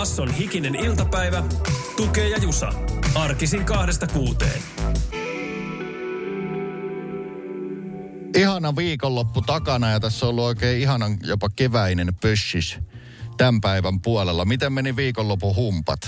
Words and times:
Basson 0.00 0.30
hikinen 0.30 0.74
iltapäivä. 0.74 1.42
Tukee 1.96 2.28
ja 2.28 2.38
Jusa. 2.38 2.72
Arkisin 3.14 3.64
kahdesta 3.64 4.06
kuuteen. 4.06 4.62
Ihana 8.36 8.76
viikonloppu 8.76 9.42
takana 9.42 9.90
ja 9.90 10.00
tässä 10.00 10.26
on 10.26 10.30
ollut 10.30 10.44
oikein 10.44 10.80
ihanan 10.80 11.18
jopa 11.22 11.48
keväinen 11.56 12.14
pössis 12.22 12.78
tämän 13.36 13.60
päivän 13.60 14.00
puolella. 14.00 14.44
Miten 14.44 14.72
meni 14.72 14.96
viikonlopun 14.96 15.56
humpat? 15.56 16.00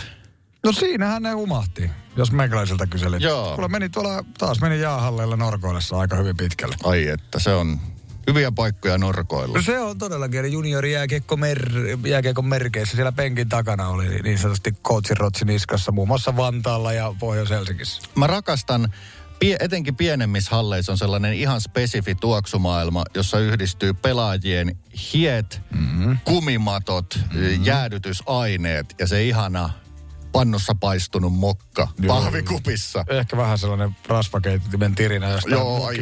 No 0.65 0.73
siinähän 0.73 1.23
ne 1.23 1.35
umahti, 1.35 1.91
jos 2.17 2.33
meikäläiseltä 2.33 2.87
kyselit. 2.87 3.23
Joo. 3.23 3.55
Kuule 3.55 3.69
meni 3.69 3.89
tuolla, 3.89 4.25
taas 4.39 4.61
meni 4.61 4.81
jäähalleilla 4.81 5.37
Norkoillessa 5.37 5.99
aika 5.99 6.17
hyvin 6.17 6.37
pitkälle. 6.37 6.77
Ai 6.85 7.09
että 7.09 7.39
se 7.39 7.55
on 7.55 7.81
hyviä 8.27 8.53
paikkoja 8.53 8.99
norkoilla. 8.99 9.57
No 9.57 9.63
se 9.63 9.81
on 9.81 9.99
todellakin, 9.99 10.41
eli 10.41 10.53
juniori 10.53 10.93
jääkiekko 10.93 11.37
mer, 11.37 11.71
jääkiekon 12.07 12.47
merkeissä. 12.47 12.97
Siellä 12.97 13.13
penkin 13.13 13.49
takana 13.49 13.89
oli 13.89 14.23
niin 14.23 14.39
sanotusti 14.39 14.73
coachin 14.73 15.17
rotsi 15.17 15.45
niskassa, 15.45 15.93
muun 15.93 16.09
muassa 16.09 16.37
Vantaalla 16.37 16.93
ja 16.93 17.15
Pohjois-Helsingissä. 17.19 18.03
Mä 18.15 18.27
rakastan, 18.27 18.93
pie, 19.39 19.57
etenkin 19.61 19.97
pienemmissä 19.97 20.51
halleissa 20.57 20.93
on 20.93 20.99
sellainen 20.99 21.35
ihan 21.35 21.61
spesifi 21.61 22.15
tuoksumaailma, 22.15 23.05
jossa 23.15 23.39
yhdistyy 23.39 23.95
pelaajien 23.95 24.77
hiet, 25.13 25.61
mm-hmm. 25.71 26.19
kumimatot, 26.25 27.19
mm-hmm. 27.19 27.65
jäädytysaineet 27.65 28.95
ja 28.99 29.07
se 29.07 29.25
ihana 29.25 29.71
pannussa 30.33 30.75
paistunut 30.81 31.33
mokka 31.33 31.72
Joo. 31.79 32.23
pahvikupissa. 32.23 33.05
Ehkä 33.09 33.37
vähän 33.37 33.59
sellainen 33.59 33.97
rasvakeittimen 34.07 34.95
tirinä 34.95 35.31
jostain 35.31 35.53
Joo, 35.53 35.87
ai. 35.87 35.97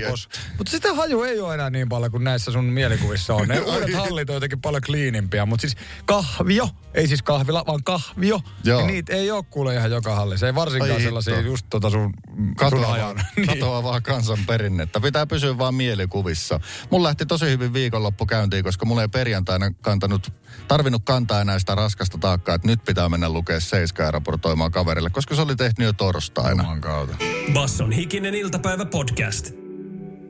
Mutta 0.58 0.70
sitä 0.70 0.94
haju 0.94 1.22
ei 1.22 1.40
ole 1.40 1.54
enää 1.54 1.70
niin 1.70 1.88
paljon 1.88 2.10
kuin 2.10 2.24
näissä 2.24 2.52
sun 2.52 2.64
mielikuvissa 2.64 3.34
on. 3.34 3.48
Ne 3.48 3.60
uudet 3.70 3.94
hallit 3.94 4.30
on 4.30 4.34
jotenkin 4.34 4.60
paljon 4.60 4.82
kliinimpiä, 4.86 5.46
mutta 5.46 5.60
siis 5.60 5.76
kahvio, 6.06 6.68
ei 6.94 7.06
siis 7.06 7.22
kahvila, 7.22 7.64
vaan 7.66 7.84
kahvio. 7.84 8.40
Joo. 8.64 8.80
Niin 8.80 8.86
niitä 8.92 9.12
ei 9.12 9.30
ole 9.30 9.44
kuule 9.50 9.74
ihan 9.74 9.90
joka 9.90 10.14
hallissa. 10.14 10.46
Ei 10.46 10.54
varsinkaan 10.54 10.92
Ai 10.92 11.00
sellaisia 11.00 11.36
hitto. 11.36 11.50
just 11.50 11.66
tota 11.70 11.90
sun, 11.90 12.12
sun 12.36 12.54
Katoavaa, 12.54 12.92
ajan. 12.92 13.16
Niin. 13.36 13.46
katoavaa 13.46 14.00
kansan 14.00 14.38
perinnettä. 14.46 15.00
Pitää 15.00 15.26
pysyä 15.26 15.58
vaan 15.58 15.74
mielikuvissa. 15.74 16.60
Mulla 16.90 17.06
lähti 17.06 17.26
tosi 17.26 17.46
hyvin 17.46 17.72
viikonloppu 17.72 18.26
käyntiin, 18.26 18.64
koska 18.64 18.86
mulla 18.86 19.02
ei 19.02 19.08
perjantaina 19.08 19.70
kantanut, 19.80 20.32
tarvinnut 20.68 21.02
kantaa 21.04 21.40
enää 21.40 21.58
sitä 21.58 21.74
raskasta 21.74 22.18
taakkaa, 22.18 22.54
että 22.54 22.68
nyt 22.68 22.84
pitää 22.84 23.08
mennä 23.08 23.28
lukea 23.28 23.60
seiskaa 23.60 24.10
raportoimaan 24.10 24.70
kaverille, 24.70 25.10
koska 25.10 25.34
se 25.34 25.42
oli 25.42 25.56
tehty 25.64 25.84
jo 25.84 25.92
torstaina. 25.92 26.62
Jumalan 26.62 26.80
kautta. 26.80 27.16
Basson 27.52 27.92
hikinen 27.92 28.34
iltapäivä 28.34 28.84
podcast. 28.84 29.50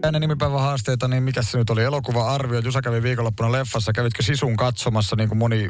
Ennen 0.04 0.20
nimipäivän 0.20 0.60
haasteita, 0.60 1.08
niin 1.08 1.22
mikä 1.22 1.42
se 1.42 1.58
nyt 1.58 1.70
oli? 1.70 1.82
Elokuva-arvio. 1.82 2.60
Jusa 2.60 2.82
kävi 2.82 3.02
viikonloppuna 3.02 3.52
leffassa. 3.52 3.92
Kävitkö 3.92 4.22
Sisun 4.22 4.56
katsomassa 4.56 5.16
niin 5.16 5.28
kuin 5.28 5.38
moni 5.38 5.68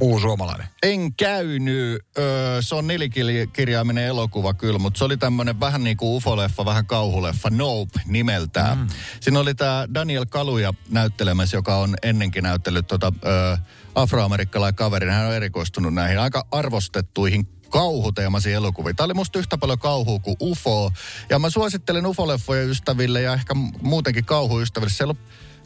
muu 0.00 0.20
suomalainen? 0.20 0.66
En 0.82 1.14
käynyt, 1.14 2.00
öö, 2.18 2.62
se 2.62 2.74
on 2.74 2.86
nelikirjaiminen 2.86 4.04
elokuva 4.04 4.54
kyllä, 4.54 4.78
mutta 4.78 4.98
se 4.98 5.04
oli 5.04 5.16
tämmöinen 5.16 5.60
vähän 5.60 5.84
niin 5.84 5.96
kuin 5.96 6.16
ufoleffa, 6.16 6.64
vähän 6.64 6.86
kauhuleffa, 6.86 7.50
Nope 7.50 8.00
nimeltään. 8.06 8.78
Mm. 8.78 8.86
Siinä 9.20 9.40
oli 9.40 9.54
tämä 9.54 9.86
Daniel 9.94 10.26
Kaluja 10.26 10.74
näyttelemässä, 10.90 11.56
joka 11.56 11.76
on 11.76 11.96
ennenkin 12.02 12.42
näytellyt 12.42 12.86
tota, 12.86 13.12
öö, 13.26 13.56
afroamerikkalainen 13.94 14.74
kaveri. 14.74 15.08
Hän 15.10 15.26
on 15.26 15.34
erikoistunut 15.34 15.94
näihin 15.94 16.20
aika 16.20 16.46
arvostettuihin 16.50 17.48
kauhuteemaisiin 17.72 18.54
elokuviin. 18.54 18.96
Tämä 18.96 19.04
oli 19.04 19.14
musta 19.14 19.38
yhtä 19.38 19.58
paljon 19.58 19.78
kauhua 19.78 20.18
kuin 20.18 20.36
UFO. 20.40 20.92
Ja 21.30 21.38
mä 21.38 21.50
suosittelen 21.50 22.06
UFO-leffoja 22.06 22.62
ystäville 22.62 23.22
ja 23.22 23.32
ehkä 23.34 23.54
muutenkin 23.82 24.24
kauhuystäville. 24.24 24.90
Siellä 24.90 25.10
on 25.10 25.18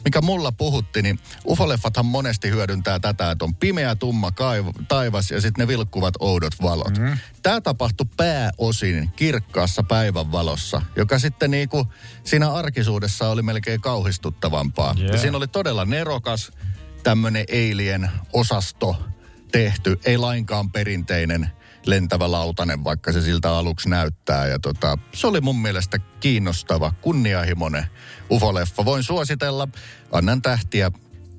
mikä 0.05 0.21
mulla 0.21 0.51
puhutti, 0.51 1.01
niin 1.01 1.19
ufoleffathan 1.47 2.05
monesti 2.05 2.49
hyödyntää 2.49 2.99
tätä, 2.99 3.31
että 3.31 3.45
on 3.45 3.55
pimeä, 3.55 3.95
tumma 3.95 4.29
kaiv- 4.29 4.85
taivas 4.87 5.31
ja 5.31 5.41
sitten 5.41 5.63
ne 5.63 5.67
vilkkuvat 5.67 6.13
oudot 6.19 6.53
valot. 6.61 6.97
Mm. 6.97 7.17
Tämä 7.43 7.61
tapahtui 7.61 8.05
pääosin 8.17 9.09
kirkkaassa 9.15 9.83
päivänvalossa, 9.83 10.81
joka 10.95 11.19
sitten 11.19 11.51
niinku 11.51 11.87
siinä 12.23 12.51
arkisuudessa 12.51 13.29
oli 13.29 13.41
melkein 13.41 13.81
kauhistuttavampaa. 13.81 14.95
Yeah. 14.99 15.11
Ja 15.11 15.17
siinä 15.17 15.37
oli 15.37 15.47
todella 15.47 15.85
nerokas 15.85 16.51
tämmöinen 17.03 17.45
alien 17.51 18.09
osasto 18.33 18.95
tehty, 19.51 19.99
ei 20.05 20.17
lainkaan 20.17 20.71
perinteinen 20.71 21.56
lentävä 21.87 22.31
lautanen, 22.31 22.83
vaikka 22.83 23.11
se 23.11 23.21
siltä 23.21 23.51
aluksi 23.51 23.89
näyttää. 23.89 24.47
Ja 24.47 24.59
tota, 24.59 24.97
se 25.13 25.27
oli 25.27 25.41
mun 25.41 25.61
mielestä 25.61 25.99
kiinnostava, 26.19 26.93
kunnianhimoinen 27.01 27.85
ufoleffa. 28.31 28.85
Voin 28.85 29.03
suositella, 29.03 29.67
annan 30.11 30.41
tähtiä 30.41 30.91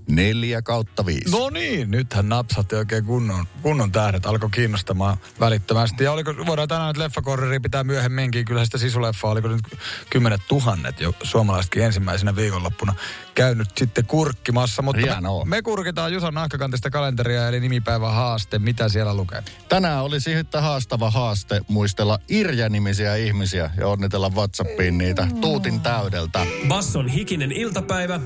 neljä 0.08 0.62
kautta 0.62 1.06
viisi. 1.06 1.30
No 1.30 1.50
niin, 1.50 1.90
nythän 1.90 2.28
napsatti 2.28 2.76
oikein 2.76 3.04
kunnon, 3.04 3.46
kunnon 3.62 3.92
tähdet. 3.92 4.26
Alkoi 4.26 4.50
kiinnostamaan 4.50 5.16
välittömästi. 5.40 6.04
Ja 6.04 6.12
oliko, 6.12 6.34
voidaan 6.46 6.68
tänään 6.68 6.88
nyt 6.88 6.96
leffakorreri 6.96 7.60
pitää 7.60 7.84
myöhemminkin. 7.84 8.44
Kyllä 8.44 8.64
sitä 8.64 8.78
sisuleffa 8.78 9.28
oliko 9.28 9.48
nyt 9.48 9.62
kymmenet 10.10 10.40
tuhannet 10.48 11.00
jo 11.00 11.12
suomalaisetkin 11.22 11.82
ensimmäisenä 11.82 12.36
viikonloppuna 12.36 12.94
käynyt 13.34 13.68
sitten 13.76 14.06
kurkkimassa. 14.06 14.82
Mutta 14.82 15.02
Hienoa. 15.02 15.44
me, 15.44 15.56
me, 15.56 15.62
kurkitaan 15.62 16.12
Jusan 16.12 16.34
nahkakantista 16.34 16.90
kalenteria 16.90 17.48
eli 17.48 17.60
nimipäivä 17.60 18.10
haaste. 18.10 18.58
Mitä 18.58 18.88
siellä 18.88 19.14
lukee? 19.14 19.42
Tänään 19.68 20.02
olisi 20.02 20.32
yhtä 20.32 20.60
haastava 20.60 21.10
haaste 21.10 21.60
muistella 21.68 22.18
Irja-nimisiä 22.28 23.16
ihmisiä 23.16 23.70
ja 23.76 23.88
onnitella 23.88 24.30
WhatsAppiin 24.30 24.98
niitä 24.98 25.28
tuutin 25.40 25.80
täydeltä. 25.80 26.46
Basson 26.68 27.08
hikinen 27.08 27.52
iltapäivä. 27.52 28.20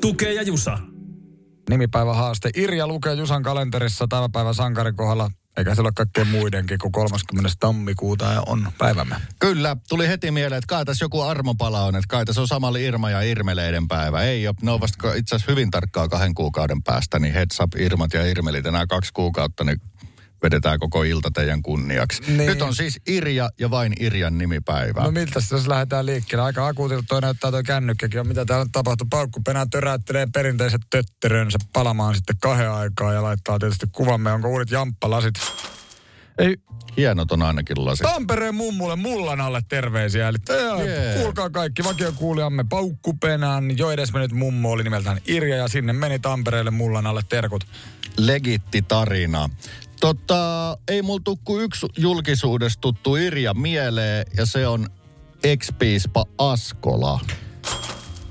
Tukee 0.00 0.32
ja 0.32 0.42
Jusa. 0.42 0.78
Nimipäivä 1.70 2.14
haaste. 2.14 2.50
Irja 2.56 2.86
lukee 2.86 3.14
Jusan 3.14 3.42
kalenterissa 3.42 4.06
tämän 4.08 4.32
päivän 4.32 4.54
sankarin 4.54 4.96
kohdalla. 4.96 5.30
Eikä 5.56 5.74
se 5.74 5.80
ole 5.80 5.90
kaikkien 5.94 6.28
muidenkin, 6.28 6.78
kun 6.78 6.92
30. 6.92 7.50
tammikuuta 7.60 8.42
on 8.46 8.72
päivämme. 8.78 9.16
Kyllä, 9.38 9.76
tuli 9.88 10.08
heti 10.08 10.30
mieleen, 10.30 10.58
että 10.58 10.68
kai 10.68 10.84
tässä 10.84 11.04
joku 11.04 11.20
armopala 11.20 11.82
on, 11.82 11.96
että 11.96 12.08
kai 12.08 12.24
tässä 12.24 12.40
on 12.40 12.48
samalla 12.48 12.78
Irma 12.78 13.10
ja 13.10 13.22
Irmeleiden 13.22 13.88
päivä. 13.88 14.22
Ei 14.22 14.48
ole, 14.48 14.54
ne 14.62 14.70
on 14.70 14.80
vasta 14.80 15.14
itse 15.14 15.34
asiassa 15.34 15.52
hyvin 15.52 15.70
tarkkaa 15.70 16.08
kahden 16.08 16.34
kuukauden 16.34 16.82
päästä, 16.82 17.18
niin 17.18 17.34
heads 17.34 17.60
up 17.60 17.74
Irmat 17.78 18.12
ja 18.12 18.26
Irmelit 18.26 18.66
enää 18.66 18.86
kaksi 18.86 19.10
kuukautta, 19.14 19.64
niin 19.64 19.80
vedetään 20.42 20.78
koko 20.78 21.02
ilta 21.02 21.30
teidän 21.30 21.62
kunniaksi. 21.62 22.22
Niin. 22.26 22.46
Nyt 22.46 22.62
on 22.62 22.74
siis 22.74 23.00
Irja 23.06 23.50
ja 23.60 23.70
vain 23.70 23.92
Irjan 24.00 24.38
nimipäivä. 24.38 25.02
No 25.02 25.10
miltä 25.10 25.40
jos 25.50 25.66
lähdetään 25.66 26.06
liikkeelle? 26.06 26.44
Aika 26.44 26.66
akuutilta 26.66 27.04
toi 27.08 27.20
näyttää 27.20 27.50
toi 27.50 27.62
kännykkäkin. 27.62 28.20
on. 28.20 28.28
Mitä 28.28 28.44
täällä 28.44 28.64
nyt 28.64 28.72
tapahtuu? 28.72 29.06
Paukkupenä 29.10 29.66
töräyttelee 29.70 30.26
perinteiset 30.34 30.80
tötterönsä 30.90 31.58
palamaan 31.72 32.14
sitten 32.14 32.36
kahden 32.40 32.70
aikaa 32.70 33.12
ja 33.12 33.22
laittaa 33.22 33.58
tietysti 33.58 33.86
kuvamme, 33.92 34.32
onko 34.32 34.48
uudet 34.48 34.70
jamppalasit. 34.70 35.34
Ei, 36.38 36.56
Hienot 36.96 37.32
on 37.32 37.42
ainakin 37.42 37.84
lasit. 37.84 38.06
Tampereen 38.06 38.54
mummulle 38.54 38.96
mullan 38.96 39.40
alle 39.40 39.60
terveisiä. 39.68 40.28
Eli 40.28 40.38
Jee. 40.48 41.04
yeah. 41.04 41.20
kuulkaa 41.22 41.50
kaikki 41.50 41.84
vakiokuulijamme 41.84 42.64
Paukkupenään. 42.68 43.78
Jo 43.78 43.90
edesmennyt 43.90 44.32
mummo 44.32 44.70
oli 44.70 44.84
nimeltään 44.84 45.20
Irja 45.26 45.56
ja 45.56 45.68
sinne 45.68 45.92
meni 45.92 46.18
Tampereelle 46.18 46.70
mullan 46.70 47.06
alle 47.06 47.22
terkut. 47.28 47.66
Legitti 48.18 48.82
tarina. 48.82 49.50
Tota, 50.00 50.78
ei 50.88 51.02
mulla 51.02 51.20
tuu 51.24 51.38
kuin 51.44 51.62
yksi 51.64 51.86
julkisuudessa 51.96 52.80
tuttu 52.80 53.16
Irja 53.16 53.54
mieleen, 53.54 54.26
ja 54.36 54.46
se 54.46 54.66
on 54.66 54.86
ex-piispa 55.44 56.24
Askola. 56.38 57.20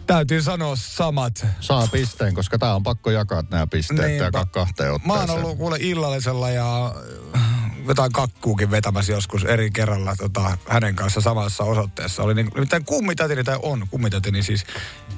Täytyy 0.07 0.41
sanoa 0.41 0.75
samat. 0.75 1.45
Saa 1.59 1.87
pisteen, 1.87 2.33
koska 2.35 2.57
tää 2.57 2.75
on 2.75 2.83
pakko 2.83 3.11
jakaa 3.11 3.43
nämä 3.51 3.67
pisteet 3.67 3.99
ja 3.99 4.07
Niinpä. 4.07 4.23
jakaa 4.25 4.45
kahteen 4.45 4.89
Mä 4.89 5.13
otteeseen. 5.13 5.29
oon 5.29 5.43
ollut 5.45 5.57
kuule 5.57 5.77
illallisella 5.79 6.49
ja 6.49 6.95
äh, 7.35 7.41
jotain 7.87 8.11
kakkuukin 8.11 8.71
vetämässä 8.71 9.11
joskus 9.11 9.43
eri 9.43 9.71
kerralla 9.71 10.15
tota, 10.15 10.57
hänen 10.69 10.95
kanssa 10.95 11.21
samassa 11.21 11.63
osoitteessa. 11.63 12.23
Oli 12.23 12.33
niin, 12.33 12.47
nimittäin 12.55 12.85
kummitätini, 12.85 13.43
tai 13.43 13.59
on 13.61 13.87
kummitätini 13.91 14.43
siis, 14.43 14.65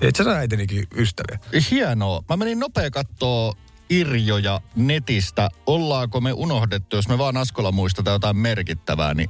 itse 0.02 0.24
asiassa 0.24 0.40
äitinikin 0.40 0.88
ystäviä. 0.96 1.40
Hienoa. 1.72 2.24
Mä 2.30 2.38
menin 2.38 2.60
nopea 2.60 2.92
kattoo 2.92 3.54
Irjoja 3.90 4.62
netistä. 4.76 5.50
Ollaanko 5.66 6.22
me 6.22 6.34
unohdettu, 6.34 6.96
jos 6.96 7.08
me 7.08 7.18
vaan 7.18 7.38
Askola 7.38 7.72
muistetaan 7.72 8.16
jotain 8.16 8.38
merkittävää, 8.38 9.14
niin 9.14 9.30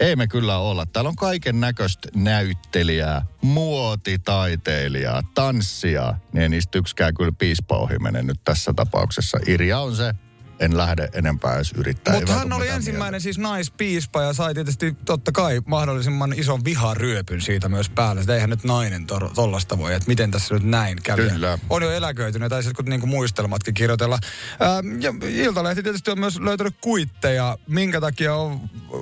ei 0.00 0.16
me 0.16 0.26
kyllä 0.26 0.58
olla. 0.58 0.86
Täällä 0.86 1.08
on 1.08 1.16
kaiken 1.16 1.60
näköistä 1.60 2.08
näyttelijää, 2.14 3.26
muotitaiteilijaa, 3.42 5.22
tanssia. 5.34 6.14
Niin 6.32 6.42
ei 6.42 6.48
niistä 6.48 6.78
yksikään 6.78 7.14
kyllä 7.14 7.32
piispa 7.38 7.76
ohi 7.76 7.98
mene 7.98 8.22
nyt 8.22 8.40
tässä 8.44 8.72
tapauksessa. 8.76 9.38
Irja 9.46 9.80
on 9.80 9.96
se 9.96 10.14
en 10.60 10.76
lähde 10.76 11.08
enempää 11.12 11.56
edes 11.56 11.72
yrittää. 11.72 12.14
Mutta 12.14 12.32
hän 12.32 12.52
oli 12.52 12.68
ensimmäinen 12.68 13.20
siis 13.20 13.38
naispiispa 13.38 14.22
ja 14.22 14.32
sai 14.32 14.54
tietysti 14.54 14.96
totta 15.04 15.32
kai 15.32 15.60
mahdollisimman 15.66 16.32
ison 16.32 16.64
viharyöpyn 16.64 17.40
siitä 17.40 17.68
myös 17.68 17.88
päälle. 17.88 18.20
Että 18.20 18.34
eihän 18.34 18.50
nyt 18.50 18.64
nainen 18.64 19.06
tor- 19.06 19.30
tollasta 19.34 19.78
voi, 19.78 19.94
että 19.94 20.08
miten 20.08 20.30
tässä 20.30 20.54
nyt 20.54 20.62
näin 20.62 20.98
kävi. 21.02 21.30
Kyllä. 21.30 21.58
On 21.70 21.82
jo 21.82 21.90
eläköitynyt, 21.90 22.50
tai 22.50 22.62
sitten 22.62 22.84
niinku 22.84 23.06
muistelmatkin 23.06 23.74
kirjoitella. 23.74 24.18
Ää, 24.60 24.82
ja 25.00 25.14
Iltalehti 25.28 25.82
tietysti 25.82 26.10
on 26.10 26.20
myös 26.20 26.40
löytänyt 26.40 26.74
kuitteja, 26.80 27.58
minkä 27.68 28.00
takia 28.00 28.34
on 28.34 28.60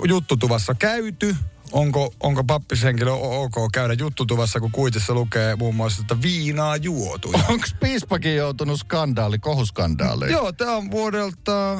juttutuvassa 0.08 0.74
käyty. 0.74 1.36
Onko, 1.76 2.14
onko 2.20 2.44
pappishenkilö 2.44 3.10
ok 3.12 3.54
käydä 3.72 3.94
juttutuvassa, 3.98 4.60
kun 4.60 4.70
kuitissa 4.72 5.14
lukee 5.14 5.56
muun 5.56 5.74
muassa, 5.74 6.00
että 6.00 6.22
viinaa 6.22 6.76
juotu. 6.76 7.32
Onks 7.48 7.74
piispakin 7.80 8.36
joutunut 8.36 8.80
skandaali, 8.80 9.38
kohuskandaaliin? 9.38 10.32
Joo, 10.32 10.52
tämä 10.52 10.76
on 10.76 10.90
vuodelta 10.90 11.78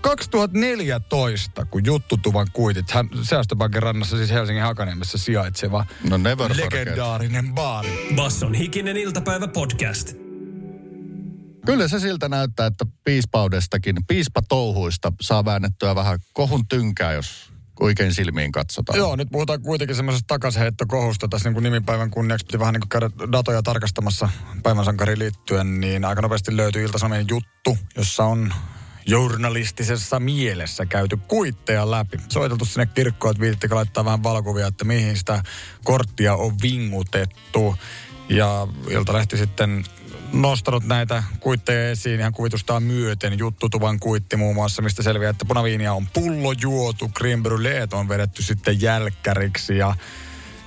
2014, 0.00 1.64
kun 1.64 1.84
juttutuvan 1.84 2.46
kuitit, 2.52 2.90
hän 2.90 3.08
Säästöpankin 3.22 3.82
rannassa, 3.82 4.16
siis 4.16 4.30
Helsingin 4.30 4.64
Hakaniemessä 4.64 5.18
sijaitseva 5.18 5.86
No 6.10 6.16
never 6.16 6.54
forget. 6.54 6.72
legendaarinen 6.72 7.54
baari. 7.54 8.08
Basson 8.16 8.54
hikinen 8.54 8.96
iltapäivä 8.96 9.48
podcast. 9.48 10.12
Kyllä 11.66 11.88
se 11.88 12.00
siltä 12.00 12.28
näyttää, 12.28 12.66
että 12.66 12.86
piispaudestakin, 13.04 13.96
piispatouhuista 14.08 15.12
saa 15.20 15.44
väännettyä 15.44 15.94
vähän 15.94 16.18
kohun 16.32 16.68
tynkää, 16.68 17.12
jos 17.12 17.51
oikein 17.82 18.14
silmiin 18.14 18.52
katsotaan. 18.52 18.98
Joo, 18.98 19.16
nyt 19.16 19.28
puhutaan 19.32 19.62
kuitenkin 19.62 19.96
semmoisesta 19.96 20.26
takasheittokohusta. 20.26 21.28
Tässä 21.28 21.48
niin 21.48 21.54
kuin 21.54 21.62
nimipäivän 21.64 22.10
kunniaksi 22.10 22.46
piti 22.46 22.58
vähän 22.58 22.72
niin 22.72 22.80
kuin 22.80 22.88
käydä 22.88 23.10
datoja 23.32 23.62
tarkastamassa 23.62 24.28
päivän 24.62 24.84
sankariin 24.84 25.18
liittyen, 25.18 25.80
niin 25.80 26.04
aika 26.04 26.22
nopeasti 26.22 26.56
löytyi 26.56 26.82
Ilta-Sanomien 26.82 27.26
juttu, 27.28 27.78
jossa 27.96 28.24
on 28.24 28.54
journalistisessa 29.06 30.20
mielessä 30.20 30.86
käyty 30.86 31.18
kuitteja 31.28 31.90
läpi. 31.90 32.18
Soiteltu 32.28 32.64
sinne 32.64 32.86
kirkkoon, 32.86 33.30
että 33.30 33.40
viittikö 33.40 33.74
laittaa 33.74 34.04
vähän 34.04 34.22
valokuvia, 34.22 34.66
että 34.66 34.84
mihin 34.84 35.16
sitä 35.16 35.42
korttia 35.84 36.34
on 36.34 36.54
vingutettu. 36.62 37.76
Ja 38.28 38.68
Iltalehti 38.88 39.36
sitten 39.36 39.84
nostanut 40.32 40.84
näitä 40.84 41.22
kuitteja 41.40 41.90
esiin 41.90 42.20
ihan 42.20 42.32
kuvitustaan 42.32 42.82
myöten. 42.82 43.38
Juttutuvan 43.38 44.00
kuitti 44.00 44.36
muun 44.36 44.54
muassa, 44.54 44.82
mistä 44.82 45.02
selviää, 45.02 45.30
että 45.30 45.44
punaviinia 45.44 45.92
on 45.92 46.06
pullo 46.12 46.52
juotu, 46.52 47.08
creme 47.08 47.48
on 47.92 48.08
vedetty 48.08 48.42
sitten 48.42 48.82
jälkkäriksi 48.82 49.78
ja 49.78 49.96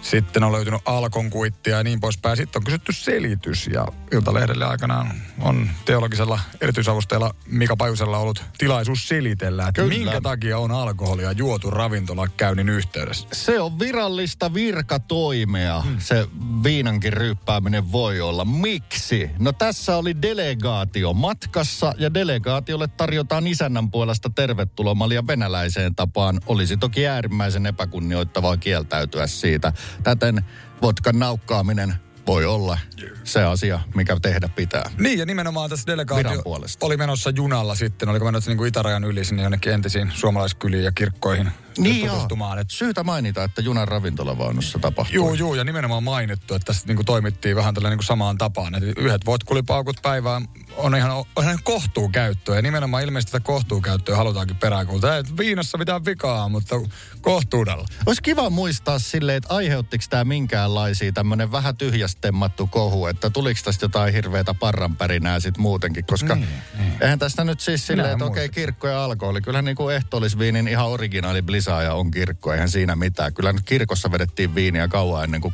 sitten 0.06 0.44
on 0.44 0.52
löytynyt 0.52 0.82
Alkon 0.86 1.30
kuittia 1.30 1.78
ja 1.78 1.84
niin 1.84 2.00
poispäin. 2.00 2.38
Sitten 2.38 2.60
on 2.60 2.64
kysytty 2.64 2.94
selitys 2.94 3.68
ja 3.68 3.88
Iltalehdelle 4.12 4.66
aikanaan 4.66 5.12
on 5.42 5.70
teologisella 5.86 6.40
erityisavustajalla 6.62 7.36
Mika 7.46 7.78
Pajusella 7.78 8.18
ollut 8.18 8.44
tilaisuus 8.58 9.08
selitellä, 9.08 9.68
että 9.68 9.82
Kyllä. 9.82 9.98
minkä 9.98 10.22
takia 10.22 10.58
on 10.58 10.72
alkoholia 10.72 11.32
juotu 11.32 11.70
ravintola 11.70 12.28
käynnin 12.28 12.70
yhteydessä. 12.70 13.28
Se 13.34 13.62
on 13.62 13.80
virallista 13.80 14.54
virkatoimea. 14.54 15.82
Hmm. 15.82 16.00
Se 16.00 16.28
viinankin 16.64 17.14
ryyppääminen 17.14 17.92
voi 17.92 18.22
olla. 18.22 18.46
Miksi? 18.46 19.30
No 19.40 19.52
tässä 19.52 19.98
oli 19.98 20.22
delegaatio 20.22 21.14
matkassa 21.14 21.94
ja 21.98 22.14
delegaatiolle 22.14 22.88
tarjotaan 22.88 23.48
isännän 23.48 23.92
puolesta 23.92 24.30
tervetulomalia 24.30 25.28
venäläiseen 25.28 25.96
tapaan. 25.96 26.40
Olisi 26.46 26.78
toki 26.78 27.08
äärimmäisen 27.08 27.66
epäkunnioittavaa 27.66 28.58
kieltäytyä 28.58 29.28
siitä. 29.28 29.74
Täten 30.04 30.46
vodkan 30.82 31.20
naukkaaminen 31.20 31.96
voi 32.28 32.46
olla 32.46 32.78
se 33.24 33.44
asia, 33.44 33.80
mikä 33.96 34.18
tehdä 34.22 34.50
pitää. 34.56 34.90
Niin, 35.00 35.20
ja 35.20 35.26
nimenomaan 35.26 35.70
tässä 35.70 35.88
delegaatio 35.88 36.44
oli 36.82 36.98
menossa 36.98 37.30
junalla 37.30 37.76
sitten. 37.76 38.10
Oliko 38.10 38.26
menossa 38.26 38.52
niin 38.52 38.58
kuin 38.58 38.68
itärajan 38.68 39.04
yli 39.04 39.26
sinne 39.26 39.44
jonnekin 39.44 39.74
entisiin 39.74 40.12
suomalaiskyliin 40.14 40.84
ja 40.84 40.92
kirkkoihin 40.92 41.52
Niin 41.78 42.06
joo. 42.06 42.14
tutustumaan. 42.16 42.60
Et 42.60 42.70
Syytä 42.70 43.04
mainita, 43.04 43.44
että 43.44 43.62
junan 43.62 43.88
ravintolavaunussa 43.88 44.80
tapahtui. 44.80 45.16
Juu, 45.16 45.34
juu, 45.34 45.56
ja 45.56 45.64
nimenomaan 45.64 46.04
mainittu, 46.04 46.54
että 46.56 46.66
tässä 46.66 46.88
niin 46.88 46.96
kuin 46.96 47.06
toimittiin 47.06 47.56
vähän 47.56 47.74
tällä 47.74 47.90
niin 47.90 47.98
kuin 47.98 48.06
samaan 48.06 48.38
tapaan. 48.38 48.76
Että 48.76 49.02
yhdet 49.02 49.26
votkulipaukut 49.26 49.98
päivään 50.02 50.48
on 50.78 50.96
ihan, 50.96 51.12
on 51.12 51.44
ihan 51.44 51.60
kohtuukäyttöä. 51.64 52.56
Ja 52.56 52.62
nimenomaan 52.62 53.04
ilmeisesti 53.04 53.32
tätä 53.32 53.44
kohtuukäyttöä 53.44 54.18
halutaankin 54.18 54.56
peräänkuulta. 54.56 55.18
Ei 55.18 55.24
viinassa 55.38 55.78
mitään 55.78 56.06
vikaa, 56.06 56.50
mutta 56.50 56.76
kohtuudella. 57.22 57.86
Olisi 58.06 58.22
kiva 58.22 58.50
muistaa 58.50 59.00
silleen, 59.00 59.38
että 59.38 59.56
aiheuttiko 59.56 60.04
tämä 60.10 60.24
minkäänlaisia 60.24 61.12
tämmöinen 61.12 61.52
vähän 61.52 61.78
tyhjästemmattu 61.78 62.68
kohu, 62.68 63.08
että 63.08 63.30
tuliko 63.30 63.60
tästä 63.64 63.86
jotain 63.86 64.14
hirveätä 64.14 64.54
parranpärinää 64.54 65.40
sitten 65.40 65.62
muutenkin, 65.62 66.06
koska 66.06 66.36
niin, 66.36 66.48
niin. 66.78 66.98
eihän 67.02 67.20
tästä 67.20 67.44
nyt 67.44 67.60
siis 67.60 67.88
silleen, 67.88 68.12
että 68.12 68.26
okei 68.26 68.44
muistan. 68.44 68.56
kirkko 68.56 68.88
ja 68.88 69.04
alkoholi, 69.04 69.42
kyllähän 69.42 69.66
niin 69.66 69.76
kuin 69.76 69.96
ehtoollisviinin 69.96 70.68
ihan 70.68 70.88
originaali 70.88 71.42
blisaaja 71.42 71.94
on 71.94 72.12
kirkko, 72.12 72.54
eihän 72.54 72.70
siinä 72.70 72.96
mitään. 72.96 73.34
Kyllä 73.34 73.54
nyt 73.54 73.66
kirkossa 73.66 74.12
vedettiin 74.12 74.56
viiniä 74.56 74.88
kauan 74.88 75.24
ennen 75.24 75.42
kuin 75.42 75.54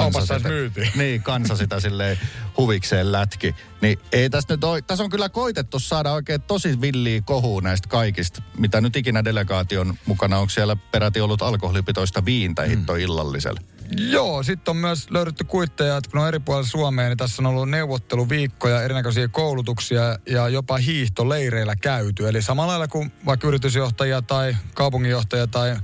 Kaupassa 0.00 0.36
sitä, 0.36 0.48
myytiin. 0.48 0.90
Niin, 0.96 1.22
kansa 1.22 1.56
sitä 1.56 1.80
silleen 1.80 2.18
huvikseen 2.56 3.12
lätki. 3.12 3.54
Niin 3.80 3.98
ei 4.12 4.30
tässä 4.30 4.54
nyt 4.54 4.64
ole, 4.64 4.82
tässä 4.82 5.04
on 5.04 5.10
kyllä 5.10 5.28
koitettu 5.28 5.78
saada 5.78 6.12
oikein 6.12 6.42
tosi 6.42 6.80
villiä 6.80 7.20
kohua 7.20 7.60
näistä 7.60 7.88
kaikista, 7.88 8.42
mitä 8.58 8.80
nyt 8.80 8.96
ikinä 8.96 9.24
delegaation 9.24 9.94
mukana, 10.06 10.38
onko 10.38 10.50
siellä 10.50 10.76
peräti 10.76 11.20
ollut 11.20 11.42
alkoholipitoista 11.42 12.24
viintä 12.24 12.62
Mm. 12.62 12.68
hitto 12.68 12.94
illallisella. 12.96 13.60
Joo, 13.96 14.42
sitten 14.42 14.70
on 14.70 14.76
myös 14.76 15.10
löydetty 15.10 15.44
kuitteja, 15.44 15.96
että 15.96 16.10
kun 16.10 16.20
on 16.20 16.28
eri 16.28 16.38
puolilla 16.40 16.68
Suomea, 16.68 17.08
niin 17.08 17.18
tässä 17.18 17.42
on 17.42 17.46
ollut 17.46 17.68
neuvotteluviikkoja, 17.70 18.82
erinäköisiä 18.82 19.28
koulutuksia 19.28 20.18
ja 20.26 20.48
jopa 20.48 20.76
hiihtoleireillä 20.76 21.76
käyty. 21.76 22.28
Eli 22.28 22.42
samalla 22.42 22.70
lailla 22.70 22.88
kuin 22.88 23.12
vaikka 23.26 23.48
yritysjohtajia 23.48 24.22
tai 24.22 24.56
kaupunginjohtajia 24.74 25.46
tai 25.46 25.76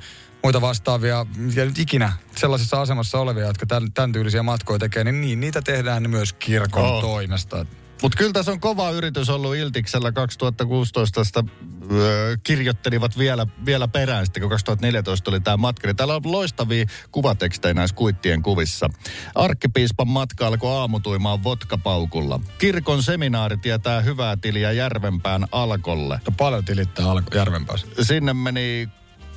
muita 0.42 0.60
vastaavia, 0.60 1.26
ja 1.54 1.64
nyt 1.64 1.78
ikinä 1.78 2.12
sellaisessa 2.36 2.80
asemassa 2.80 3.18
olevia, 3.18 3.46
jotka 3.46 3.66
tämän, 3.66 3.92
tämän 3.92 4.12
tyylisiä 4.12 4.42
matkoja 4.42 4.78
tekee, 4.78 5.04
niin, 5.04 5.20
niin 5.20 5.40
niitä 5.40 5.62
tehdään 5.62 6.10
myös 6.10 6.32
kirkon 6.32 6.84
Oo. 6.84 7.00
toimesta. 7.00 7.66
Mutta 8.02 8.18
kyllä 8.18 8.32
tässä 8.32 8.52
on 8.52 8.60
kova 8.60 8.90
yritys 8.90 9.28
ollut 9.28 9.56
Iltiksellä 9.56 10.12
2016. 10.12 11.24
Sitä, 11.24 11.44
öö, 11.92 12.36
kirjoittelivat 12.42 13.18
vielä, 13.18 13.46
vielä 13.66 13.88
perään 13.88 14.26
sitten, 14.26 14.40
kun 14.40 14.50
2014 14.50 15.30
oli 15.30 15.40
tämä 15.40 15.56
matka. 15.56 15.86
Niin 15.86 15.96
täällä 15.96 16.16
on 16.16 16.22
loistavia 16.24 16.86
kuvatekstejä 17.10 17.74
näissä 17.74 17.96
kuittien 17.96 18.42
kuvissa. 18.42 18.90
Arkkipiispan 19.34 20.08
matka 20.08 20.46
alkoi 20.46 20.76
aamutuimaan 20.76 21.44
vodkapaukulla. 21.44 22.40
Kirkon 22.58 23.02
seminaari 23.02 23.56
tietää 23.56 24.00
hyvää 24.00 24.36
tiliä 24.36 24.72
Järvenpään 24.72 25.46
alkolle. 25.52 26.20
Ja 26.26 26.32
paljon 26.38 26.64
tilittää 26.64 27.06
Alko- 27.06 27.34
Järvenpäässä. 27.34 27.86
Sinne 28.02 28.34
meni 28.34 28.88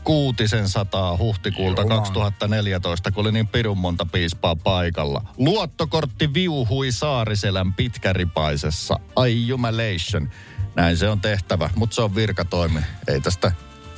kuutisen 0.04 0.70
sataa 0.70 1.18
huhtikuulta 1.18 1.82
Jumala. 1.82 2.02
2014, 2.02 3.12
kun 3.12 3.22
oli 3.22 3.32
niin 3.32 3.48
pirun 3.48 3.78
monta 3.78 4.06
piispaa 4.06 4.56
paikalla. 4.56 5.22
Luottokortti 5.38 6.34
viuhui 6.34 6.92
Saariselän 6.92 7.74
pitkäripaisessa. 7.74 9.00
Ai 9.16 9.48
jumalation. 9.48 10.30
Näin 10.76 10.98
se 10.98 11.10
on 11.10 11.22
tehtävä, 11.22 11.70
mutta 11.76 11.96
se 11.96 12.02
on 12.02 12.16
virkatoimi. 12.16 12.80
Ei 13.08 13.22
tästä 13.22 13.52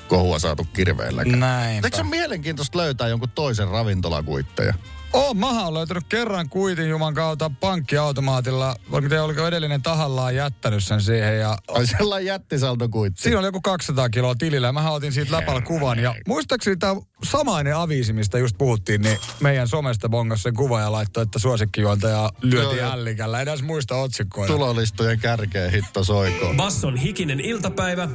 kohua 0.07 0.39
saatu 0.39 0.67
kirveelläkään. 0.73 1.39
Näin. 1.39 1.85
Eikö 1.85 1.97
se 1.97 2.01
ole 2.01 2.09
mielenkiintoista 2.09 2.77
löytää 2.77 3.07
jonkun 3.07 3.29
toisen 3.29 3.67
ravintolakuitteja? 3.67 4.73
Oh, 5.15 5.35
maha 5.35 5.67
on 5.67 5.73
löytänyt 5.73 6.03
kerran 6.09 6.49
kuitin 6.49 6.89
Juman 6.89 7.13
kautta 7.13 7.51
pankkiautomaatilla. 7.59 8.75
Oliko 8.91 9.09
te- 9.09 9.21
oliko 9.21 9.47
edellinen 9.47 9.81
tahallaan 9.81 10.35
jättänyt 10.35 10.83
sen 10.83 11.01
siihen 11.01 11.39
ja 11.39 11.57
Ai 11.67 11.87
sellainen 11.87 12.25
jättisaldokuitti. 12.25 13.21
Siinä 13.21 13.39
oli 13.39 13.47
joku 13.47 13.61
200 13.61 14.09
kiloa 14.09 14.35
tilillä 14.35 14.67
ja 14.67 14.73
mä 14.73 14.91
otin 14.91 15.11
siitä 15.11 15.31
läpällä 15.31 15.61
kuvan. 15.61 15.99
Ja 15.99 16.15
muistaakseni 16.27 16.77
tämä 16.77 16.95
samainen 17.23 17.75
aviisi, 17.75 18.13
mistä 18.13 18.37
just 18.37 18.57
puhuttiin, 18.57 19.01
niin 19.01 19.17
meidän 19.39 19.67
somesta 19.67 20.09
bongas 20.09 20.43
sen 20.43 20.53
kuva 20.53 20.79
ja 20.79 20.91
laittoi, 20.91 21.23
että 21.23 21.39
suosikkijuontaja 21.39 22.29
lyötiin 22.41 22.77
joo. 22.77 22.91
ällikällä. 22.91 23.41
En 23.41 23.47
edes 23.47 23.63
muista 23.63 23.95
otsikkoja. 23.95 24.47
Tulolistojen 24.47 25.19
kärkeen 25.19 25.71
hitto 25.71 26.03
soikoon. 26.03 26.57
Basson 26.57 26.97
hikinen 26.97 27.39
iltapäivä. 27.39 28.09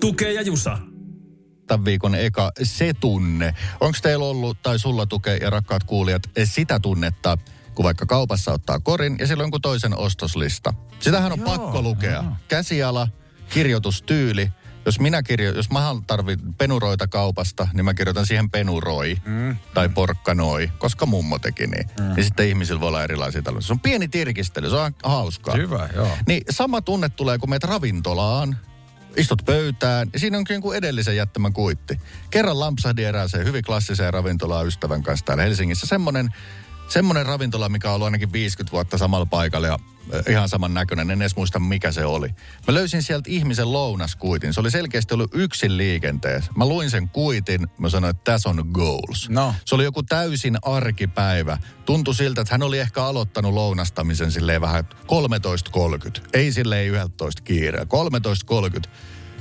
Tukee 0.00 0.32
ja 0.32 0.42
Jusa. 0.42 0.78
Tämän 1.66 1.84
viikon 1.84 2.14
eka 2.14 2.52
se 2.62 2.92
tunne. 3.00 3.54
Onko 3.80 3.98
teillä 4.02 4.24
ollut, 4.24 4.62
tai 4.62 4.78
sulla 4.78 5.06
tukee 5.06 5.36
ja 5.36 5.50
rakkaat 5.50 5.84
kuulijat, 5.84 6.22
sitä 6.44 6.80
tunnetta, 6.80 7.38
kun 7.74 7.84
vaikka 7.84 8.06
kaupassa 8.06 8.52
ottaa 8.52 8.80
korin 8.80 9.16
ja 9.18 9.26
silloin 9.26 9.50
kun 9.50 9.60
toisen 9.60 9.96
ostoslista. 9.96 10.74
Sitähän 11.00 11.32
on 11.32 11.38
Joo, 11.38 11.46
pakko 11.46 11.82
lukea. 11.82 12.24
Käsiala, 12.48 13.08
kirjoitustyyli. 13.48 14.50
Jos 14.86 15.00
minä 15.00 15.22
kirjo, 15.22 15.52
jos 15.52 15.70
mä 15.70 15.94
tarvin 16.06 16.38
penuroita 16.58 17.06
kaupasta, 17.06 17.68
niin 17.72 17.84
mä 17.84 17.94
kirjoitan 17.94 18.26
siihen 18.26 18.50
penuroi 18.50 19.16
mm. 19.24 19.56
tai 19.74 19.88
porkkanoi, 19.88 20.70
koska 20.78 21.06
mummo 21.06 21.38
teki 21.38 21.66
niin. 21.66 21.86
Mm. 22.00 22.14
Niin 22.14 22.24
sitten 22.24 22.48
ihmisillä 22.48 22.80
voi 22.80 22.88
olla 22.88 23.04
erilaisia 23.04 23.42
tällaisia. 23.42 23.66
Se 23.66 23.72
on 23.72 23.80
pieni 23.80 24.08
tirkistely, 24.08 24.70
se 24.70 24.76
on 24.76 24.92
hauskaa. 25.04 25.56
Hyvä, 25.56 25.88
joo. 25.94 26.08
Niin 26.26 26.42
sama 26.50 26.80
tunne 26.80 27.08
tulee, 27.08 27.38
kun 27.38 27.50
meet 27.50 27.64
ravintolaan, 27.64 28.56
istut 29.16 29.42
pöytään 29.44 30.08
ja 30.12 30.18
siinä 30.18 30.38
onkin 30.38 30.60
kuin 30.60 30.78
edellisen 30.78 31.16
jättämä 31.16 31.50
kuitti. 31.50 32.00
Kerran 32.30 32.60
lampsahdin 32.60 33.06
erääseen 33.06 33.46
hyvin 33.46 33.64
klassiseen 33.64 34.14
ravintolaan 34.14 34.66
ystävän 34.66 35.02
kanssa 35.02 35.26
täällä 35.26 35.42
Helsingissä. 35.42 35.86
Semmoinen 35.86 36.34
semmoinen 36.88 37.26
ravintola, 37.26 37.68
mikä 37.68 37.88
on 37.88 37.94
ollut 37.94 38.04
ainakin 38.04 38.32
50 38.32 38.72
vuotta 38.72 38.98
samalla 38.98 39.26
paikalla 39.26 39.66
ja 39.66 39.78
ihan 40.28 40.48
saman 40.48 40.74
näköinen, 40.74 41.10
en 41.10 41.22
edes 41.22 41.36
muista 41.36 41.60
mikä 41.60 41.92
se 41.92 42.04
oli. 42.04 42.28
Mä 42.66 42.74
löysin 42.74 43.02
sieltä 43.02 43.30
ihmisen 43.30 43.72
lounaskuitin. 43.72 44.54
Se 44.54 44.60
oli 44.60 44.70
selkeästi 44.70 45.14
ollut 45.14 45.30
yksin 45.34 45.76
liikenteessä. 45.76 46.52
Mä 46.56 46.66
luin 46.66 46.90
sen 46.90 47.08
kuitin, 47.08 47.68
mä 47.78 47.88
sanoin, 47.88 48.10
että 48.10 48.32
tässä 48.32 48.48
on 48.48 48.70
goals. 48.72 49.28
No. 49.28 49.54
Se 49.64 49.74
oli 49.74 49.84
joku 49.84 50.02
täysin 50.02 50.58
arkipäivä. 50.62 51.58
Tuntui 51.84 52.14
siltä, 52.14 52.40
että 52.40 52.54
hän 52.54 52.62
oli 52.62 52.78
ehkä 52.78 53.04
aloittanut 53.04 53.54
lounastamisen 53.54 54.32
silleen 54.32 54.60
vähän 54.60 54.84
13.30. 56.14 56.20
Ei 56.32 56.52
silleen 56.52 56.88
11 56.88 57.42
kiireä, 57.42 57.86
13.30. 58.74 58.88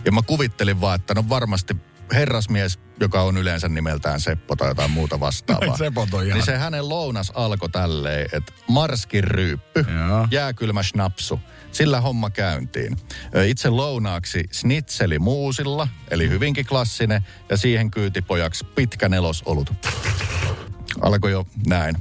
Ja 0.06 0.12
mä 0.12 0.22
kuvittelin 0.22 0.82
vaan, 0.82 0.96
että 0.96 1.14
no 1.14 1.30
varmasti 1.30 1.76
herrasmies, 2.14 2.80
joka 3.00 3.22
on 3.22 3.38
yleensä 3.38 3.70
nimeltään 3.70 4.20
Seppo 4.20 4.56
tai 4.56 4.68
jotain 4.70 4.92
muuta 4.92 5.20
vastaavaa. 5.20 5.78
Sepot 5.78 6.14
on 6.14 6.26
ihan- 6.26 6.38
niin 6.38 6.46
se 6.46 6.58
hänen 6.58 6.90
lounas 6.90 7.32
alkoi 7.36 7.70
tälleen, 7.70 8.30
että 8.34 8.54
marskin 8.70 9.24
ryyppy, 9.24 9.86
Joo. 10.08 10.28
jääkylmä 10.32 10.84
schnapsu. 10.84 11.40
Sillä 11.72 12.02
homma 12.02 12.30
käyntiin. 12.30 12.98
Itse 13.46 13.70
lounaaksi 13.70 14.44
snitseli 14.52 15.20
muusilla, 15.20 15.88
eli 16.12 16.30
hyvinkin 16.30 16.66
klassinen, 16.66 17.22
ja 17.50 17.58
siihen 17.58 17.92
kyytipojaksi 17.92 18.66
pitkä 18.66 19.10
nelosolut. 19.10 19.74
Alkoi 21.02 21.32
jo 21.32 21.46
näin. 21.68 21.96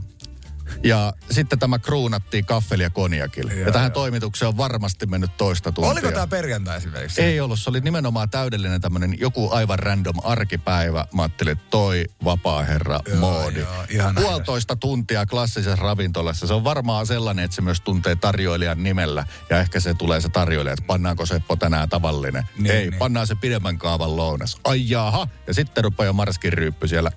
Ja 0.85 1.12
sitten 1.31 1.59
tämä 1.59 1.79
kruunattiin 1.79 2.45
kaffeli 2.45 2.83
ja 2.83 2.91
konjakilla. 2.91 3.53
Ja, 3.53 3.59
Joo, 3.61 3.73
tähän 3.73 3.87
joo. 3.89 3.95
toimitukseen 3.95 4.49
on 4.49 4.57
varmasti 4.57 5.07
mennyt 5.07 5.37
toista 5.37 5.73
tuntia. 5.73 5.91
Oliko 5.93 6.12
tämä 6.12 6.27
perjantai 6.27 6.77
esimerkiksi? 6.77 7.23
Ei 7.23 7.41
ollut, 7.41 7.61
se 7.61 7.71
oli 7.71 7.81
nimenomaan 7.81 8.31
täydellinen 8.31 8.81
tämmöinen 8.81 9.21
joku 9.21 9.51
aivan 9.53 9.79
random 9.79 10.17
arkipäivä. 10.25 11.07
Mä 11.15 11.23
ajattelin, 11.23 11.53
että 11.53 11.65
toi 11.71 12.05
vapaa 12.25 12.62
herra 12.62 13.01
Joo, 13.09 13.17
moodi. 13.17 13.61
joo, 13.91 14.12
Puolitoista 14.15 14.77
tuntia 14.77 15.27
klassisessa 15.27 15.77
ravintolassa. 15.83 16.47
Se 16.47 16.55
on 16.55 16.65
varmaan 16.65 17.07
sellainen, 17.07 17.45
että 17.45 17.55
se 17.55 17.62
myös 17.62 17.81
tuntee 17.81 18.17
tarjoilijan 18.17 18.83
nimellä. 18.83 19.27
Ja 19.51 19.59
ehkä 19.59 19.81
se 19.81 19.95
tulee 19.95 20.21
se 20.21 20.29
tarjoilija, 20.29 20.73
että 20.73 20.87
pannaanko 20.87 21.27
Seppo 21.27 21.57
tänään 21.57 21.89
tavallinen. 21.89 22.45
Niin, 22.59 22.75
Ei, 22.75 22.81
niin. 22.91 22.99
pannaan 22.99 23.27
se 23.27 23.35
pidemmän 23.35 23.79
kaavan 23.79 24.17
lounas. 24.17 24.57
Ai 24.65 24.91
jaha. 24.91 25.29
Ja 25.47 25.55
sitten 25.55 25.85
rupeaa 25.85 26.07
jo 26.07 26.12
marskin 26.12 26.53
ryyppy 26.53 26.89
siellä. 26.89 27.11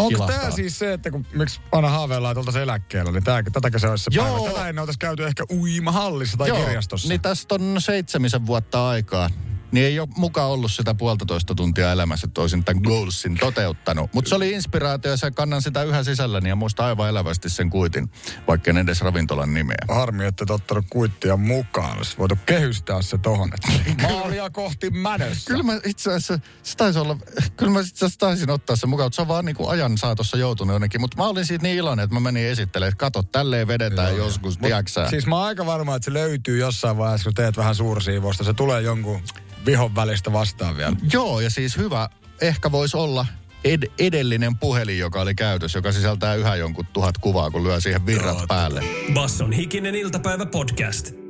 Onko 0.00 0.26
tämä 0.26 0.50
siis 0.50 0.78
se, 0.78 0.92
että 0.92 1.10
kun, 1.10 1.26
miksi 1.32 1.60
aina 1.72 1.88
haaveillaan, 1.88 2.38
oltaisiin 2.38 2.62
eläkkeellä, 2.62 3.12
niin 3.12 3.24
tää, 3.24 3.42
tätäkö 3.52 3.78
se 3.78 3.88
olisi 3.88 4.04
se 4.04 4.10
Joo. 4.14 4.26
päivä? 4.26 4.48
Tätä 4.48 4.68
ennen 4.68 4.82
oltaisiin 4.82 4.98
käyty 4.98 5.26
ehkä 5.26 5.44
uimahallissa 5.50 6.36
tai 6.36 6.50
kirjastossa. 6.50 7.08
Niin 7.08 7.20
tästä 7.20 7.54
on 7.54 7.76
seitsemisen 7.78 8.46
vuotta 8.46 8.88
aikaa. 8.88 9.30
Niin 9.72 9.86
ei 9.86 10.00
ole 10.00 10.08
mukaan 10.16 10.50
ollut 10.50 10.72
sitä 10.72 10.94
puolitoista 10.94 11.54
tuntia 11.54 11.92
elämässä, 11.92 12.26
että 12.26 12.40
olisin 12.40 12.64
tämän 12.64 12.82
goalsin 12.82 13.36
toteuttanut. 13.40 14.14
Mutta 14.14 14.28
se 14.28 14.34
oli 14.34 14.50
inspiraatio 14.50 15.10
ja 15.10 15.16
se 15.16 15.30
kannan 15.30 15.62
sitä 15.62 15.82
yhä 15.82 16.02
sisälläni 16.04 16.48
ja 16.48 16.56
muista 16.56 16.86
aivan 16.86 17.08
elävästi 17.08 17.50
sen 17.50 17.70
kuitin, 17.70 18.10
vaikka 18.46 18.70
en 18.70 18.78
edes 18.78 19.00
ravintolan 19.00 19.54
nimeä. 19.54 19.84
Harmi, 19.88 20.24
että 20.24 20.44
et 20.44 20.50
ottanut 20.50 20.84
kuittia 20.90 21.36
mukaan. 21.36 21.96
Olisi 21.96 22.18
voitu 22.18 22.38
kehystää 22.46 23.02
se 23.02 23.18
tohon, 23.18 23.50
että 23.54 24.02
maalia 24.08 24.50
kohti 24.50 24.90
mänössä. 24.90 25.50
Kyllä 25.50 25.62
mä 25.62 25.80
itse 25.84 26.10
asiassa, 26.10 26.38
se 26.62 26.76
taisi 26.76 26.98
olla, 26.98 27.16
kyllä 27.56 27.72
mä 27.72 27.80
itse 27.80 28.06
asiassa 28.06 28.18
taisin 28.18 28.50
ottaa 28.50 28.76
sen 28.76 28.88
mukaan, 28.88 29.06
mutta 29.06 29.16
se 29.16 29.22
on 29.22 29.28
vaan 29.28 29.44
niin 29.44 29.56
kuin 29.56 29.70
ajan 29.70 29.98
saatossa 29.98 30.36
joutunut 30.36 30.74
jonnekin. 30.74 31.00
Mutta 31.00 31.16
mä 31.16 31.26
olin 31.26 31.46
siitä 31.46 31.62
niin 31.62 31.76
iloinen, 31.76 32.04
että 32.04 32.14
mä 32.14 32.20
menin 32.20 32.46
esittelemään, 32.46 32.88
että 32.88 33.00
kato, 33.00 33.22
tälleen 33.22 33.68
vedetään 33.68 34.16
Joo, 34.16 34.26
joskus, 34.26 34.58
tiedäksä. 34.58 35.10
Siis 35.10 35.26
mä 35.26 35.36
oon 35.36 35.46
aika 35.46 35.66
varma, 35.66 35.96
että 35.96 36.04
se 36.04 36.12
löytyy 36.12 36.58
jossain 36.58 36.96
vaiheessa, 36.96 37.24
kun 37.24 37.34
teet 37.34 37.56
vähän 37.56 37.74
suursiivosta. 37.74 38.44
Se 38.44 38.54
tulee 38.54 38.82
jonkun 38.82 39.22
vihon 39.66 39.94
välistä 39.94 40.32
vastaan 40.32 40.76
vielä. 40.76 40.96
Joo, 41.12 41.40
ja 41.40 41.50
siis 41.50 41.76
hyvä, 41.76 42.08
ehkä 42.40 42.72
voisi 42.72 42.96
olla 42.96 43.26
ed- 43.64 43.92
edellinen 43.98 44.58
puhelin, 44.58 44.98
joka 44.98 45.20
oli 45.20 45.34
käytössä, 45.34 45.78
joka 45.78 45.92
sisältää 45.92 46.34
yhä 46.34 46.56
jonkun 46.56 46.86
tuhat 46.92 47.18
kuvaa, 47.18 47.50
kun 47.50 47.64
lyö 47.64 47.80
siihen 47.80 48.06
virrat 48.06 48.36
Joo, 48.38 48.46
päälle. 48.46 48.84
Basson 49.14 49.52
hikinen 49.52 49.94
iltapäivä 49.94 50.46
podcast. 50.46 51.20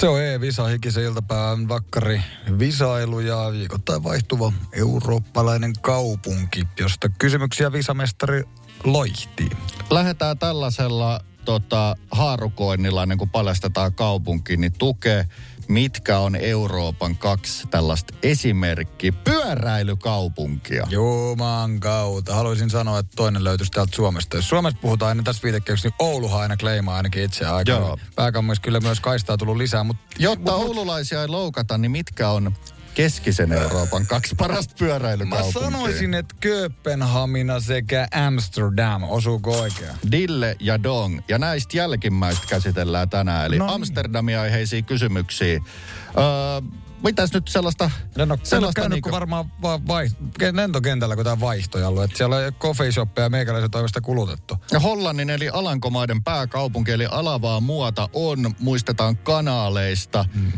Se 0.00 0.08
on 0.08 0.22
E-Visa 0.22 0.66
hikisen 0.66 1.04
iltapäivän 1.04 1.68
vakkari 1.68 2.20
visailu 2.58 3.20
ja 3.20 3.48
viikoittain 3.52 4.04
vaihtuva 4.04 4.52
eurooppalainen 4.72 5.72
kaupunki, 5.80 6.62
josta 6.80 7.08
kysymyksiä 7.18 7.72
visamestari 7.72 8.44
loihtii. 8.84 9.48
Lähdetään 9.90 10.38
tällaisella 10.38 11.20
tota, 11.44 11.96
haarukoinnilla, 12.10 13.02
ennen 13.02 13.18
kuin 13.18 13.30
paljastetaan 13.30 13.94
kaupunki, 13.94 14.56
niin 14.56 14.72
tukee, 14.78 15.24
mitkä 15.70 16.18
on 16.18 16.36
Euroopan 16.36 17.16
kaksi 17.16 17.66
tällaista 17.66 18.14
esimerkki 18.22 19.12
pyöräilykaupunkia. 19.12 20.86
Juman 20.90 21.80
kautta. 21.80 22.34
Haluaisin 22.34 22.70
sanoa, 22.70 22.98
että 22.98 23.12
toinen 23.16 23.44
löytyisi 23.44 23.72
täältä 23.72 23.96
Suomesta. 23.96 24.36
Jos 24.36 24.48
Suomesta 24.48 24.80
puhutaan 24.82 25.08
aina 25.08 25.22
tässä 25.22 25.42
viitekkeeksi, 25.42 25.88
niin 25.88 25.94
Ouluhan 25.98 26.40
aina 26.40 26.56
kleimaa 26.56 26.96
ainakin 26.96 27.22
itse 27.22 27.46
aikaa. 27.46 27.96
Pääkaupungissa 28.16 28.62
kyllä 28.62 28.80
myös 28.80 29.00
kaistaa 29.00 29.36
tullut 29.36 29.56
lisää, 29.56 29.84
mutta 29.84 30.02
Jotta 30.18 30.54
oululaisia 30.54 31.20
ei 31.22 31.28
loukata, 31.28 31.78
niin 31.78 31.90
mitkä 31.90 32.30
on 32.30 32.54
keskisen 33.02 33.52
Euroopan 33.52 34.06
kaksi 34.06 34.34
parasta 34.34 34.74
Mä 34.74 34.78
pyöräilykaupunkia? 34.78 35.62
sanoisin, 35.62 36.14
että 36.14 36.34
Kööpenhamina 36.40 37.60
sekä 37.60 38.08
Amsterdam. 38.26 39.02
Osuuko 39.02 39.60
oikein? 39.60 39.90
Dille 40.12 40.56
ja 40.60 40.82
Dong. 40.82 41.20
Ja 41.28 41.38
näistä 41.38 41.76
jälkimmäistä 41.76 42.46
käsitellään 42.48 43.10
tänään. 43.10 43.46
Eli 43.46 43.58
No 43.58 43.66
niin. 43.66 43.74
Amsterdamia 43.74 44.40
aiheisia 44.42 44.82
kysymyksiä. 44.82 45.54
Öö, 45.54 46.70
mitäs 47.02 47.32
nyt 47.32 47.48
sellaista... 47.48 47.90
Ole, 48.18 48.22
en 48.22 48.32
ole 48.64 48.72
käynyt 48.74 48.90
niinku- 48.96 49.08
kuin 49.08 49.12
varmaan 49.12 49.52
va- 49.62 49.80
vai, 49.86 50.08
lentokentällä, 50.52 51.16
kun 51.16 51.24
tämä 51.24 51.40
vaihtoja 51.40 51.88
ollut. 51.88 52.04
Että 52.04 52.16
siellä 52.16 52.36
on 52.36 52.52
coffee 52.54 52.92
shoppeja 52.92 53.28
meikäläisen 53.30 53.70
toimesta 53.70 54.00
kulutettu. 54.00 54.56
Ja 54.72 54.80
Hollannin 54.80 55.30
eli 55.30 55.48
Alankomaiden 55.48 56.24
pääkaupunki 56.24 56.90
eli 56.92 57.06
alavaa 57.10 57.60
muota 57.60 58.08
on, 58.12 58.54
muistetaan 58.58 59.16
kanaaleista. 59.16 60.24
Mm. 60.34 60.52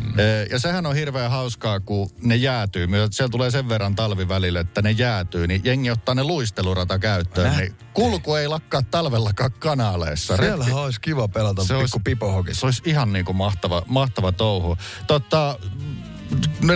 Ja 0.50 0.58
sehän 0.58 0.86
on 0.86 0.94
hirveän 0.94 1.30
hauskaa, 1.30 1.80
kun 1.80 2.10
ne 2.22 2.36
jäätyy. 2.36 2.86
Myös 2.86 3.10
Siellä 3.12 3.30
tulee 3.30 3.50
sen 3.50 3.68
verran 3.68 3.94
talvi 3.94 4.28
välille, 4.28 4.60
että 4.60 4.82
ne 4.82 4.90
jäätyy, 4.90 5.46
niin 5.46 5.60
jengi 5.64 5.90
ottaa 5.90 6.14
ne 6.14 6.24
luistelurata 6.24 6.98
käyttöön. 6.98 7.56
Niin 7.56 7.74
kulku 7.94 8.34
ei 8.34 8.48
lakkaa 8.48 8.82
talvellakaan 8.82 9.52
kanaaleissa. 9.58 10.36
Siellä 10.36 10.64
olisi 10.72 11.00
kiva 11.00 11.28
pelata 11.28 11.64
Se 11.64 11.74
olisi- 11.74 11.84
pikku 11.84 12.00
pipohokis. 12.04 12.60
Se 12.60 12.66
olisi 12.66 12.82
ihan 12.84 13.12
niin 13.12 13.24
kuin 13.24 13.36
mahtava, 13.36 13.82
mahtava 13.86 14.32
touhu. 14.32 14.76
Totta, 15.06 15.58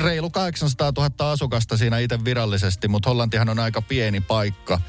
reilu 0.03 0.31
800 0.31 0.93
000 0.97 1.33
asukasta 1.33 1.77
siinä 1.77 1.99
itse 1.99 2.25
virallisesti, 2.25 2.89
mutta 2.89 3.09
Hollantihan 3.09 3.49
on 3.49 3.59
aika 3.59 3.83
pieni 3.83 4.21
paikka, 4.21 4.81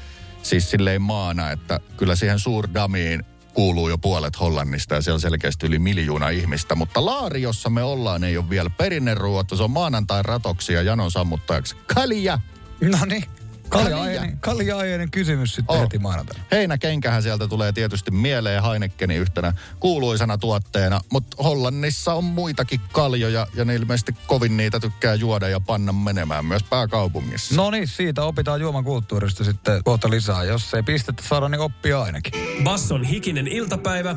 siis 0.42 0.70
silleen 0.70 1.02
maana, 1.02 1.50
että 1.50 1.80
kyllä 1.96 2.16
siihen 2.16 2.38
Suurdamiin 2.38 3.24
kuuluu 3.54 3.88
jo 3.88 3.98
puolet 3.98 4.40
Hollannista 4.40 4.94
ja 4.94 5.02
siellä 5.02 5.16
on 5.16 5.20
selkeästi 5.20 5.66
yli 5.66 5.78
miljoona 5.78 6.28
ihmistä. 6.28 6.74
Mutta 6.74 7.04
laari, 7.04 7.42
jossa 7.42 7.70
me 7.70 7.82
ollaan, 7.82 8.24
ei 8.24 8.36
ole 8.36 8.50
vielä 8.50 8.70
perinneruotta. 8.70 9.56
Se 9.56 9.62
on 9.62 9.70
maanantai 9.70 10.22
ratoksi 10.22 10.72
ja 10.72 10.82
janon 10.82 11.10
sammuttajaksi. 11.10 11.76
Kalja! 11.94 12.38
No 12.80 12.98
niin. 13.06 13.24
Kalja-aiheinen, 13.68 14.38
kalja-aiheinen 14.40 15.10
kysymys 15.10 15.54
sitten 15.54 15.76
Oh. 15.76 15.82
heti 15.82 15.98
maanantaina. 15.98 16.44
Heinäkenkähän 16.52 17.22
sieltä 17.22 17.48
tulee 17.48 17.72
tietysti 17.72 18.10
mieleen 18.10 18.62
Heinekeni 18.62 19.16
yhtenä 19.16 19.52
kuuluisana 19.80 20.38
tuotteena, 20.38 21.00
mutta 21.12 21.42
Hollannissa 21.42 22.14
on 22.14 22.24
muitakin 22.24 22.80
kaljoja 22.92 23.46
ja 23.54 23.64
ne 23.64 23.74
ilmeisesti 23.74 24.14
kovin 24.26 24.56
niitä 24.56 24.80
tykkää 24.80 25.14
juoda 25.14 25.48
ja 25.48 25.60
panna 25.60 25.92
menemään 25.92 26.44
myös 26.44 26.62
pääkaupungissa. 26.62 27.54
No 27.54 27.70
niin, 27.70 27.88
siitä 27.88 28.24
opitaan 28.24 28.60
juoman 28.60 28.84
kulttuurista 28.84 29.44
sitten 29.44 29.84
kohta 29.84 30.10
lisää. 30.10 30.44
Jos 30.44 30.74
ei 30.74 30.82
pistettä 30.82 31.22
saada, 31.28 31.48
niin 31.48 31.60
oppia 31.60 32.02
ainakin. 32.02 32.32
Basson 32.64 33.04
hikinen 33.04 33.48
iltapäivä. 33.48 34.16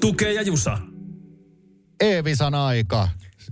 Tukee 0.00 0.32
ja 0.32 0.42
Jusa. 0.42 0.78
E-visan 2.00 2.54
aika 2.54 3.08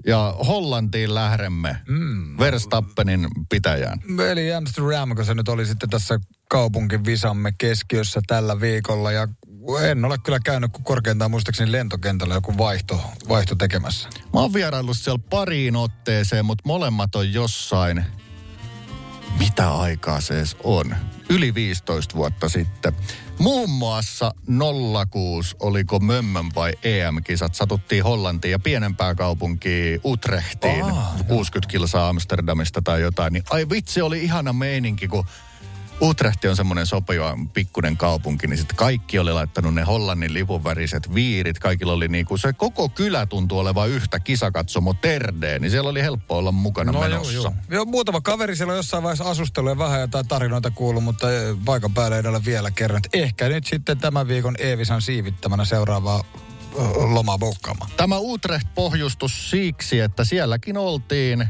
ja 0.07 0.35
Hollantiin 0.47 1.14
lähdemme 1.14 1.76
mm. 1.88 2.38
Verstappenin 2.38 3.28
pitäjään. 3.49 3.99
Eli 4.31 4.55
Amsterdam, 4.55 5.14
kun 5.14 5.25
se 5.25 5.35
nyt 5.35 5.49
oli 5.49 5.67
sitten 5.67 5.90
tässä 5.90 6.21
kaupunkivisamme 6.49 7.52
keskiössä 7.59 8.21
tällä 8.26 8.61
viikolla. 8.61 9.12
Ja 9.12 9.28
en 9.83 10.05
ole 10.05 10.19
kyllä 10.19 10.38
käynyt 10.45 10.73
kuin 10.73 10.85
korkeintaan 10.85 11.31
muistaakseni 11.31 11.73
lentokentällä 11.73 12.35
joku 12.35 12.59
vaihto, 12.59 13.00
vaihto 13.28 13.55
tekemässä. 13.55 14.09
Mä 14.35 14.40
oon 14.40 14.55
vieraillut 14.55 14.97
siellä 14.97 15.23
pariin 15.31 15.76
otteeseen, 15.76 16.45
mutta 16.45 16.62
molemmat 16.67 17.14
on 17.14 17.33
jossain, 17.33 18.05
mitä 19.38 19.75
aikaa 19.75 20.21
se 20.21 20.35
edes 20.38 20.57
on, 20.64 20.97
yli 21.28 21.54
15 21.54 22.14
vuotta 22.14 22.49
sitten. 22.49 22.92
Muun 23.38 23.70
muassa 23.70 24.35
06, 25.11 25.56
oliko 25.61 26.00
Mömmön 26.00 26.47
vai 26.54 26.73
EM-kisat, 26.82 27.54
satuttiin 27.54 28.04
Hollantiin 28.04 28.52
ja 28.52 28.58
pienempää 28.58 29.14
kaupunkiin 29.14 30.00
Utrechtiin, 30.04 30.85
Aa, 30.85 31.18
60 31.28 31.70
kilsaa 31.70 32.08
Amsterdamista 32.08 32.82
tai 32.82 33.00
jotain. 33.00 33.32
Niin 33.32 33.44
ai 33.50 33.66
vitsi, 33.70 34.02
oli 34.02 34.25
ihana 34.25 34.52
meininki, 34.52 35.08
kun 35.08 35.25
Utrehti 36.00 36.49
on 36.49 36.57
semmoinen 36.57 36.87
sopiva 36.87 37.38
pikkunen 37.55 37.97
kaupunki, 37.97 38.47
niin 38.47 38.59
sitten 38.59 38.76
kaikki 38.76 39.19
oli 39.19 39.33
laittanut 39.33 39.75
ne 39.75 39.83
Hollannin 39.83 40.35
lipun 40.35 40.64
väriset 40.64 41.14
viirit. 41.14 41.59
Kaikilla 41.59 41.93
oli 41.93 42.09
niinku, 42.09 42.37
se 42.37 42.52
koko 42.52 42.88
kylä 42.88 43.26
tuntui 43.26 43.61
olevan 43.61 43.88
yhtä 43.88 44.21
kisakatsomo 44.21 44.95
terdeen, 44.95 45.62
niin 45.62 45.71
siellä 45.71 45.90
oli 45.90 46.02
helppo 46.02 46.38
olla 46.38 46.52
mukana 46.52 46.93
No 46.93 46.99
joo, 46.99 47.09
menossa. 47.09 47.33
joo. 47.33 47.52
joo, 47.71 47.85
muutama 47.85 48.21
kaveri 48.21 48.57
siellä 48.57 48.71
on 48.71 48.76
jossain 48.76 49.02
vaiheessa 49.02 49.31
asustellut 49.31 49.71
ja 49.71 49.78
vähän 49.78 50.00
jotain 50.00 50.28
tarinoita 50.28 50.71
kuullut, 50.71 51.05
mutta 51.05 51.33
eh, 51.33 51.57
paikan 51.64 51.95
päällä 51.95 52.17
ei 52.17 52.26
ole 52.26 52.45
vielä 52.45 52.71
kerran. 52.71 53.02
Ehkä 53.12 53.49
nyt 53.49 53.67
sitten 53.67 53.99
tämän 53.99 54.28
viikon 54.28 54.55
Eevisan 54.59 55.02
siivittämänä 55.02 55.64
seuraavaa 55.64 56.25
ö, 56.78 56.83
lomaa 56.95 57.38
bukkaamaan. 57.38 57.90
Tämä 57.97 58.19
Utrecht 58.19 58.69
pohjustus 58.75 59.50
siksi, 59.50 60.00
että 60.00 60.25
sielläkin 60.25 60.76
oltiin. 60.76 61.49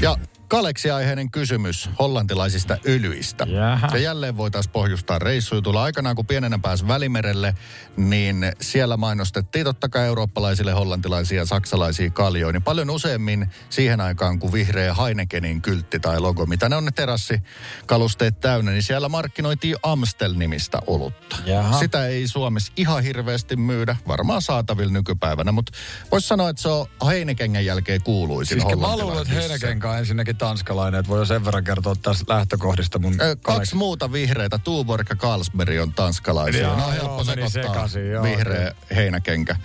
Ja 0.00 0.16
Kaleksi-aiheinen 0.48 1.30
kysymys 1.30 1.90
hollantilaisista 1.98 2.76
öljyistä. 2.88 3.46
Jaha. 3.48 3.88
Ja 3.92 3.98
jälleen 3.98 4.36
voitaisiin 4.36 4.72
pohjustaa 4.72 5.18
reissuja. 5.18 5.62
Tulla 5.62 5.82
aikanaan, 5.82 6.16
kun 6.16 6.26
pienenä 6.26 6.58
pääsi 6.58 6.88
Välimerelle, 6.88 7.54
niin 7.96 8.52
siellä 8.60 8.96
mainostettiin 8.96 9.64
totta 9.64 9.88
kai 9.88 10.06
eurooppalaisille 10.06 10.72
hollantilaisia 10.72 11.40
ja 11.40 11.46
saksalaisia 11.46 12.10
kaljoja. 12.10 12.52
Niin 12.52 12.62
paljon 12.62 12.90
useammin 12.90 13.50
siihen 13.70 14.00
aikaan, 14.00 14.38
kuin 14.38 14.52
vihreä 14.52 14.94
Heinekenin 14.94 15.62
kyltti 15.62 16.00
tai 16.00 16.20
logo, 16.20 16.46
mitä 16.46 16.68
ne 16.68 16.76
on 16.76 16.84
ne 16.84 16.90
terassikalusteet 16.90 18.40
täynnä, 18.40 18.70
niin 18.70 18.82
siellä 18.82 19.08
markkinoitiin 19.08 19.76
Amstel-nimistä 19.82 20.78
olutta. 20.86 21.36
Jaha. 21.46 21.78
Sitä 21.78 22.06
ei 22.06 22.28
Suomessa 22.28 22.72
ihan 22.76 23.02
hirveästi 23.02 23.56
myydä, 23.56 23.96
varmaan 24.08 24.42
saatavilla 24.42 24.92
nykypäivänä, 24.92 25.52
mutta 25.52 25.72
voisi 26.12 26.28
sanoa, 26.28 26.48
että 26.48 26.62
se 26.62 26.68
on 26.68 26.86
Heinekengen 27.06 27.64
jälkeen 27.64 28.02
kuuluisin 28.02 28.60
Siis 28.60 28.64
mä 28.64 28.70
luulen, 28.72 28.88
että 28.88 29.02
hollantilaisissa. 29.02 29.66
Heineken 29.66 29.98
ensinnäkin 29.98 30.35
tanskalainen, 30.36 30.98
että 31.00 31.10
voi 31.10 31.18
jo 31.18 31.24
sen 31.24 31.44
verran 31.44 31.64
kertoa 31.64 31.94
tästä 32.02 32.34
lähtökohdista 32.34 32.98
mun 32.98 33.12
Ö, 33.12 33.16
Kaksi 33.18 33.40
Kaleksi- 33.42 33.76
muuta 33.76 34.12
vihreitä, 34.12 34.58
Tuborg 34.58 35.10
ja 35.10 35.16
Carlsberg 35.16 35.80
on 35.82 35.92
tanskalaisia. 35.92 36.62
Joo, 36.62 36.76
no 36.76 36.82
joo, 36.82 36.90
helppo 36.92 37.24
sekoittaa 37.24 37.62
sekaisin, 37.62 38.10
joo, 38.10 38.22
vihreä 38.22 38.72
heinäkenkä. 38.94 39.56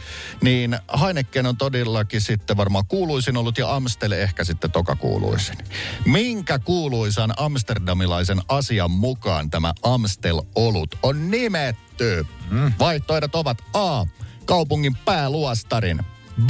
Niin 0.42 0.78
Heineken 1.02 1.46
on 1.46 1.58
todellakin 1.58 2.22
sitten 2.22 2.58
varmaan 2.58 2.86
kuuluisin 2.88 3.38
ollut 3.38 3.58
ja 3.58 3.76
Amstel 3.76 4.12
ehkä 4.12 4.44
sitten 4.44 4.72
toka 4.72 4.96
kuuluisin. 4.96 5.58
Minkä 6.06 6.60
kuuluisan 6.60 7.34
amsterdamilaisen 7.38 8.42
asian 8.48 8.92
mukaan 8.92 9.50
tämä 9.50 9.74
Amstel-olut 9.84 10.98
on 11.04 11.32
nimetty? 11.32 12.26
Mm. 12.50 12.74
Vaihtoehdot 12.80 13.36
ovat 13.36 13.58
A. 13.74 14.06
Kaupungin 14.46 14.96
pääluostarin. 15.06 16.00
B. 16.46 16.50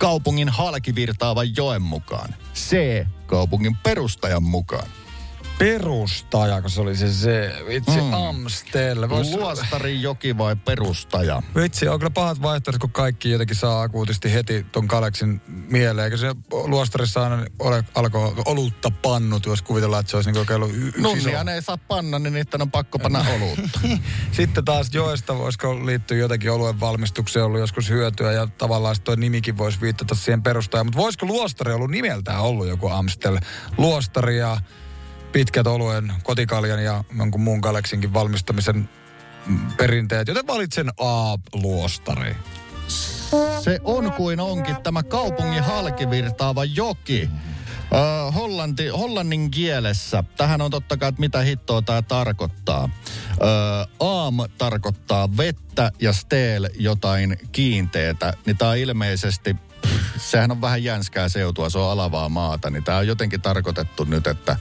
Kaupungin 0.00 0.48
halkivirtaavan 0.48 1.56
joen 1.56 1.82
mukaan. 1.82 2.34
C. 2.54 2.76
Kaupungin 3.26 3.76
perustajan 3.82 4.42
mukaan. 4.42 4.88
Perustaja, 5.60 6.60
kun 6.62 6.70
se 6.70 6.80
oli 6.80 6.96
se 6.96 7.12
se. 7.12 7.52
Vitsi, 7.68 8.00
Mm. 8.00 8.12
Amstel. 8.14 9.08
Vois, 9.08 9.30
Luostari, 9.34 10.02
joki 10.02 10.38
vai 10.38 10.56
perustaja? 10.56 11.42
Vitsi, 11.54 11.88
on 11.88 11.98
kyllä 11.98 12.10
pahat 12.10 12.42
vaihtoehdot, 12.42 12.80
kun 12.80 12.90
kaikki 12.92 13.30
jotenkin 13.30 13.56
saa 13.56 13.82
akuutisti 13.82 14.32
heti 14.32 14.66
ton 14.72 14.88
Kaleksin 14.88 15.40
mieleen. 15.46 16.04
Eikö 16.04 16.16
se 16.16 16.34
luostarissa 16.52 17.22
aina 17.24 17.44
ole, 17.58 17.84
alkoi 17.94 18.32
olutta 18.46 18.90
pannut, 19.02 19.46
jos 19.46 19.62
kuvitellaan, 19.62 20.00
että 20.00 20.10
se 20.10 20.16
olisi 20.16 20.30
niin 20.32 20.40
kokeillut 20.40 20.70
y- 20.74 20.86
yksi 20.88 21.00
Nunnia 21.00 21.34
iso. 21.36 21.42
ne 21.44 21.54
ei 21.54 21.62
saa 21.62 21.76
panna, 21.76 22.18
niin 22.18 22.32
niitä 22.34 22.58
on 22.60 22.70
pakko 22.70 22.98
panna 22.98 23.24
olutta. 23.36 23.80
Sitten 24.32 24.64
taas 24.64 24.90
joesta 24.94 25.38
voisiko 25.38 25.86
liittyä 25.86 26.16
jotenkin 26.16 26.50
oluen 26.50 26.80
valmistukseen 26.80 27.44
ollut 27.44 27.60
joskus 27.60 27.88
hyötyä 27.88 28.32
ja 28.32 28.46
tavallaan 28.46 28.96
toi 29.04 29.16
nimikin 29.16 29.58
voisi 29.58 29.80
viittata 29.80 30.14
siihen 30.14 30.42
perustajaan. 30.42 30.86
Mutta 30.86 30.98
voisiko 31.00 31.26
luostari 31.26 31.72
ollut 31.72 31.90
nimeltään 31.90 32.40
ollut 32.40 32.68
joku 32.68 32.88
Amstel? 32.88 33.38
Luostari 33.78 34.38
ja 34.38 34.56
pitkät 35.32 35.66
oluen, 35.66 36.12
kotikaljan 36.22 36.84
ja 36.84 37.04
jonkun 37.18 37.40
muun 37.40 37.60
Kaleksinkin 37.60 38.14
valmistamisen 38.14 38.88
perinteet. 39.76 40.28
Joten 40.28 40.46
valitsen 40.46 40.88
A-luostari. 40.98 42.36
Se 43.64 43.80
on 43.84 44.12
kuin 44.12 44.40
onkin 44.40 44.76
tämä 44.82 45.02
kaupungin 45.02 45.62
halkivirtaava 45.62 46.64
joki. 46.64 47.30
Ö, 47.92 48.30
Hollanti, 48.30 48.88
hollannin 48.88 49.50
kielessä, 49.50 50.24
tähän 50.36 50.60
on 50.60 50.70
totta 50.70 50.96
kai, 50.96 51.08
että 51.08 51.20
mitä 51.20 51.40
hittoa 51.40 51.82
tämä 51.82 52.02
tarkoittaa. 52.02 52.90
Ö, 53.30 53.46
aam 54.00 54.36
tarkoittaa 54.58 55.36
vettä 55.36 55.92
ja 56.00 56.12
steel 56.12 56.68
jotain 56.78 57.38
kiinteetä, 57.52 58.32
niin 58.46 58.56
tämä 58.56 58.74
ilmeisesti, 58.74 59.54
pff, 59.54 60.16
sehän 60.16 60.50
on 60.50 60.60
vähän 60.60 60.84
jänskää 60.84 61.28
seutua, 61.28 61.70
se 61.70 61.78
on 61.78 61.90
alavaa 61.90 62.28
maata, 62.28 62.70
niin 62.70 62.84
tämä 62.84 62.98
on 62.98 63.06
jotenkin 63.06 63.40
tarkoitettu 63.40 64.04
nyt, 64.04 64.26
että, 64.26 64.56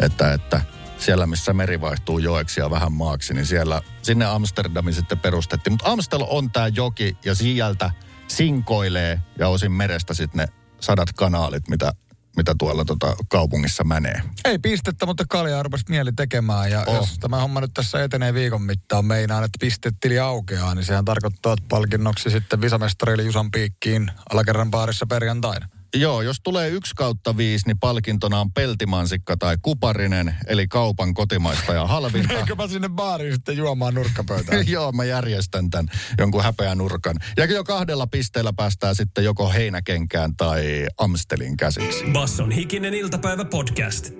että, 0.00 0.32
että 0.32 0.60
siellä 0.98 1.26
missä 1.26 1.52
meri 1.52 1.80
vaihtuu 1.80 2.18
joeksi 2.18 2.60
ja 2.60 2.70
vähän 2.70 2.92
maaksi, 2.92 3.34
niin 3.34 3.46
siellä, 3.46 3.82
sinne 4.02 4.24
Amsterdamin 4.24 4.94
sitten 4.94 5.18
perustettiin. 5.18 5.72
Mutta 5.72 5.92
Amstel 5.92 6.24
on 6.28 6.50
tämä 6.50 6.68
joki 6.68 7.16
ja 7.24 7.34
sieltä 7.34 7.90
sinkoilee 8.28 9.22
ja 9.38 9.48
osin 9.48 9.72
merestä 9.72 10.14
sitten 10.14 10.38
ne 10.38 10.48
sadat 10.80 11.12
kanaalit, 11.12 11.68
mitä, 11.68 11.92
mitä 12.36 12.54
tuolla 12.58 12.84
tota 12.84 13.16
kaupungissa 13.28 13.84
menee. 13.84 14.22
Ei 14.44 14.58
pistettä, 14.58 15.06
mutta 15.06 15.24
kaljaa 15.28 15.62
rupesi 15.62 15.84
mieli 15.88 16.12
tekemään. 16.12 16.70
Ja 16.70 16.84
oh. 16.86 16.94
jos 16.94 17.18
tämä 17.18 17.40
homma 17.40 17.60
nyt 17.60 17.74
tässä 17.74 18.04
etenee 18.04 18.34
viikon 18.34 18.62
mittaan 18.62 19.04
meinaan, 19.04 19.44
että 19.44 19.58
pistetili 19.60 20.18
aukeaa, 20.18 20.74
niin 20.74 20.84
sehän 20.84 21.04
tarkoittaa, 21.04 21.52
että 21.52 21.64
palkinnoksi 21.68 22.30
sitten 22.30 22.60
visamestarille 22.60 23.22
Jusan 23.22 23.50
piikkiin 23.50 24.10
alakerran 24.32 24.70
baarissa 24.70 25.06
perjantaina. 25.06 25.68
Joo, 25.96 26.22
jos 26.22 26.36
tulee 26.42 26.68
yksi 26.68 26.94
kautta 26.94 27.36
viisi, 27.36 27.66
niin 27.66 27.78
palkintona 27.78 28.40
on 28.40 28.52
peltimansikka 28.52 29.36
tai 29.36 29.56
kuparinen, 29.62 30.34
eli 30.46 30.68
kaupan 30.68 31.14
kotimaista 31.14 31.74
ja 31.74 31.86
halvinta. 31.86 32.34
Eikö 32.34 32.54
mä 32.54 32.68
sinne 32.68 32.88
baariin 32.88 33.34
sitten 33.34 33.56
juomaan 33.56 33.94
nurkkapöytään? 33.94 34.68
Joo, 34.76 34.92
mä 34.92 35.04
järjestän 35.04 35.70
tämän 35.70 35.88
jonkun 36.18 36.42
häpeän 36.42 36.78
nurkan. 36.78 37.16
Ja 37.36 37.44
jo 37.44 37.64
kahdella 37.64 38.06
pisteellä 38.06 38.52
päästään 38.52 38.94
sitten 38.94 39.24
joko 39.24 39.50
heinäkenkään 39.50 40.36
tai 40.36 40.86
Amstelin 40.98 41.56
käsiksi. 41.56 42.04
Basson 42.12 42.50
hikinen 42.50 42.94
iltapäivä 42.94 43.44
podcast. 43.44 44.10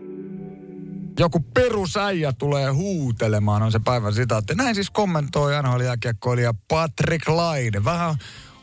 Joku 1.19 1.41
perusäijä 1.41 2.33
tulee 2.33 2.71
huutelemaan, 2.71 3.63
on 3.63 3.73
se 3.73 3.79
päivän 3.85 4.15
sitaatti. 4.15 4.55
Näin 4.55 4.75
siis 4.75 4.91
kommentoi 4.91 5.53
NHL-jääkiekkoilija 5.63 6.55
Patrick 6.69 7.29
Laine. 7.29 7.85
Vähän 7.85 8.17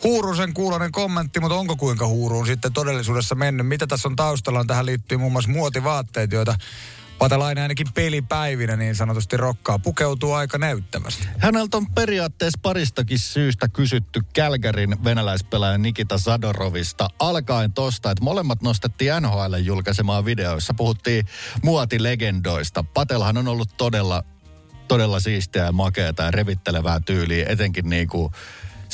huurusen 0.03 0.53
kuulonen 0.53 0.91
kommentti, 0.91 1.39
mutta 1.39 1.55
onko 1.55 1.75
kuinka 1.75 2.07
huuruun 2.07 2.45
sitten 2.45 2.73
todellisuudessa 2.73 3.35
mennyt? 3.35 3.67
Mitä 3.67 3.87
tässä 3.87 4.07
on 4.07 4.15
taustalla? 4.15 4.65
Tähän 4.65 4.85
liittyy 4.85 5.17
muun 5.17 5.31
muassa 5.31 5.51
muotivaatteet, 5.51 6.31
joita 6.31 6.55
Patelainen 7.23 7.61
ainakin 7.61 7.87
pelipäivinä 7.93 8.75
niin 8.75 8.95
sanotusti 8.95 9.37
rokkaa. 9.37 9.79
Pukeutuu 9.79 10.33
aika 10.33 10.57
näyttävästi. 10.57 11.27
Häneltä 11.37 11.77
on 11.77 11.91
periaatteessa 11.91 12.59
paristakin 12.61 13.19
syystä 13.19 13.67
kysytty 13.67 14.21
Kälkärin 14.33 15.03
venäläispelaajan 15.03 15.81
Nikita 15.81 16.17
Zadorovista. 16.17 17.07
Alkaen 17.19 17.73
tosta, 17.73 18.11
että 18.11 18.23
molemmat 18.23 18.61
nostettiin 18.61 19.13
NHL 19.21 19.55
julkaisemaan 19.55 20.25
videoissa. 20.25 20.73
Puhuttiin 20.73 21.25
muotilegendoista. 21.63 22.83
Patelhan 22.83 23.37
on 23.37 23.47
ollut 23.47 23.69
todella, 23.77 24.23
todella 24.87 25.19
siistiä 25.19 25.63
ja 25.63 25.71
makeata 25.71 26.23
ja 26.23 26.31
revittelevää 26.31 26.99
tyyliä. 26.99 27.45
Etenkin 27.49 27.89
niin 27.89 28.07
kuin 28.07 28.33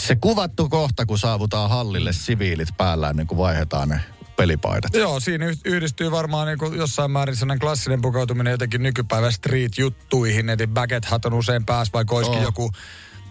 se 0.08 0.16
kuvattu 0.16 0.70
kohta, 0.70 1.06
kun 1.06 1.20
saavutaan 1.20 1.70
hallille 1.70 2.14
siviilit 2.14 2.70
päällä 2.78 3.10
ennen 3.10 3.28
kuin 3.28 3.38
vaihdetaan 3.38 3.90
ne 3.90 4.02
pelipaidat. 4.38 4.94
Joo, 4.94 5.20
siinä 5.20 5.46
yh- 5.46 5.60
yhdistyy 5.66 6.12
varmaan 6.12 6.48
niin 6.48 6.60
kuin 6.60 6.78
jossain 6.78 7.12
määrin 7.12 7.36
sellainen 7.36 7.60
klassinen 7.60 8.02
pukeutuminen 8.02 8.52
jotenkin 8.52 8.84
nykypäivän 8.84 9.32
street-juttuihin. 9.32 10.50
Eli 10.50 10.68
baguette 10.68 11.10
hat 11.10 11.26
on 11.26 11.34
usein 11.34 11.66
päässä, 11.66 11.94
vaikka 11.94 12.16
olisikin 12.16 12.40
Oo. 12.40 12.46
joku 12.46 12.72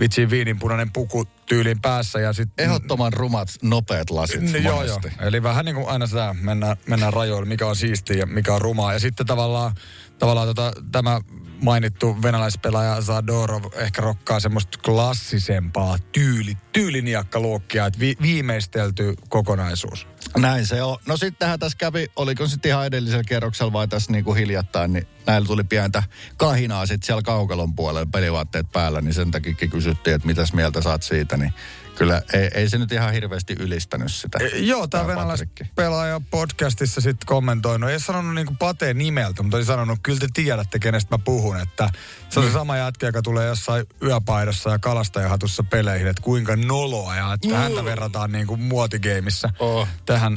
vitsi 0.01 0.31
viininpunainen 0.31 0.93
puku 0.93 1.25
tyylin 1.25 1.81
päässä. 1.81 2.21
Ja 2.21 2.33
sit, 2.33 2.49
Ehdottoman 2.59 3.13
rumat, 3.13 3.49
nopeat 3.63 4.11
lasit 4.11 4.41
Niin, 4.41 4.65
joo, 4.65 4.85
joo. 4.85 5.01
Eli 5.21 5.43
vähän 5.43 5.65
niin 5.65 5.75
kuin 5.75 5.89
aina 5.89 6.07
sitä 6.07 6.35
mennään, 6.41 6.77
mennään 6.87 7.13
rajoille, 7.13 7.49
mikä 7.49 7.67
on 7.67 7.77
siistiä 7.77 8.17
ja 8.17 8.27
mikä 8.27 8.55
on 8.55 8.61
rumaa. 8.61 8.93
Ja 8.93 8.99
sitten 8.99 9.27
tavallaan, 9.27 9.73
tavallaan 10.19 10.49
tota, 10.49 10.73
tämä 10.93 11.21
mainittu 11.63 12.23
venäläispelaaja 12.23 13.01
Zadorov 13.01 13.65
ehkä 13.75 14.03
rokkaa 14.03 14.41
semmoista 14.41 14.79
klassisempaa 14.85 15.99
tyyli, 16.13 16.57
tyyliniakkaluokkia, 16.73 17.87
että 17.87 18.01
vi, 18.01 18.17
viimeistelty 18.23 19.15
kokonaisuus. 19.29 20.08
Näin 20.37 20.67
se 20.67 20.83
on. 20.83 20.97
No 21.07 21.17
sittenhän 21.17 21.59
tässä 21.59 21.79
kävi, 21.79 22.07
oliko 22.17 22.47
sitten 22.47 22.69
ihan 22.69 22.87
edellisellä 22.87 23.25
kierroksella 23.25 23.73
vai 23.73 23.89
tässä 23.89 24.13
niin 24.13 24.25
kuin 24.25 24.39
hiljattain, 24.39 24.93
niin 24.93 25.07
näillä 25.27 25.47
tuli 25.47 25.65
pientä 25.65 26.03
kahinaa 26.37 26.87
sitten 26.87 27.07
siellä 27.07 27.23
kaukalon 27.23 27.75
puolella 27.75 28.09
pelivaatteet 28.13 28.73
päällä, 28.73 29.01
niin 29.01 29.15
sen 29.15 29.31
takia 29.31 29.55
kysyttiin, 29.71 30.15
että 30.15 30.27
mitäs 30.27 30.53
mieltä 30.53 30.83
saat 30.83 31.03
siitä, 31.03 31.37
niin 31.37 31.53
kyllä 31.99 32.23
ei, 32.33 32.51
ei 32.55 32.69
se 32.71 32.79
nyt 32.79 32.93
ihan 32.93 33.13
hirveästi 33.13 33.57
ylistänyt 33.59 34.13
sitä. 34.13 34.39
E, 34.45 34.59
Joo, 34.59 34.87
tämä 34.87 35.07
venäläispelaaja 35.07 36.21
podcastissa 36.31 37.01
sitten 37.01 37.27
kommentoinut. 37.27 37.91
Ei 37.91 38.01
sanonut 38.01 38.35
niinku 38.35 38.55
Pateen 38.59 38.99
nimeltä, 38.99 39.43
mutta 39.43 39.57
oli 39.57 39.65
sanonut, 39.65 39.99
kyllä 40.03 40.19
te 40.19 40.27
tiedätte, 40.35 40.79
kenestä 40.79 41.15
mä 41.15 41.23
puhun. 41.25 41.61
Että 41.61 41.91
se 42.29 42.41
on 42.41 42.47
se 42.47 42.53
sama 42.53 42.77
jätkä, 42.77 43.07
joka 43.07 43.23
tulee 43.23 43.47
jossain 43.47 43.87
yöpaidassa 44.03 44.71
ja 44.71 44.79
kalastajahatussa 44.79 45.63
peleihin, 45.63 46.07
että 46.07 46.23
kuinka 46.23 46.57
noloa. 46.57 47.17
Ja 47.17 47.33
että 47.33 47.57
häntä 47.59 47.85
verrataan 47.85 48.33
niinku 48.33 48.57
muotigeimissä 48.57 49.51
Oh. 49.59 49.89
tähän 50.07 50.37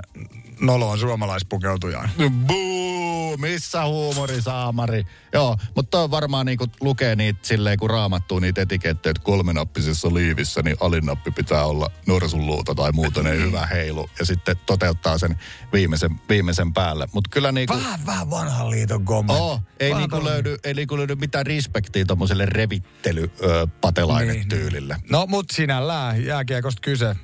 noloon 0.59 0.99
suomalaispukeutujaan. 0.99 2.09
Buu! 2.47 2.71
Huu, 3.31 3.37
missä 3.37 3.85
huumori, 3.85 4.41
saamari? 4.41 5.05
Joo, 5.33 5.57
mutta 5.75 5.97
toi 5.97 6.11
varmaan 6.11 6.45
niinku 6.45 6.65
lukee 6.81 7.15
niitä 7.15 7.39
silleen, 7.41 7.77
kun 7.79 7.89
raamattuu 7.89 8.39
niitä 8.39 8.61
etikettejä, 8.61 9.11
että 9.11 9.23
kolmenappisessa 9.23 10.13
liivissä, 10.13 10.61
niin 10.61 10.77
alinnappi 10.79 11.31
pitää 11.31 11.50
olla 11.59 11.91
norsunluuta 12.07 12.75
tai 12.75 12.91
muuten 12.91 13.27
ei 13.27 13.39
hyvä 13.45 13.65
heilu. 13.65 14.09
Ja 14.19 14.25
sitten 14.25 14.57
toteuttaa 14.65 15.17
sen 15.17 15.39
viimeisen, 15.73 16.11
viimeisen 16.29 16.73
päälle. 16.73 17.07
Mutta 17.13 17.29
kyllä 17.33 17.51
niinku... 17.51 17.73
Vähän, 17.73 18.05
vähän 18.05 18.29
vanhan 18.29 18.71
liiton 18.71 19.05
kommentti. 19.05 19.41
Oo, 19.43 19.59
ei 19.79 19.93
niinku 19.93 20.23
löydy, 20.23 20.57
ei 20.63 20.73
niinku 20.73 20.97
löydy 20.97 21.15
mitään 21.15 21.45
respektiä 21.45 22.05
tommoselle 22.05 22.45
revittely 22.45 23.31
ö, 23.43 23.67
patelainen-tyylille. 23.81 24.95
No, 25.09 25.25
mut 25.27 25.45
sinällään 25.51 26.25
jääkiekosta 26.25 26.81
kyse. 26.81 27.15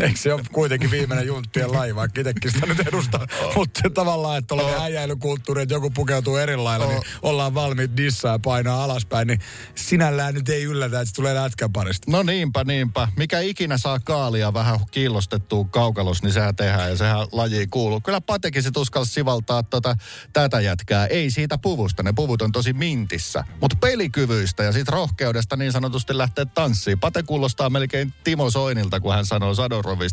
Eikö 0.06 0.18
se 0.18 0.34
ole 0.34 0.42
kuitenkin 0.52 0.90
viimeinen 0.90 1.26
junttien 1.26 1.72
laji, 1.72 1.94
vaikka 1.94 2.20
itsekin 2.20 2.52
sitä 2.52 2.66
nyt 2.66 2.80
edustaa. 2.80 3.26
Mutta 3.56 3.80
se 3.82 3.90
tavallaan, 3.90 4.38
että 4.38 4.48
tuollainen 4.48 4.80
äijäilykulttuuri, 4.82 5.62
että 5.62 5.74
joku 5.74 5.90
pukeutuu 5.90 6.36
eri 6.36 6.56
lailla, 6.56 6.86
niin 6.86 7.02
ollaan 7.22 7.54
valmiit 7.54 7.96
dissaa 7.96 8.32
ja 8.32 8.38
painaa 8.38 8.84
alaspäin, 8.84 9.28
niin 9.28 9.40
sinällään 9.74 10.34
nyt 10.34 10.48
ei 10.48 10.64
yllätä, 10.64 11.00
että 11.00 11.08
se 11.08 11.14
tulee 11.14 11.34
lätkän 11.34 11.72
parista. 11.72 12.10
No 12.10 12.22
niinpä, 12.22 12.64
niinpä. 12.64 13.08
Mikä 13.16 13.40
ikinä 13.40 13.78
saa 13.78 13.98
kaalia 13.98 14.54
vähän 14.54 14.80
kiillostettua 14.90 15.64
kaukalos, 15.64 16.22
niin 16.22 16.32
sehän 16.32 16.56
tehdään 16.56 16.90
ja 16.90 16.96
sehän 16.96 17.26
laji 17.32 17.66
kuuluu. 17.66 18.00
Kyllä 18.00 18.20
Patekin 18.20 18.62
sit 18.62 18.76
uskalsi 18.76 19.12
sivaltaa 19.12 19.62
tota, 19.62 19.96
tätä 20.32 20.60
jätkää. 20.60 21.06
Ei 21.06 21.30
siitä 21.30 21.58
puvusta, 21.58 22.02
ne 22.02 22.12
puvut 22.12 22.42
on 22.42 22.52
tosi 22.52 22.72
mintissä. 22.72 23.44
Mutta 23.60 23.76
pelikyvyistä 23.80 24.62
ja 24.62 24.72
sit 24.72 24.88
rohkeudesta 24.88 25.56
niin 25.56 25.72
sanotusti 25.72 26.18
lähtee 26.18 26.44
tanssiin. 26.44 27.00
Pate 27.00 27.22
kuulostaa 27.22 27.70
melkein 27.70 28.14
Timo 28.24 28.50
Soinilta, 28.50 29.00
kun 29.00 29.14
hän 29.14 29.26
sanoo 29.26 29.54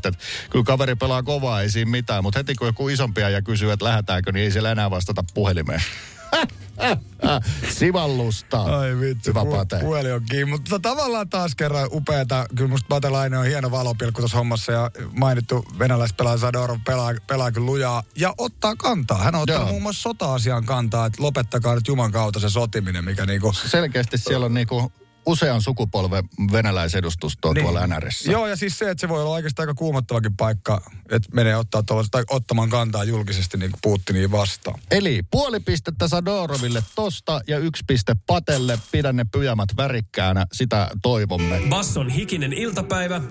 Että 0.07 0.11
kyllä 0.49 0.65
kaveri 0.65 0.95
pelaa 0.95 1.23
kovaa, 1.23 1.61
ei 1.61 1.69
siinä 1.69 1.91
mitään. 1.91 2.23
Mutta 2.23 2.39
heti 2.39 2.55
kun 2.55 2.67
joku 2.67 2.89
isompia 2.89 3.29
ja 3.29 3.41
kysyy, 3.41 3.71
että 3.71 3.85
lähdetäänkö, 3.85 4.31
niin 4.31 4.43
ei 4.43 4.51
siellä 4.51 4.71
enää 4.71 4.91
vastata 4.91 5.23
puhelimeen. 5.33 5.81
Sivallusta. 7.77 8.61
Ai 8.63 8.99
vitsi, 8.99 9.29
Hyvä 9.29 9.41
pu- 9.41 9.51
Pate. 9.51 9.79
puoli 9.79 10.11
on 10.11 10.21
kiinni. 10.29 10.45
Mutta 10.45 10.79
tavallaan 10.79 11.29
taas 11.29 11.55
kerran 11.55 11.89
upeata. 11.91 12.45
Kyllä 12.55 12.69
musta 12.69 12.87
Patelainen 12.87 13.39
on 13.39 13.45
hieno 13.45 13.71
valopilkku 13.71 14.21
tuossa 14.21 14.37
hommassa 14.37 14.71
ja 14.71 14.91
mainittu 15.11 15.65
venäläispelaaja 15.79 16.37
Sadorov 16.37 16.79
pelaa, 16.85 17.13
pelaa 17.27 17.51
kyllä 17.51 17.65
lujaa 17.65 18.03
ja 18.15 18.33
ottaa 18.37 18.75
kantaa. 18.75 19.17
Hän 19.17 19.35
on 19.35 19.41
ottanut 19.41 19.61
Joo. 19.61 19.69
muun 19.69 19.81
muassa 19.81 20.01
sota-asian 20.01 20.65
kantaa, 20.65 21.05
että 21.05 21.23
lopettakaa 21.23 21.75
nyt 21.75 21.87
Juman 21.87 22.11
kautta 22.11 22.39
se 22.39 22.49
sotiminen, 22.49 23.05
mikä 23.05 23.25
niinku... 23.25 23.53
Selkeästi 23.53 24.17
siellä 24.17 24.45
on 24.45 24.53
niinku 24.53 24.91
usean 25.27 25.61
sukupolven 25.61 26.23
venäläisedustustoa 26.51 27.53
niin. 27.53 27.63
tuolla 27.63 27.87
NRissä. 27.87 28.31
Joo, 28.31 28.47
ja 28.47 28.55
siis 28.55 28.77
se, 28.77 28.89
että 28.89 29.01
se 29.01 29.09
voi 29.09 29.21
olla 29.21 29.33
oikeastaan 29.33 29.69
aika 29.69 29.77
kuumottavakin 29.77 30.37
paikka, 30.37 30.81
että 31.11 31.29
menee 31.33 31.55
ottaa 31.55 31.83
tai 32.11 32.23
ottamaan 32.29 32.69
kantaa 32.69 33.03
julkisesti 33.03 33.57
niin 33.57 33.71
kuin 33.71 33.79
Putiniin 33.81 34.31
vastaan. 34.31 34.79
Eli 34.91 35.23
puoli 35.31 35.59
pistettä 35.59 36.07
Sadoroville 36.07 36.83
tosta 36.95 37.41
ja 37.47 37.57
yksi 37.57 37.83
piste 37.87 38.15
Patelle. 38.27 38.79
Pidä 38.91 39.13
ne 39.13 39.25
pyjamat 39.31 39.69
värikkäänä, 39.77 40.45
sitä 40.53 40.89
toivomme. 41.01 41.61
Basson 41.69 42.09
hikinen 42.09 42.53
iltapäivä, 42.53 43.21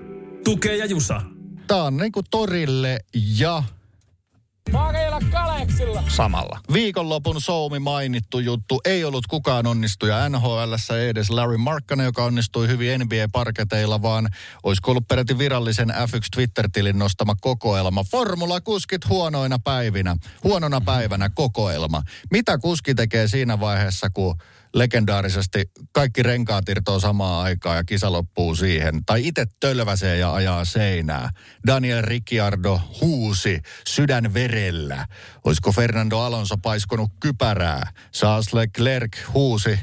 tukee 0.43 0.77
ja 0.77 0.85
jusa. 0.85 1.21
Tää 1.67 1.83
on 1.83 1.97
niinku 1.97 2.23
torille 2.31 2.99
ja 3.13 3.63
Samalla. 6.15 6.59
viikonlopun 6.73 7.41
Soumi 7.41 7.79
mainittu 7.79 8.39
juttu. 8.39 8.81
Ei 8.85 9.03
ollut 9.03 9.27
kukaan 9.27 9.67
onnistuja 9.67 10.29
NHLssä, 10.29 10.97
ei 10.97 11.09
edes 11.09 11.29
Larry 11.29 11.57
Markkanen, 11.57 12.05
joka 12.05 12.23
onnistui 12.23 12.67
hyvin 12.67 12.99
NBA-parketeilla, 12.99 14.01
vaan 14.01 14.29
olisiko 14.63 14.91
ollut 14.91 15.07
peräti 15.07 15.37
virallisen 15.37 15.89
F1 15.89 16.27
Twitter-tilin 16.35 16.99
nostama 16.99 17.35
kokoelma. 17.41 18.03
Formula-kuskit 18.03 19.09
huonoina 19.09 19.59
päivinä, 19.59 20.15
huonona 20.43 20.81
päivänä 20.81 21.29
kokoelma. 21.29 22.01
Mitä 22.31 22.57
kuski 22.57 22.95
tekee 22.95 23.27
siinä 23.27 23.59
vaiheessa, 23.59 24.09
kun 24.09 24.35
legendaarisesti 24.77 25.71
kaikki 25.91 26.23
renkaat 26.23 26.69
irtoaa 26.69 26.99
samaan 26.99 27.43
aikaan 27.43 27.77
ja 27.77 27.83
kisa 27.83 28.11
loppuu 28.11 28.55
siihen. 28.55 29.05
Tai 29.05 29.27
itse 29.27 29.45
tölväsee 29.59 30.17
ja 30.17 30.33
ajaa 30.33 30.65
seinää. 30.65 31.29
Daniel 31.67 32.01
Ricciardo 32.01 32.81
huusi 33.01 33.59
sydän 33.87 34.33
verellä. 34.33 35.05
Olisiko 35.43 35.71
Fernando 35.71 36.19
Alonso 36.19 36.57
paiskonut 36.57 37.11
kypärää? 37.19 37.91
Charles 38.13 38.53
Leclerc 38.53 39.17
huusi 39.33 39.79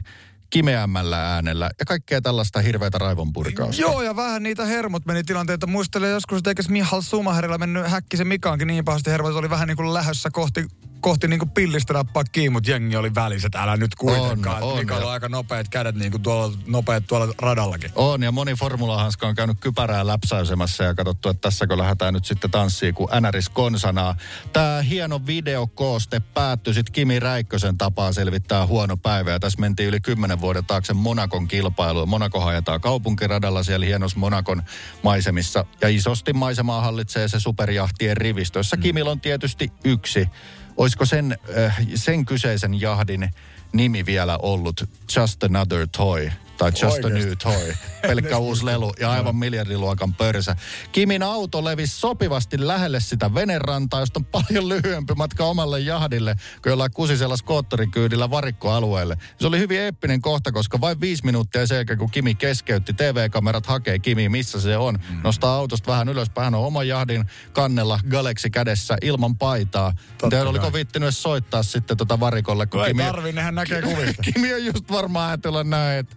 kimeämmällä 0.54 1.34
äänellä 1.34 1.70
ja 1.78 1.84
kaikkea 1.84 2.20
tällaista 2.20 2.60
hirveätä 2.60 2.98
raivonpurkausta. 2.98 3.82
Joo, 3.82 4.02
ja 4.02 4.16
vähän 4.16 4.42
niitä 4.42 4.64
hermot 4.64 5.06
meni 5.06 5.24
tilanteita. 5.24 5.66
Muistelen 5.66 6.10
joskus, 6.10 6.38
että 6.38 6.50
eikös 6.50 6.68
Mihal 6.68 7.00
Sumaherilla 7.00 7.58
mennyt 7.58 7.90
häkkisen 7.90 8.26
Mikaankin 8.26 8.68
niin 8.68 8.84
pahasti 8.84 9.10
hermot, 9.10 9.30
että 9.30 9.38
oli 9.38 9.50
vähän 9.50 9.68
niin 9.68 9.76
kuin 9.76 9.94
lähössä 9.94 10.30
kohti, 10.32 10.66
kohti 11.00 11.28
niin 11.28 11.38
kuin 11.38 11.50
pillistä 11.50 11.92
nappaa 11.92 12.24
kiinni, 12.24 12.50
mutta 12.50 12.70
jengi 12.70 12.96
oli 12.96 13.14
välissä, 13.14 13.46
että 13.46 13.62
älä 13.62 13.76
nyt 13.76 13.94
kuitenkaan. 13.94 14.62
On, 14.62 14.72
on, 14.72 14.78
Mika 14.78 14.94
ja- 14.94 15.00
oli 15.00 15.06
aika 15.06 15.28
nopeat 15.28 15.68
kädet 15.68 15.94
niin 15.94 16.10
kuin 16.10 16.22
tuolla, 16.22 16.56
nopeat 16.66 17.04
tuolla 17.06 17.34
radallakin. 17.38 17.90
On, 17.94 18.22
ja 18.22 18.32
moni 18.32 18.54
formulahanska 18.54 19.28
on 19.28 19.34
käynyt 19.34 19.56
kypärää 19.60 20.06
läpsäysemässä 20.06 20.84
ja 20.84 20.94
katsottu, 20.94 21.28
että 21.28 21.40
tässäkö 21.40 21.78
lähdetään 21.78 22.14
nyt 22.14 22.24
sitten 22.24 22.50
tanssiin, 22.50 22.94
kun 22.94 23.08
NRS 23.20 23.48
konsanaa. 23.48 24.16
Tämä 24.52 24.82
hieno 24.82 25.20
videokooste 25.26 26.20
päättyi 26.20 26.74
sitten 26.74 26.92
Kimi 26.92 27.20
Räikkösen 27.20 27.78
tapaa 27.78 28.12
selvittää 28.12 28.66
huono 28.66 28.96
päivä. 28.96 29.30
Ja 29.30 29.40
tässä 29.40 29.60
mentiin 29.60 29.88
yli 29.88 30.00
kymmenen 30.00 30.40
vuoden 30.44 30.64
taakse 30.64 30.92
Monakon 30.92 31.48
kilpailuun. 31.48 32.08
Monako 32.08 32.40
haetaan 32.40 32.80
kaupunkiradalla 32.80 33.62
siellä 33.62 33.86
hienossa 33.86 34.18
Monakon 34.18 34.62
maisemissa. 35.02 35.64
Ja 35.80 35.88
isosti 35.88 36.32
maisemaa 36.32 36.80
hallitsee 36.80 37.28
se 37.28 37.40
superjahtien 37.40 38.16
rivistö, 38.16 38.58
jossa 38.58 38.76
Kimillä 38.76 39.10
on 39.10 39.20
tietysti 39.20 39.72
yksi. 39.84 40.28
Olisiko 40.76 41.04
sen, 41.04 41.38
äh, 41.58 41.78
sen 41.94 42.24
kyseisen 42.24 42.80
jahdin 42.80 43.30
nimi 43.72 44.06
vielä 44.06 44.38
ollut 44.38 44.84
Just 45.16 45.44
Another 45.44 45.88
Toy 45.96 46.30
tai 46.58 46.70
Just 46.70 46.84
Oikeesti? 46.84 47.06
a 47.06 47.24
New 47.26 47.32
Toy. 47.42 47.74
Pelkkä 48.02 48.38
uusi 48.38 48.66
lelu 48.66 48.92
ja 49.00 49.10
aivan 49.10 49.36
miljardiluokan 49.36 50.14
pörsä. 50.14 50.56
Kimin 50.92 51.22
auto 51.22 51.64
levisi 51.64 52.00
sopivasti 52.00 52.66
lähelle 52.66 53.00
sitä 53.00 53.34
venerantaa, 53.34 54.00
josta 54.00 54.20
on 54.20 54.24
paljon 54.24 54.68
lyhyempi 54.68 55.14
matka 55.14 55.44
omalle 55.44 55.80
jahdille, 55.80 56.34
kuin 56.62 56.70
jollain 56.70 56.90
kusisella 56.92 57.36
skoottorikyydillä 57.36 58.30
varikkoalueelle. 58.30 59.16
Se 59.40 59.46
oli 59.46 59.58
hyvin 59.58 59.80
eeppinen 59.80 60.22
kohta, 60.22 60.52
koska 60.52 60.80
vain 60.80 61.00
viisi 61.00 61.24
minuuttia 61.24 61.66
sen 61.66 61.74
jälkeen, 61.74 61.98
kun 61.98 62.10
Kimi 62.10 62.34
keskeytti, 62.34 62.92
TV-kamerat 62.92 63.66
hakee 63.66 63.98
Kimi, 63.98 64.28
missä 64.28 64.60
se 64.60 64.76
on. 64.76 64.98
Nostaa 65.24 65.56
autosta 65.56 65.92
vähän 65.92 66.08
ylöspäin, 66.08 66.44
hän 66.44 66.54
on 66.54 66.66
oman 66.66 66.88
jahdin 66.88 67.24
kannella 67.52 68.00
Galaxy 68.10 68.50
kädessä 68.50 68.96
ilman 69.02 69.36
paitaa. 69.36 69.92
Totta 70.18 70.48
oliko 70.48 70.70
edes 70.94 71.22
soittaa 71.22 71.62
sitten 71.62 71.96
tota 71.96 72.20
varikolle, 72.20 72.66
kun 72.66 72.80
Ei 72.80 72.86
Kimi... 72.86 73.02
tarvi, 73.02 73.32
nehän 73.32 73.54
näkee 73.54 73.82
kuvista. 73.82 74.22
Kimi 74.32 74.54
on 74.54 74.64
just 74.64 74.90
varmaan 74.90 75.28
ajatella 75.28 75.64
näin, 75.64 75.98
että 75.98 76.16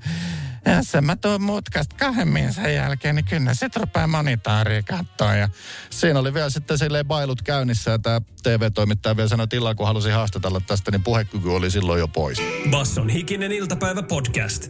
jos 0.76 1.02
mä 1.02 1.16
tuon 1.16 1.42
mutkasta 1.42 1.96
kahden 1.96 2.54
sen 2.54 2.76
jälkeen, 2.76 3.16
niin 3.16 3.26
kyllä 3.26 3.54
sit 3.54 3.76
rupeaa 3.76 4.08
monitaaria 4.08 4.84
katsoa. 4.84 5.36
Ja 5.36 5.50
siinä 5.90 6.20
oli 6.20 6.34
vielä 6.34 6.50
sitten 6.50 6.78
silleen 6.78 7.06
bailut 7.06 7.42
käynnissä 7.42 7.92
ja 7.92 8.00
tämä 8.00 8.22
TV-toimittaja 8.44 9.18
vielä 9.18 9.30
sanoi, 9.30 9.44
että 9.44 9.56
illalla 9.56 9.76
kun 9.76 9.88
halusi 9.88 10.10
haastatella 10.10 10.62
tästä, 10.68 10.92
niin 10.92 11.04
puhekyky 11.04 11.50
oli 11.50 11.72
silloin 11.72 12.00
jo 12.00 12.08
pois. 12.08 12.42
Basson 12.70 13.10
hikinen 13.10 13.52
iltapäivä 13.52 14.04
podcast. 14.04 14.68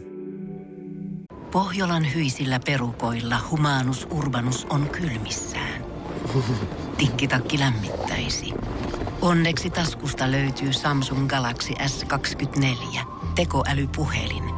Pohjolan 1.50 2.14
hyisillä 2.14 2.60
perukoilla 2.66 3.38
humanus 3.50 4.06
urbanus 4.10 4.66
on 4.70 4.90
kylmissään. 4.90 5.84
Tikkitakki 6.98 7.58
lämmittäisi. 7.58 8.54
Onneksi 9.22 9.70
taskusta 9.70 10.30
löytyy 10.30 10.72
Samsung 10.72 11.28
Galaxy 11.28 11.72
S24 11.72 13.00
tekoälypuhelin. 13.34 14.57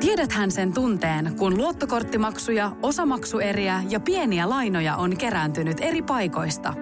Tiedäthän 0.00 0.50
sen 0.50 0.72
tunteen, 0.72 1.36
kun 1.38 1.56
luottokorttimaksuja, 1.56 2.76
osamaksueriä 2.82 3.82
ja 3.88 4.00
pieniä 4.00 4.48
lainoja 4.48 4.96
on 4.96 5.16
kerääntynyt 5.16 5.76
eri 5.80 6.02
paikoista. 6.02 6.74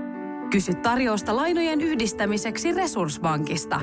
Kysy 0.50 0.74
tarjousta 0.74 1.36
lainojen 1.36 1.80
yhdistämiseksi 1.80 2.72
Resurssbankista. 2.72 3.80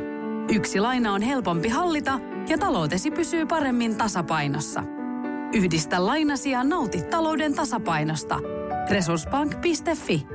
Yksi 0.49 0.79
laina 0.79 1.13
on 1.13 1.21
helpompi 1.21 1.69
hallita 1.69 2.19
ja 2.49 2.57
taloutesi 2.57 3.11
pysyy 3.11 3.45
paremmin 3.45 3.95
tasapainossa. 3.95 4.83
Yhdistä 5.53 6.05
lainasi 6.05 6.51
ja 6.51 6.63
nauti 6.63 7.01
talouden 7.01 7.55
tasapainosta. 7.55 8.39
Resurssbank.fi 8.89 10.25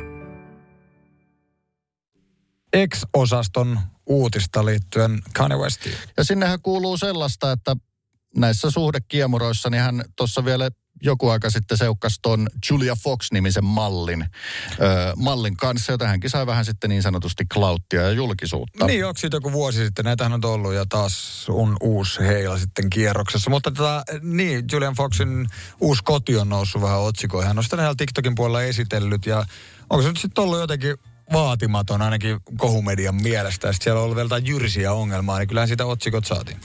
Ex-osaston 2.72 3.80
uutista 4.06 4.64
liittyen 4.64 5.18
Kanye 5.36 5.56
Westiin. 5.56 5.96
Ja 6.16 6.24
sinnehän 6.24 6.58
kuuluu 6.62 6.96
sellaista, 6.96 7.52
että 7.52 7.76
näissä 8.36 8.70
suhdekiemuroissa, 8.70 9.70
niin 9.70 9.82
hän 9.82 10.04
tuossa 10.16 10.44
vielä 10.44 10.70
joku 11.02 11.28
aika 11.28 11.50
sitten 11.50 11.78
seukkasi 11.78 12.18
ton 12.22 12.48
Julia 12.70 12.96
Fox-nimisen 12.96 13.64
mallin, 13.64 14.22
ö, 14.22 15.12
mallin 15.16 15.56
kanssa, 15.56 15.92
jota 15.92 16.06
hänkin 16.06 16.30
sai 16.30 16.46
vähän 16.46 16.64
sitten 16.64 16.90
niin 16.90 17.02
sanotusti 17.02 17.44
klauttia 17.54 18.02
ja 18.02 18.10
julkisuutta. 18.10 18.86
Niin, 18.86 19.06
onko 19.06 19.18
siitä 19.18 19.36
joku 19.36 19.52
vuosi 19.52 19.84
sitten? 19.84 20.04
Näitähän 20.04 20.32
on 20.32 20.44
ollut 20.44 20.74
ja 20.74 20.86
taas 20.88 21.46
on 21.48 21.76
uusi 21.80 22.20
heila 22.20 22.58
sitten 22.58 22.90
kierroksessa. 22.90 23.50
Mutta 23.50 23.70
tota, 23.70 24.04
niin, 24.22 24.64
Julian 24.72 24.94
Foxin 24.94 25.48
uusi 25.80 26.02
koti 26.04 26.36
on 26.36 26.48
noussut 26.48 26.82
vähän 26.82 27.00
otsikoihin. 27.00 27.48
Hän 27.48 27.58
on 27.58 27.64
sitä 27.64 27.94
TikTokin 27.96 28.34
puolella 28.34 28.62
esitellyt 28.62 29.26
ja 29.26 29.44
onko 29.90 30.02
se 30.02 30.08
nyt 30.08 30.16
sitten 30.16 30.44
ollut 30.44 30.60
jotenkin 30.60 30.96
vaatimaton 31.32 32.02
ainakin 32.02 32.40
kohumedian 32.56 33.14
mielestä. 33.14 33.68
Ja 33.68 33.72
sitten 33.72 33.84
siellä 33.84 33.98
on 33.98 34.04
ollut 34.04 34.16
vielä 34.16 34.24
jotain 34.24 34.46
jyrsiä 34.46 34.92
ongelmaa, 34.92 35.38
niin 35.38 35.48
kyllähän 35.48 35.68
sitä 35.68 35.86
otsikot 35.86 36.24
saatiin. 36.24 36.60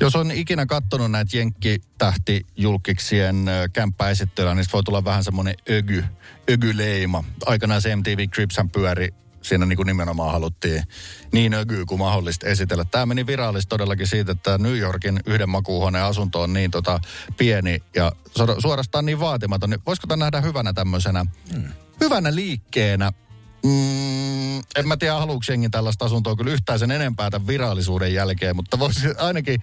Jos 0.00 0.16
on 0.16 0.30
ikinä 0.30 0.66
katsonut 0.66 1.10
näitä 1.10 1.36
Jenkki-tähtijulkiksien 1.36 3.46
kämppäesittelyä, 3.72 4.54
niin 4.54 4.66
voi 4.72 4.82
tulla 4.82 5.04
vähän 5.04 5.24
semmoinen 5.24 5.54
ögy, 5.70 6.04
ögyleima. 6.50 7.24
Aikanaan 7.46 7.82
se 7.82 7.96
MTV 7.96 8.28
Cripshän 8.28 8.70
pyöri 8.70 9.08
siinä 9.42 9.66
niin 9.66 9.76
kuin 9.76 9.86
nimenomaan 9.86 10.32
haluttiin 10.32 10.82
niin 11.32 11.54
ögyy 11.54 11.86
kuin 11.86 11.98
mahdollista 11.98 12.46
esitellä. 12.46 12.84
Tämä 12.84 13.06
meni 13.06 13.26
virallisesti 13.26 13.68
todellakin 13.68 14.06
siitä, 14.06 14.32
että 14.32 14.58
New 14.58 14.78
Yorkin 14.78 15.20
yhden 15.26 15.48
makuuhuoneen 15.48 16.04
asunto 16.04 16.42
on 16.42 16.52
niin 16.52 16.70
tota 16.70 17.00
pieni 17.36 17.82
ja 17.94 18.12
suora- 18.38 18.60
suorastaan 18.60 19.06
niin 19.06 19.20
vaatimaton. 19.20 19.70
Niin 19.70 19.80
voisiko 19.86 20.06
tämä 20.06 20.24
nähdä 20.24 20.40
hyvänä 20.40 20.72
tämmöisenä, 20.72 21.26
hmm. 21.52 21.68
hyvänä 22.00 22.34
liikkeenä 22.34 23.12
Mm, 23.64 24.58
en 24.58 24.88
mä 24.88 24.96
tiedä, 24.96 25.14
haluuko 25.14 25.44
jengi 25.48 25.68
tällaista 25.70 26.04
asuntoa 26.04 26.36
kyllä 26.36 26.52
yhtään 26.52 26.78
sen 26.78 26.90
enempää 26.90 27.30
tämän 27.30 27.46
virallisuuden 27.46 28.14
jälkeen, 28.14 28.56
mutta 28.56 28.78
voisi 28.78 29.08
ainakin 29.18 29.62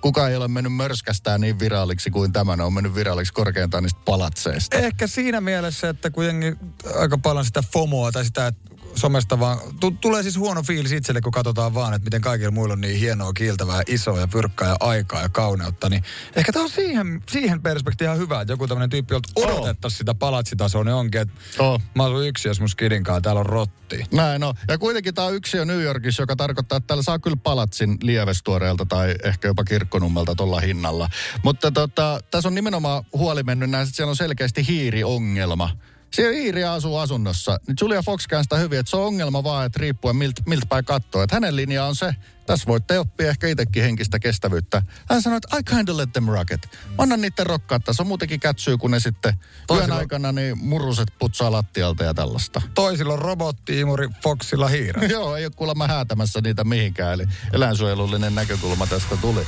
kukaan 0.00 0.30
ei 0.30 0.36
ole 0.36 0.48
mennyt 0.48 0.74
mörskästään 0.74 1.40
niin 1.40 1.58
viralliksi 1.58 2.10
kuin 2.10 2.32
tämä. 2.32 2.52
On 2.52 2.72
mennyt 2.72 2.94
viralliksi 2.94 3.32
korkeintaan 3.32 3.82
niistä 3.82 4.00
palatseista. 4.04 4.76
Ehkä 4.76 5.06
siinä 5.06 5.40
mielessä, 5.40 5.88
että 5.88 6.10
kun 6.10 6.24
jengi 6.24 6.56
aika 6.98 7.18
paljon 7.18 7.44
sitä 7.44 7.62
FOMOa 7.72 8.12
tai 8.12 8.24
sitä, 8.24 8.46
että 8.46 8.73
somesta 8.94 9.40
vaan, 9.40 9.58
t- 9.58 10.00
tulee 10.00 10.22
siis 10.22 10.38
huono 10.38 10.62
fiilis 10.62 10.92
itselle, 10.92 11.20
kun 11.20 11.32
katsotaan 11.32 11.74
vaan, 11.74 11.94
että 11.94 12.06
miten 12.06 12.20
kaikilla 12.20 12.50
muilla 12.50 12.72
on 12.72 12.80
niin 12.80 12.98
hienoa, 13.00 13.32
kiiltävää, 13.32 13.82
isoa 13.86 14.20
ja 14.20 14.28
pyrkkää 14.28 14.68
ja 14.68 14.76
aikaa 14.80 15.22
ja 15.22 15.28
kauneutta, 15.28 15.88
niin 15.88 16.02
ehkä 16.36 16.52
tämä 16.52 16.62
on 16.62 16.70
siihen, 16.70 17.22
siihen 17.30 17.62
perspektiiviin 17.62 18.14
ihan 18.14 18.18
hyvä, 18.26 18.40
että 18.40 18.52
joku 18.52 18.66
tämmöinen 18.68 18.90
tyyppi, 18.90 19.14
jolta 19.14 19.28
odotettaisiin 19.36 19.98
sitä 19.98 20.14
palatsitasoa, 20.14 20.84
niin 20.84 20.94
onkin, 20.94 21.20
että 21.20 21.34
Oh. 21.58 21.82
mä 21.94 22.04
asun 22.04 22.26
yksi, 22.26 22.48
jos 22.48 22.60
mun 22.60 22.68
skidinkaan, 22.68 23.22
täällä 23.22 23.38
on 23.40 23.46
rotti. 23.46 24.04
Näin 24.12 24.44
on. 24.44 24.54
Ja 24.68 24.78
kuitenkin 24.78 25.14
tämä 25.14 25.26
on 25.28 25.34
yksi 25.34 25.56
jo 25.56 25.64
New 25.64 25.82
Yorkissa, 25.82 26.22
joka 26.22 26.36
tarkoittaa, 26.36 26.76
että 26.76 26.86
täällä 26.86 27.02
saa 27.02 27.18
kyllä 27.18 27.36
palatsin 27.36 27.96
lievestuoreelta 28.02 28.86
tai 28.86 29.14
ehkä 29.24 29.48
jopa 29.48 29.64
kirkkonummelta 29.64 30.34
tuolla 30.34 30.60
hinnalla. 30.60 31.08
Mutta 31.44 31.70
tota, 31.70 32.20
tässä 32.30 32.48
on 32.48 32.54
nimenomaan 32.54 33.04
huoli 33.12 33.42
mennyt 33.42 33.70
näin, 33.70 33.82
että 33.82 33.96
siellä 33.96 34.10
on 34.10 34.16
selkeästi 34.16 34.66
hiiriongelma. 34.68 35.70
Siellä 36.14 36.36
hiiri 36.36 36.64
asuu 36.64 36.96
asunnossa. 36.96 37.58
Niin 37.66 37.76
Julia 37.80 38.02
Fox 38.02 38.22
sitä 38.42 38.56
hyvin, 38.56 38.78
että 38.78 38.90
se 38.90 38.96
on 38.96 39.06
ongelma 39.06 39.44
vaan, 39.44 39.66
että 39.66 39.78
riippuen 39.80 40.16
miltä, 40.16 40.42
miltä 40.46 40.66
päin 40.68 40.84
katsoo. 40.84 41.22
Että 41.22 41.36
hänen 41.36 41.56
linja 41.56 41.84
on 41.84 41.96
se, 41.96 42.14
tässä 42.46 42.66
voitte 42.66 42.98
oppia 42.98 43.30
ehkä 43.30 43.48
itsekin 43.48 43.82
henkistä 43.82 44.18
kestävyyttä. 44.18 44.82
Hän 45.08 45.22
sanoi, 45.22 45.36
että 45.36 45.56
I 45.58 45.62
kind 45.62 45.88
of 45.88 45.96
let 45.96 46.12
them 46.12 46.28
rock 46.28 46.50
it. 46.50 46.60
Anna 46.98 47.16
niiden 47.16 47.46
rokkaa, 47.46 47.80
tässä 47.80 48.02
on 48.02 48.06
muutenkin 48.06 48.40
kätsyy, 48.40 48.78
kun 48.78 48.90
ne 48.90 49.00
sitten 49.00 49.34
yön 49.34 49.66
Toisilla- 49.66 49.94
aikana 49.94 50.32
niin 50.32 50.58
muruset 50.58 51.08
putsaa 51.18 51.52
lattialta 51.52 52.04
ja 52.04 52.14
tällaista. 52.14 52.62
Toisilla 52.74 53.12
on 53.12 53.18
robotti-imuri, 53.18 54.08
Foxilla 54.22 54.68
hiirä. 54.68 55.06
Joo, 55.16 55.36
ei 55.36 55.44
ole 55.44 55.52
kuulemma 55.56 55.86
häätämässä 55.86 56.40
niitä 56.40 56.64
mihinkään, 56.64 57.12
eli 57.12 57.24
eläinsuojelullinen 57.52 58.34
näkökulma 58.34 58.86
tästä 58.86 59.16
tuli. 59.16 59.46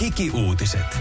Hiki-uutiset. 0.00 0.98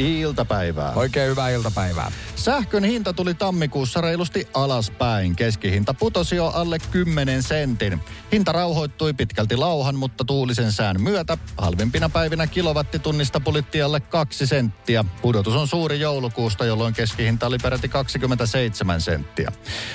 Iltapäivää. 0.00 0.92
Oikein 0.92 1.30
hyvää 1.30 1.50
iltapäivää. 1.50 2.12
Sähkön 2.36 2.84
hinta 2.84 3.12
tuli 3.12 3.34
tammikuussa 3.34 4.00
reilusti 4.00 4.48
alaspäin. 4.54 5.36
Keskihinta 5.36 5.94
putosi 5.94 6.36
jo 6.36 6.46
alle 6.46 6.78
10 6.90 7.42
sentin. 7.42 8.00
Hinta 8.32 8.52
rauhoittui 8.52 9.12
pitkälti 9.14 9.56
lauhan, 9.56 9.94
mutta 9.96 10.24
tuulisen 10.24 10.72
sään 10.72 11.02
myötä 11.02 11.38
halvimpina 11.58 12.08
päivinä 12.08 12.46
kilowattitunnista 12.46 13.40
pulitti 13.40 13.82
alle 13.82 14.00
2 14.00 14.46
senttiä. 14.46 15.04
Pudotus 15.22 15.54
on 15.54 15.68
suuri 15.68 16.00
joulukuusta, 16.00 16.64
jolloin 16.64 16.94
keskihinta 16.94 17.46
oli 17.46 17.58
peräti 17.62 17.88
27 17.88 19.00
senttiä. 19.00 19.52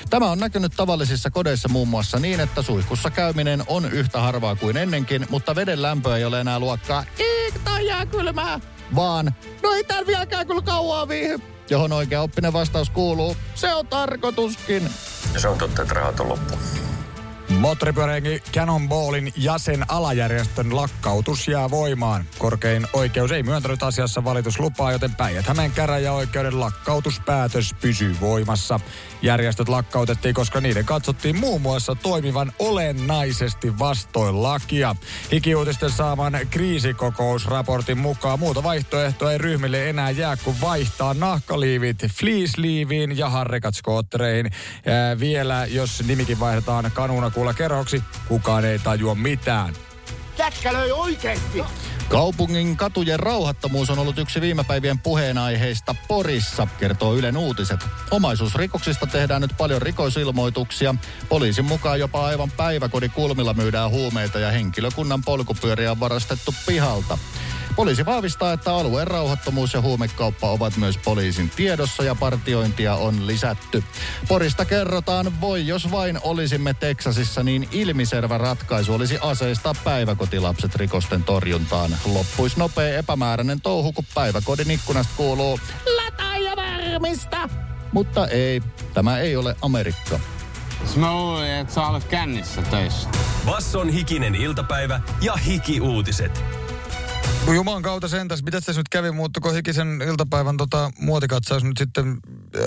Tämä 0.09 0.31
on 0.31 0.39
näkynyt 0.39 0.73
tavallisissa 0.75 1.29
kodeissa 1.29 1.69
muun 1.69 1.87
muassa 1.87 2.19
niin, 2.19 2.39
että 2.39 2.61
suihkussa 2.61 3.09
käyminen 3.09 3.63
on 3.67 3.91
yhtä 3.91 4.21
harvaa 4.21 4.55
kuin 4.55 4.77
ennenkin, 4.77 5.27
mutta 5.29 5.55
veden 5.55 5.81
lämpö 5.81 6.17
ei 6.17 6.25
ole 6.25 6.39
enää 6.39 6.59
luokkaa 6.59 7.03
"Iik, 7.19 7.55
toi 7.63 7.87
jää 7.87 8.05
kylmää, 8.05 8.59
vaan 8.95 9.35
no 9.63 9.71
ei 9.71 9.83
täällä 9.83 10.07
vieläkään 10.07 10.47
kyllä 10.47 10.61
kauaa 10.61 11.07
viihy 11.07 11.39
johon 11.69 11.91
oikea 11.91 12.21
oppinen 12.21 12.53
vastaus 12.53 12.89
kuuluu, 12.89 13.37
se 13.55 13.73
on 13.73 13.87
tarkoituskin. 13.87 14.89
Se 15.37 15.47
on 15.47 15.57
totta, 15.57 15.81
että 15.81 15.93
rahat 15.93 16.19
on 16.19 16.29
loppu. 16.29 16.55
Moottoripyöräjengi 17.49 18.43
Cannonballin 18.53 19.33
jäsen 19.37 19.85
alajärjestön 19.87 20.75
lakkautus 20.75 21.47
jää 21.47 21.69
voimaan. 21.69 22.25
Korkein 22.37 22.87
oikeus 22.93 23.31
ei 23.31 23.43
myöntänyt 23.43 23.83
asiassa 23.83 24.23
valituslupaa, 24.23 24.91
joten 24.91 25.15
Päijät-Hämeen 25.15 25.71
käräjäoikeuden 25.71 26.59
lakkautuspäätös 26.59 27.75
pysyy 27.81 28.15
voimassa. 28.21 28.79
Järjestöt 29.21 29.69
lakkautettiin, 29.69 30.35
koska 30.35 30.61
niiden 30.61 30.85
katsottiin 30.85 31.39
muun 31.39 31.61
muassa 31.61 31.95
toimivan 31.95 32.51
olennaisesti 32.59 33.79
vastoin 33.79 34.43
lakia. 34.43 34.95
Hikiuutisten 35.31 35.91
saaman 35.91 36.39
kriisikokousraportin 36.49 37.97
mukaan 37.97 38.39
muuta 38.39 38.63
vaihtoehtoa 38.63 39.31
ei 39.31 39.37
ryhmille 39.37 39.89
enää 39.89 40.09
jää 40.09 40.37
kuin 40.37 40.61
vaihtaa 40.61 41.13
nahkaliivit 41.13 41.97
fleece-liiviin 42.03 43.17
ja 43.17 43.29
harrikat 43.29 43.75
skoottereihin. 43.75 44.51
Vielä, 45.19 45.65
jos 45.65 46.03
nimikin 46.07 46.39
vaihdetaan 46.39 46.91
kanuunakuulla 47.35 47.53
kerhoksi, 47.53 48.03
kukaan 48.27 48.65
ei 48.65 48.79
tajua 48.79 49.15
mitään. 49.15 49.73
Kaupungin 52.09 52.77
katujen 52.77 53.19
rauhattomuus 53.19 53.89
on 53.89 53.99
ollut 53.99 54.17
yksi 54.17 54.41
viime 54.41 54.63
päivien 54.63 54.99
puheenaiheista 54.99 55.95
Porissa, 56.07 56.67
kertoo 56.79 57.15
Ylen 57.15 57.37
uutiset. 57.37 57.79
Omaisuusrikoksista 58.11 59.07
tehdään 59.07 59.41
nyt 59.41 59.57
paljon 59.57 59.81
rikosilmoituksia. 59.81 60.95
Poliisin 61.29 61.65
mukaan 61.65 61.99
jopa 61.99 62.25
aivan 62.25 62.51
päiväkodin 62.51 63.11
kulmilla 63.11 63.53
myydään 63.53 63.89
huumeita 63.89 64.39
ja 64.39 64.51
henkilökunnan 64.51 65.23
polkupyöriä 65.25 65.91
on 65.91 65.99
varastettu 65.99 66.55
pihalta. 66.65 67.17
Poliisi 67.75 68.05
vahvistaa, 68.05 68.53
että 68.53 68.75
alueen 68.75 69.07
rauhattomuus 69.07 69.73
ja 69.73 69.81
huumekauppa 69.81 70.49
ovat 70.49 70.77
myös 70.77 70.97
poliisin 70.97 71.49
tiedossa 71.49 72.03
ja 72.03 72.15
partiointia 72.15 72.95
on 72.95 73.27
lisätty. 73.27 73.83
Porista 74.27 74.65
kerrotaan, 74.65 75.41
voi 75.41 75.67
jos 75.67 75.91
vain 75.91 76.19
olisimme 76.23 76.73
Teksasissa, 76.73 77.43
niin 77.43 77.67
ilmiselvä 77.71 78.37
ratkaisu 78.37 78.93
olisi 78.93 79.17
aseistaa 79.21 79.73
päiväkotilapset 79.83 80.75
rikosten 80.75 81.23
torjuntaan. 81.23 81.97
Loppuisi 82.05 82.59
nopea 82.59 82.97
epämääräinen 82.97 83.61
touhu, 83.61 83.93
kun 83.93 84.05
päiväkodin 84.13 84.71
ikkunasta 84.71 85.13
kuuluu 85.17 85.59
lataa 86.03 86.37
ja 86.37 86.55
varmista. 86.55 87.49
Mutta 87.91 88.27
ei, 88.27 88.61
tämä 88.93 89.17
ei 89.19 89.35
ole 89.35 89.55
Amerikka. 89.61 90.19
Mä 90.95 91.13
luulin, 91.13 91.51
että 91.51 91.73
sä 91.73 91.87
olet 91.87 92.03
kännissä 92.03 92.61
töissä. 92.61 93.09
Basson 93.45 93.89
hikinen 93.89 94.35
iltapäivä 94.35 95.01
ja 95.21 95.33
hiki-uutiset. 95.33 96.64
Juman 97.53 97.81
kautta 97.81 98.07
sentäs. 98.07 98.43
Mitä 98.43 98.61
tässä 98.61 98.79
nyt 98.79 98.89
kävi? 98.89 99.11
Muuttuko 99.11 99.51
hikisen 99.51 100.01
iltapäivän 100.07 100.57
tota, 100.57 100.91
muotikatsaus 100.99 101.63
nyt 101.63 101.77
sitten 101.77 102.17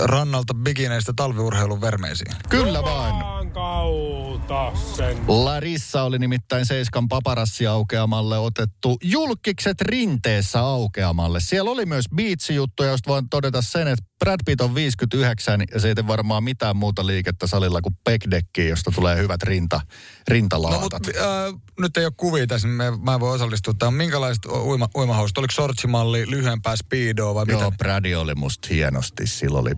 rannalta 0.03 0.53
bikineistä 0.53 1.13
talviurheilun 1.15 1.81
vermeisiin? 1.81 2.35
Kyllä 2.49 2.83
vain. 2.83 3.38
Kautta 3.53 4.71
sen. 4.95 5.17
Larissa 5.27 6.03
oli 6.03 6.19
nimittäin 6.19 6.65
Seiskan 6.65 7.07
paparassi 7.07 7.67
aukeamalle 7.67 8.37
otettu 8.37 8.97
julkikset 9.03 9.81
rinteessä 9.81 10.59
aukeamalle. 10.59 11.39
Siellä 11.39 11.71
oli 11.71 11.85
myös 11.85 12.05
biitsijuttuja, 12.15 12.89
josta 12.89 13.11
voin 13.11 13.29
todeta 13.29 13.61
sen, 13.61 13.87
että 13.87 14.05
Brad 14.19 14.39
Pitt 14.45 14.61
on 14.61 14.75
59 14.75 15.61
ja 15.73 15.79
se 15.79 15.87
ei 15.87 15.95
tee 15.95 16.07
varmaan 16.07 16.43
mitään 16.43 16.75
muuta 16.75 17.07
liikettä 17.07 17.47
salilla 17.47 17.81
kuin 17.81 17.97
pekdekki, 18.03 18.67
josta 18.67 18.91
tulee 18.95 19.17
hyvät 19.17 19.43
rinta, 19.43 19.81
rintalaatat. 20.27 20.81
No, 20.81 20.99
mutta 21.13 21.47
äh, 21.47 21.61
nyt 21.79 21.97
ei 21.97 22.05
ole 22.05 22.13
kuvia 22.17 22.47
tässä, 22.47 22.67
niin 22.67 22.77
mä 23.03 23.13
en 23.13 23.19
voi 23.19 23.35
osallistua. 23.35 23.73
Tämä 23.79 23.87
on 23.87 23.93
minkälaiset 23.93 24.45
uima, 24.45 24.89
uimahousut? 24.95 25.37
Oliko 25.37 25.51
shortsimalli, 25.51 26.29
lyhyempää 26.29 26.75
speedoa 26.75 27.35
vai 27.35 27.45
Joo, 27.47 27.61
mitä? 27.61 27.77
Brady 27.77 28.15
oli 28.15 28.35
musta 28.35 28.67
hienosti. 28.71 29.27
Sillä 29.27 29.59
oli 29.59 29.71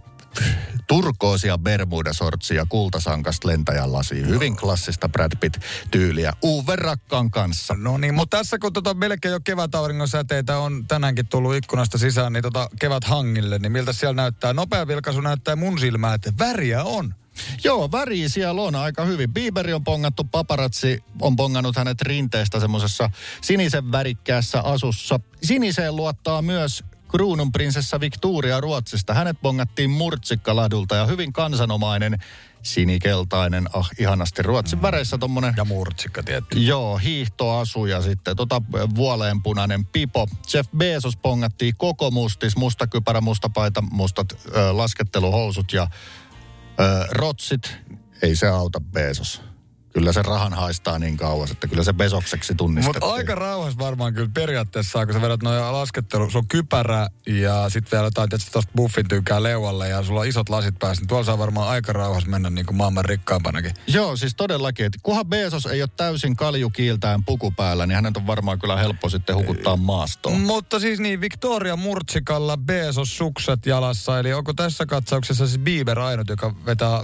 turkoosia 0.88 1.58
bermudasortsia, 1.58 2.66
kultasankasta 2.70 3.48
lentäjän 3.48 3.94
lasi. 3.94 4.28
Hyvin 4.28 4.56
klassista 4.56 5.10
Brad 5.10 5.32
Pitt-tyyliä. 5.40 6.34
Uwe 6.44 6.76
Rakkaan 6.76 7.32
kanssa. 7.32 7.74
No 7.78 7.98
niin, 7.98 8.14
mutta 8.14 8.38
tässä 8.38 8.60
kun 8.60 8.74
tota 8.74 8.94
melkein 8.94 9.32
jo 9.32 9.40
kevätauringon 9.40 10.08
säteitä 10.08 10.58
on 10.58 10.88
tänäänkin 10.88 11.28
tullut 11.28 11.56
ikkunasta 11.56 11.98
sisään, 11.98 12.34
niin 12.34 12.44
tota 12.44 12.70
kevät 12.80 13.04
hangille, 13.04 13.60
niin 13.60 13.72
miltä 13.72 13.94
siellä 13.94 14.16
näyttää? 14.16 14.54
Nopea 14.54 14.88
vilkaisu 14.88 15.22
näyttää 15.22 15.56
mun 15.56 15.80
silmään, 15.80 16.16
että 16.16 16.34
väriä 16.40 16.84
on. 16.84 17.16
Joo, 17.64 17.92
väri 17.92 18.30
siellä 18.30 18.62
on 18.62 18.76
aika 18.76 19.06
hyvin. 19.06 19.34
Bieberi 19.34 19.74
on 19.74 19.84
pongattu, 19.84 20.24
paparazzi 20.24 21.04
on 21.22 21.36
pongannut 21.36 21.76
hänet 21.76 22.02
rinteestä 22.02 22.60
semmoisessa 22.60 23.10
sinisen 23.42 23.92
värikkäässä 23.92 24.62
asussa. 24.62 25.20
Siniseen 25.44 25.96
luottaa 25.96 26.42
myös 26.42 26.84
kruununprinsessa 27.12 28.00
Victoria 28.00 28.62
Ruotsista. 28.62 29.14
Hänet 29.14 29.38
pongattiin 29.42 29.90
Murtsikkaladulta 29.90 30.96
ja 30.96 31.06
hyvin 31.06 31.34
kansanomainen 31.34 32.18
sinikeltainen, 32.64 33.70
ah 33.74 33.90
ihanasti 34.00 34.42
Ruotsin 34.42 34.82
väreissä 34.82 35.18
tommonen. 35.18 35.54
Ja 35.58 35.66
murtsikka 35.66 36.24
tietty. 36.24 36.60
Joo, 36.60 36.98
hiihtoasu 36.98 37.86
ja 37.86 38.02
sitten 38.02 38.36
tota 38.36 38.62
vuoleenpunainen 38.96 39.86
pipo. 39.86 40.28
Jeff 40.54 40.72
Bezos 40.78 41.18
pongattiin 41.18 41.74
koko 41.78 42.12
mustis, 42.12 42.58
musta 42.58 42.88
kypärä, 42.88 43.22
musta 43.22 43.50
paita, 43.50 43.82
mustat 43.92 44.28
ö, 44.32 44.78
lasketteluhousut 44.78 45.74
ja 45.74 45.88
ö, 46.80 47.08
rotsit. 47.12 47.78
Ei 48.22 48.36
se 48.36 48.48
auta 48.48 48.80
Bezos. 48.80 49.51
Kyllä 49.94 50.14
se 50.14 50.22
rahan 50.22 50.54
haistaa 50.54 51.00
niin 51.00 51.18
kauas, 51.18 51.52
että 51.52 51.68
kyllä 51.68 51.84
se 51.84 51.94
Bezokseksi 51.94 52.56
tunnistettiin. 52.56 53.04
Mutta 53.04 53.16
aika 53.16 53.36
rauhassa 53.36 53.80
varmaan 53.80 54.14
kyllä 54.14 54.30
periaatteessa, 54.34 55.06
kun 55.06 55.16
sä 55.16 55.22
vedät 55.22 55.44
noin 55.44 55.74
laskettelu, 55.74 56.30
sulla 56.30 56.44
on 56.44 56.48
kypärä 56.48 57.08
ja 57.28 57.70
sitten 57.70 57.92
vielä 57.92 58.08
jotain, 58.08 58.30
että 58.34 58.52
tuosta 58.52 58.72
buffin 58.76 59.08
tyykää 59.08 59.44
leualle 59.44 59.90
ja 59.90 60.04
sulla 60.04 60.20
on 60.20 60.28
isot 60.28 60.50
lasit 60.50 60.80
päässä, 60.80 61.02
niin 61.02 61.08
tuolla 61.08 61.26
saa 61.26 61.38
varmaan 61.38 61.70
aika 61.70 61.94
rauhassa 61.94 62.30
mennä 62.30 62.50
niin 62.50 62.66
kuin 62.66 62.78
maailman 62.78 63.06
rikkaampanakin. 63.06 63.72
Joo, 63.88 64.18
siis 64.18 64.36
todellakin. 64.36 64.86
Että 64.86 65.00
kunhan 65.04 65.26
Bezos 65.26 65.66
ei 65.66 65.82
ole 65.82 65.90
täysin 65.98 66.36
kaljukiiltään 66.36 67.26
puku 67.26 67.52
päällä, 67.52 67.86
niin 67.86 67.96
hänet 67.96 68.18
on 68.18 68.28
varmaan 68.28 68.60
kyllä 68.60 68.78
helppo 68.78 69.10
sitten 69.10 69.36
hukuttaa 69.36 69.78
maastoon. 69.78 70.42
Mutta 70.42 70.80
siis 70.80 71.00
niin, 71.00 71.22
Victoria 71.22 71.76
Murtsikalla 71.76 72.58
Bezos 72.58 73.18
sukset 73.18 73.66
jalassa, 73.66 74.20
eli 74.20 74.34
onko 74.34 74.54
tässä 74.54 74.86
katsauksessa 74.86 75.48
siis 75.48 75.60
Bieber 75.60 76.00
ainut, 76.00 76.30
joka 76.30 76.56
vetää 76.66 77.04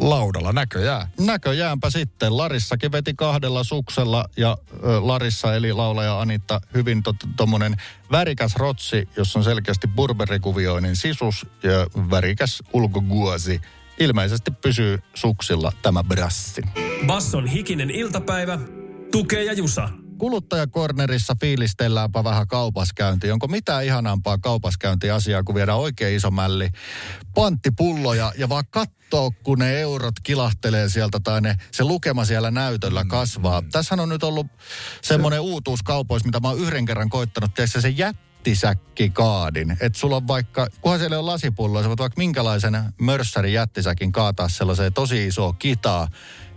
laudalla 0.00 0.52
näköjään? 0.52 1.06
Näköjäänpä 1.20 1.90
sitten. 1.90 2.36
Larissakin 2.36 2.92
veti 2.92 3.14
kahdella 3.14 3.64
suksella 3.64 4.28
ja 4.36 4.58
ö, 4.72 4.76
Larissa 5.00 5.54
eli 5.54 5.72
laulaja 5.72 6.20
Anitta 6.20 6.60
hyvin 6.74 7.02
tuommoinen 7.36 7.76
värikäs 8.10 8.56
rotsi, 8.56 9.08
jossa 9.16 9.38
on 9.38 9.44
selkeästi 9.44 9.88
burberikuvioinen 9.88 10.96
sisus 10.96 11.46
ja 11.62 12.10
värikäs 12.10 12.62
ulkoguosi. 12.72 13.60
Ilmeisesti 14.00 14.50
pysyy 14.50 14.98
suksilla 15.14 15.72
tämä 15.82 16.04
brassi. 16.04 16.62
Basson 17.06 17.46
hikinen 17.46 17.90
iltapäivä. 17.90 18.58
Tukee 19.12 19.44
ja 19.44 19.52
Jusa. 19.52 19.88
Kuluttajakornerissa 20.18 21.36
fiilistelläänpä 21.40 22.24
vähän 22.24 22.46
kaupaskäyntiä. 22.46 23.32
Onko 23.32 23.46
mitään 23.46 23.84
ihanampaa 23.84 24.38
kaupaskäyntiasiaa, 24.38 25.42
kun 25.42 25.54
viedään 25.54 25.78
oikein 25.78 26.16
iso 26.16 26.30
mälli 26.30 26.68
panttipulloja 27.34 28.32
ja 28.38 28.48
vaan 28.48 28.64
katsoo, 28.70 29.32
kun 29.42 29.58
ne 29.58 29.80
eurot 29.80 30.14
kilahtelee 30.22 30.88
sieltä 30.88 31.20
tai 31.20 31.40
ne, 31.40 31.56
se 31.72 31.84
lukema 31.84 32.24
siellä 32.24 32.50
näytöllä 32.50 33.04
kasvaa. 33.04 33.60
Mm. 33.60 33.70
Tässähän 33.70 34.00
on 34.00 34.08
nyt 34.08 34.22
ollut 34.22 34.46
semmoinen 35.02 35.40
uutuus 35.40 35.82
kaupoissa, 35.82 36.26
mitä 36.28 36.40
mä 36.40 36.48
oon 36.48 36.58
yhden 36.58 36.84
kerran 36.84 37.08
koittanut. 37.08 37.54
Tiedätkö, 37.54 37.80
se 37.80 37.88
jättisäkkikaadin. 37.88 39.76
Että 39.80 39.98
sulla 39.98 40.16
on 40.16 40.28
vaikka, 40.28 40.66
kunhan 40.80 41.00
siellä 41.00 41.18
on 41.18 41.26
lasipulloa, 41.26 41.82
sä 41.82 41.88
voit 41.88 41.98
vaikka 42.00 42.18
minkälaisen 42.18 42.78
mörssärin 43.00 43.52
jättisäkin 43.52 44.12
kaataa 44.12 44.48
sellaiseen 44.48 44.92
tosi 44.92 45.26
isoa 45.26 45.52
kitaa. 45.52 46.08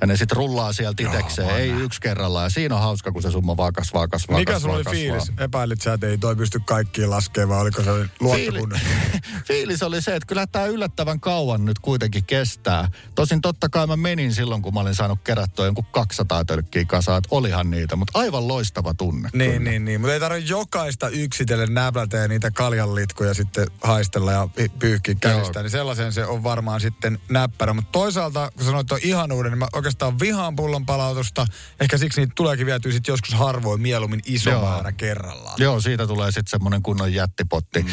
Ja 0.01 0.07
ne 0.07 0.17
sitten 0.17 0.37
rullaa 0.37 0.73
sieltä 0.73 1.03
itekseen, 1.03 1.49
ei 1.49 1.69
yksi 1.69 2.01
kerrallaan. 2.01 2.45
Ja 2.45 2.49
siinä 2.49 2.75
on 2.75 2.81
hauska, 2.81 3.11
kun 3.11 3.21
se 3.21 3.31
summa 3.31 3.57
vaan 3.57 3.73
kasvaa, 3.73 4.07
kasvaa, 4.07 4.37
Mikä 4.39 4.53
kasvaa, 4.53 4.59
sulla 4.59 4.75
oli 4.75 4.83
kasvaa. 4.83 4.99
fiilis? 5.01 5.31
Epäilit 5.37 5.81
sä, 5.81 5.93
että 5.93 6.07
ei 6.07 6.17
toi 6.17 6.35
pysty 6.35 6.59
kaikkiin 6.65 7.09
laskemaan, 7.09 7.49
vai 7.49 7.61
oliko 7.61 7.83
se 7.83 7.91
luottokunnan? 8.19 8.79
Fiilis 9.47 9.83
oli 9.83 10.01
se, 10.01 10.15
että 10.15 10.27
kyllä 10.27 10.47
tämä 10.47 10.65
yllättävän 10.65 11.19
kauan 11.19 11.65
nyt 11.65 11.79
kuitenkin 11.79 12.25
kestää. 12.25 12.87
Tosin 13.15 13.41
totta 13.41 13.69
kai 13.69 13.87
mä 13.87 13.97
menin 13.97 14.33
silloin, 14.33 14.61
kun 14.61 14.73
mä 14.73 14.79
olin 14.79 14.95
saanut 14.95 15.19
kerättyä 15.23 15.65
jonkun 15.65 15.85
200 15.91 16.45
tölkkiä 16.45 16.85
kasaan, 16.85 17.17
että 17.17 17.27
olihan 17.31 17.71
niitä, 17.71 17.95
mutta 17.95 18.19
aivan 18.19 18.47
loistava 18.47 18.93
tunne. 18.93 19.29
Niin, 19.33 19.63
niin, 19.63 19.85
niin. 19.85 20.01
Mutta 20.01 20.13
ei 20.13 20.19
tarvitse 20.19 20.49
jokaista 20.53 21.09
yksitellen 21.09 21.73
näplätä 21.73 22.17
ja 22.17 22.27
niitä 22.27 22.51
kaljanlitkuja 22.51 23.33
sitten 23.33 23.67
haistella 23.81 24.31
ja 24.31 24.47
pyyhkiä 24.79 25.15
käsistä. 25.21 25.61
Niin 25.61 25.69
sellaisen 25.69 26.13
se 26.13 26.25
on 26.25 26.43
varmaan 26.43 26.81
sitten 26.81 27.19
näppärä. 27.29 27.73
Mutta 27.73 27.91
toisaalta, 27.91 28.51
kun 28.55 28.65
sanoit 28.65 28.87
tuon 28.87 28.99
ihanuuden, 29.03 29.51
niin 29.51 29.59
mä 29.59 29.67
oikeastaan 29.89 30.19
vihaan 30.19 30.55
pullon 30.55 30.85
palautusta. 30.85 31.45
Ehkä 31.79 31.97
siksi 31.97 32.21
niitä 32.21 32.33
tuleekin 32.35 32.65
vietyä 32.65 32.91
sitten 32.91 33.13
joskus 33.13 33.33
harvoin 33.33 33.81
mieluummin 33.81 34.21
iso 34.25 34.49
Joo. 34.49 34.65
määrä 34.65 34.91
kerrallaan. 34.91 35.55
Joo, 35.57 35.81
siitä 35.81 36.07
tulee 36.07 36.31
sitten 36.31 36.49
semmoinen 36.49 36.83
kunnon 36.83 37.13
jättipotti 37.13 37.81
mm, 37.81 37.89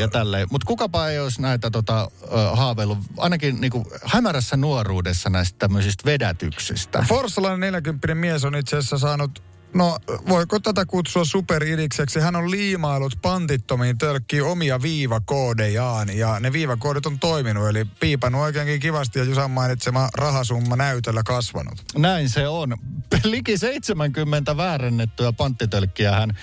ja 0.00 0.08
tälleen. 0.08 0.48
Mutta 0.50 0.66
kukapa 0.66 1.08
ei 1.08 1.18
olisi 1.18 1.42
näitä 1.42 1.70
tota, 1.70 2.10
haaveillut, 2.52 2.98
ainakin 3.16 3.60
niinku 3.60 3.92
hämärässä 4.04 4.56
nuoruudessa 4.56 5.30
näistä 5.30 5.58
tämmöisistä 5.58 6.04
vedätyksistä. 6.04 7.04
Forssalainen 7.08 7.60
40 7.60 8.14
mies 8.14 8.44
on 8.44 8.56
itse 8.56 8.76
asiassa 8.76 8.98
saanut 8.98 9.42
No, 9.74 9.98
voiko 10.28 10.60
tätä 10.60 10.86
kutsua 10.86 11.24
superidikseksi? 11.24 12.20
Hän 12.20 12.36
on 12.36 12.50
liimailut 12.50 13.12
pantittomiin 13.22 13.98
tölkkiin 13.98 14.44
omia 14.44 14.82
viivakoodejaan 14.82 16.16
ja 16.16 16.40
ne 16.40 16.52
viivakoodit 16.52 17.06
on 17.06 17.18
toiminut. 17.18 17.68
Eli 17.68 17.84
piipannut 17.84 18.42
oikeinkin 18.42 18.80
kivasti 18.80 19.18
ja 19.18 19.24
Jusan 19.24 19.50
mainitsema 19.50 20.08
rahasumma 20.14 20.76
näytöllä 20.76 21.22
kasvanut. 21.22 21.84
Näin 21.98 22.28
se 22.28 22.48
on. 22.48 22.76
Liki 23.24 23.58
70 23.58 24.56
väärennettyä 24.56 25.32
panttitölkkiä 25.32 26.12
hän, 26.12 26.36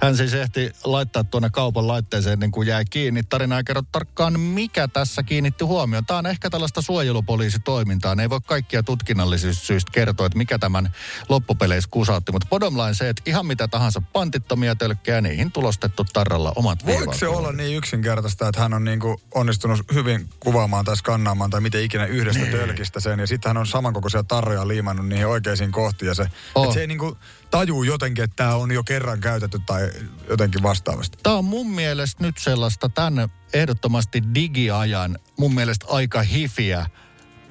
hän 0.00 0.16
siis 0.16 0.34
ehti 0.34 0.70
laittaa 0.84 1.24
tuonne 1.24 1.50
kaupan 1.50 1.88
laitteeseen 1.88 2.38
niin 2.38 2.52
kuin 2.52 2.68
jäi 2.68 2.84
kiinni. 2.84 3.22
Tarina 3.22 3.58
ei 3.58 3.64
kerro 3.64 3.82
tarkkaan, 3.92 4.40
mikä 4.40 4.88
tässä 4.88 5.22
kiinnitti 5.22 5.64
huomioon. 5.64 6.06
Tämä 6.06 6.18
on 6.18 6.26
ehkä 6.26 6.50
tällaista 6.50 6.82
suojelupoliisitoimintaa. 6.82 8.14
Ne 8.14 8.22
ei 8.22 8.30
voi 8.30 8.40
kaikkia 8.46 8.82
tutkinnallisista 8.82 9.64
syistä 9.64 9.92
kertoa, 9.92 10.26
että 10.26 10.38
mikä 10.38 10.58
tämän 10.58 10.92
loppupeleissä 11.28 11.90
kusautti. 11.90 12.32
Mutta 12.32 12.48
bottom 12.50 12.73
line 12.78 12.94
se, 12.94 13.08
että 13.08 13.22
ihan 13.26 13.46
mitä 13.46 13.68
tahansa 13.68 14.02
pantittomia 14.12 14.74
tölkkejä, 14.74 15.20
niihin 15.20 15.52
tulostettu 15.52 16.04
tarralla 16.12 16.52
omat 16.56 16.86
Voiko 16.86 17.12
se 17.12 17.28
olla 17.28 17.52
niin 17.52 17.76
yksinkertaista, 17.76 18.48
että 18.48 18.60
hän 18.60 18.74
on 18.74 18.84
niinku 18.84 19.20
onnistunut 19.34 19.80
hyvin 19.94 20.28
kuvaamaan 20.40 20.84
tai 20.84 20.96
skannaamaan 20.96 21.50
tai 21.50 21.60
miten 21.60 21.82
ikinä 21.82 22.06
yhdestä 22.06 22.42
Niin. 22.42 22.52
tölkistä 22.52 23.00
sen. 23.00 23.18
Ja 23.18 23.26
sitten 23.26 23.48
hän 23.50 23.56
on 23.56 23.66
samankokoisia 23.66 24.22
tarroja 24.24 24.68
liimannut 24.68 25.08
niihin 25.08 25.26
oikeisiin 25.26 25.72
kohtiin. 25.72 26.06
Ja 26.06 26.14
se, 26.14 26.26
Oh. 26.54 26.74
se 26.74 26.80
ei 26.80 26.86
niinku 26.86 27.16
tajuu 27.50 27.82
jotenkin, 27.82 28.24
että 28.24 28.36
tämä 28.36 28.54
on 28.54 28.72
jo 28.72 28.82
kerran 28.84 29.20
käytetty 29.20 29.60
tai 29.66 29.90
jotenkin 30.28 30.62
vastaavasti. 30.62 31.18
Tämä 31.22 31.36
on 31.36 31.44
mun 31.44 31.70
mielestä 31.70 32.24
nyt 32.24 32.38
sellaista 32.38 32.88
tänne 32.88 33.28
ehdottomasti 33.52 34.22
digiajan, 34.34 35.18
mun 35.38 35.54
mielestä 35.54 35.86
aika 35.88 36.22
hifiä 36.22 36.86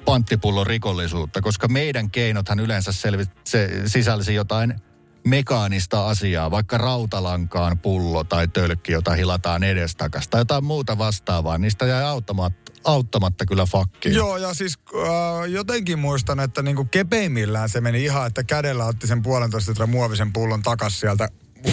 panttipullon 0.04 0.66
rikollisuutta, 0.66 1.40
koska 1.42 1.68
meidän 1.68 2.10
keinothan 2.10 2.60
yleensä 2.60 2.92
selvi, 2.92 3.24
se 3.44 3.82
sisälsi 3.86 4.34
jotain 4.34 4.74
mekaanista 5.24 6.06
asiaa, 6.08 6.50
vaikka 6.50 6.78
rautalankaan 6.78 7.78
pullo 7.78 8.24
tai 8.24 8.48
tölkki, 8.48 8.92
jota 8.92 9.14
hilataan 9.14 9.62
edestakas 9.64 10.28
tai 10.28 10.40
jotain 10.40 10.64
muuta 10.64 10.98
vastaavaa. 10.98 11.58
Niistä 11.58 11.86
jäi 11.86 12.02
auttamatta, 12.02 12.72
auttamatta 12.84 13.46
kyllä 13.46 13.66
fakkiin. 13.66 14.14
Joo, 14.14 14.36
ja 14.36 14.54
siis 14.54 14.78
äh, 14.94 15.50
jotenkin 15.50 15.98
muistan, 15.98 16.40
että 16.40 16.62
niinku 16.62 16.84
kepeimmillään 16.84 17.68
se 17.68 17.80
meni 17.80 18.04
ihan, 18.04 18.26
että 18.26 18.42
kädellä 18.42 18.84
otti 18.84 19.06
sen 19.06 19.22
puolentoista 19.22 19.70
litran 19.70 19.90
muovisen 19.90 20.32
pullon 20.32 20.62
takas 20.62 21.00
sieltä 21.00 21.28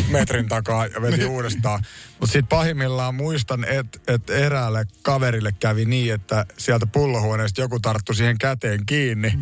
metrin 0.10 0.48
takaa 0.48 0.86
ja 0.86 1.02
veti 1.02 1.26
uudestaan. 1.36 1.84
Mutta 2.20 2.34
sitten 2.34 2.48
pahimmillaan 2.48 3.16
muistan, 3.16 3.66
että 3.70 4.00
et 4.08 4.30
eräälle 4.30 4.86
kaverille 5.02 5.52
kävi 5.60 5.86
niin, 5.86 6.14
että 6.14 6.46
sieltä 6.58 6.88
pullohuoneesta 6.88 7.62
joku 7.62 7.80
tarttu 7.80 8.14
siihen 8.14 8.38
käteen 8.38 8.86
kiinni, 8.86 9.34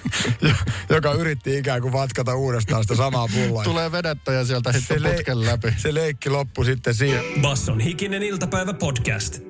joka 0.94 1.12
yritti 1.12 1.58
ikään 1.58 1.82
kuin 1.82 1.92
vatkata 1.92 2.34
uudestaan 2.34 2.84
sitä 2.84 2.94
samaa 2.94 3.28
pulloa. 3.34 3.64
Tulee 3.64 3.92
vedettä 3.92 4.32
ja 4.32 4.44
sieltä 4.44 4.72
sitten 4.72 5.02
le- 5.02 5.12
putken 5.14 5.46
läpi. 5.46 5.74
Se 5.76 5.94
leikki 5.94 6.30
loppui 6.30 6.64
sitten 6.64 6.94
siihen. 6.94 7.24
Basson 7.42 7.80
hikinen 7.80 8.22
iltapäivä 8.22 8.74
podcast. 8.74 9.47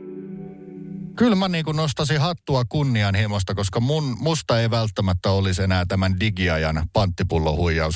Kyllä 1.18 1.36
mä 1.36 1.48
niin 1.48 1.64
nostasin 1.74 2.20
hattua 2.20 2.64
kunnianhimosta, 2.64 3.54
koska 3.54 3.80
mun, 3.80 4.16
musta 4.20 4.60
ei 4.60 4.70
välttämättä 4.70 5.30
olisi 5.30 5.62
enää 5.62 5.84
tämän 5.88 6.20
digiajan 6.20 6.86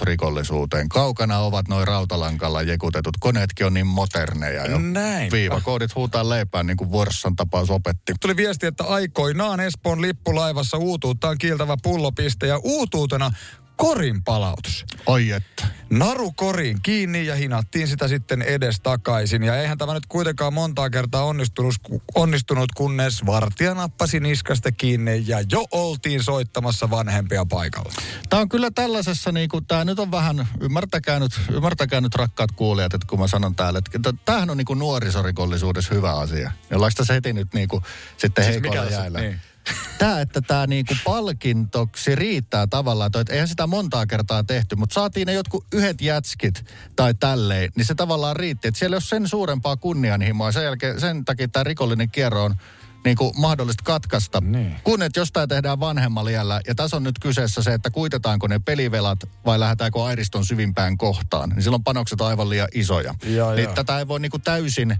rikollisuuteen. 0.03 0.89
Kaukana 0.89 1.39
ovat 1.39 1.69
noin 1.69 1.87
rautalankalla 1.87 2.63
jekutetut. 2.63 3.15
Koneetkin 3.21 3.67
on 3.67 3.75
niin 3.75 3.87
moderneja 3.87 4.67
jo. 4.67 4.79
Näin. 4.79 5.33
Viivakoodit 5.33 5.95
huutaa 5.95 6.29
leipään 6.29 6.67
niin 6.67 6.77
kuin 6.77 6.91
Vuorssan 6.91 7.37
tapaus 7.37 7.71
opetti. 7.71 8.13
Tuli 8.21 8.37
viesti, 8.37 8.67
että 8.67 8.85
aikoinaan 8.85 9.61
Espoon 9.61 10.03
lippulaivassa 10.03 10.77
uutuuttaan 10.77 11.39
kiiltävä 11.39 11.77
pullopiste 11.83 12.47
ja 12.47 12.59
uutuutena 12.59 13.31
korin 13.83 14.25
palautus. 14.25 14.85
Oi 15.07 15.31
että. 15.31 15.67
Naru 15.91 16.33
koriin 16.33 16.79
kiinni 16.83 17.27
ja 17.27 17.35
hinattiin 17.35 17.89
sitä 17.89 18.09
sitten 18.09 18.43
edes 18.43 18.81
takaisin. 18.81 19.43
Ja 19.43 19.57
eihän 19.57 19.79
tämä 19.79 19.95
nyt 19.95 20.07
kuitenkaan 20.07 20.55
montaa 20.55 20.91
kertaa 20.91 21.25
onnistunut, 21.25 21.75
onnistunut 22.15 22.73
kunnes 22.77 23.27
vartija 23.27 23.75
nappasi 23.75 24.21
niskasta 24.21 24.73
kiinni 24.73 25.25
ja 25.27 25.45
jo 25.53 25.65
oltiin 25.71 26.23
soittamassa 26.23 26.91
vanhempia 26.91 27.45
paikalla. 27.45 27.93
Tämä 28.31 28.43
on 28.43 28.49
kyllä 28.49 28.71
tällaisessa, 28.71 29.33
niin 29.33 29.49
kuin, 29.49 29.67
tämä 29.67 29.85
nyt 29.85 29.99
on 29.99 30.11
vähän, 30.11 30.49
ymmärtäkää 30.61 31.19
nyt, 31.19 31.41
ymmärtäkää 31.53 32.01
nyt 32.01 32.15
rakkaat 32.15 32.53
kuulijat, 32.53 32.95
että 32.95 33.07
kun 33.07 33.19
mä 33.19 33.29
sanon 33.29 33.55
täällä, 33.55 33.79
että 33.79 34.13
tämähän 34.25 34.51
on 34.51 34.57
niin 34.57 34.65
kuin 34.65 34.79
nuorisorikollisuudessa 34.79 35.95
hyvä 35.95 36.13
asia. 36.13 36.53
Jollaista 36.71 37.05
se 37.05 37.15
heti 37.15 37.33
nyt 37.33 37.55
niin 37.55 37.69
kuin, 37.69 37.83
sitten 38.17 38.45
Siis 38.45 38.55
heikolla 38.55 38.91
jäällä. 38.91 39.21
niin. 39.21 39.41
Tämä, 39.99 40.21
että 40.21 40.41
tämä 40.41 40.67
niinku 40.67 40.95
palkintoksi 41.05 42.15
riittää 42.15 42.67
tavallaan, 42.67 43.11
että 43.21 43.33
eihän 43.33 43.49
sitä 43.49 43.67
montaa 43.67 44.07
kertaa 44.07 44.45
tehty, 44.45 44.77
mutta 44.77 44.95
saatiin 44.95 45.27
ne 45.27 45.33
jotkut 45.33 45.67
yhdet 45.73 46.01
jätskit 46.01 46.65
tai 46.97 47.15
tälleen, 47.15 47.73
niin 47.77 47.85
se 47.85 47.95
tavallaan 47.95 48.37
riitti. 48.37 48.69
Että 48.69 48.79
siellä 48.79 48.95
ei 48.95 48.97
ole 48.97 49.03
sen 49.03 49.29
suurempaa 49.29 49.77
kunnianhimoa. 49.77 50.53
Sen, 50.53 50.65
jälkeen, 50.65 51.01
sen 51.01 51.25
takia 51.25 51.49
tämä 51.49 51.65
rikollinen 51.65 52.11
kierro 52.11 52.45
on 52.45 52.55
niin 53.05 53.17
kuin 53.17 53.33
mahdollista 53.41 53.85
katkaista. 53.85 54.41
Niin. 54.41 54.77
Kun 54.85 55.03
että 55.03 55.21
jostain 55.21 55.49
tehdään 55.49 55.81
vanhemmalla 55.81 56.31
iällä, 56.31 56.61
ja 56.67 56.75
tässä 56.75 56.97
on 56.97 57.03
nyt 57.03 57.19
kyseessä 57.19 57.63
se, 57.63 57.75
että 57.75 57.91
kuitetaanko 57.91 58.47
ne 58.47 58.59
pelivelat 58.59 59.19
vai 59.45 59.61
lähdetäänkö 59.61 60.05
airiston 60.05 60.47
syvimpään 60.47 60.99
kohtaan. 60.99 61.51
Niin 61.51 61.63
silloin 61.63 61.85
panokset 61.85 62.21
on 62.21 62.27
aivan 62.27 62.49
liian 62.49 62.69
isoja. 62.75 63.15
Joo, 63.25 63.55
niin 63.55 63.65
joo. 63.65 63.75
tätä 63.75 63.99
ei 63.99 64.09
voi 64.09 64.21
niin 64.21 64.31
kuin 64.31 64.43
täysin, 64.43 64.97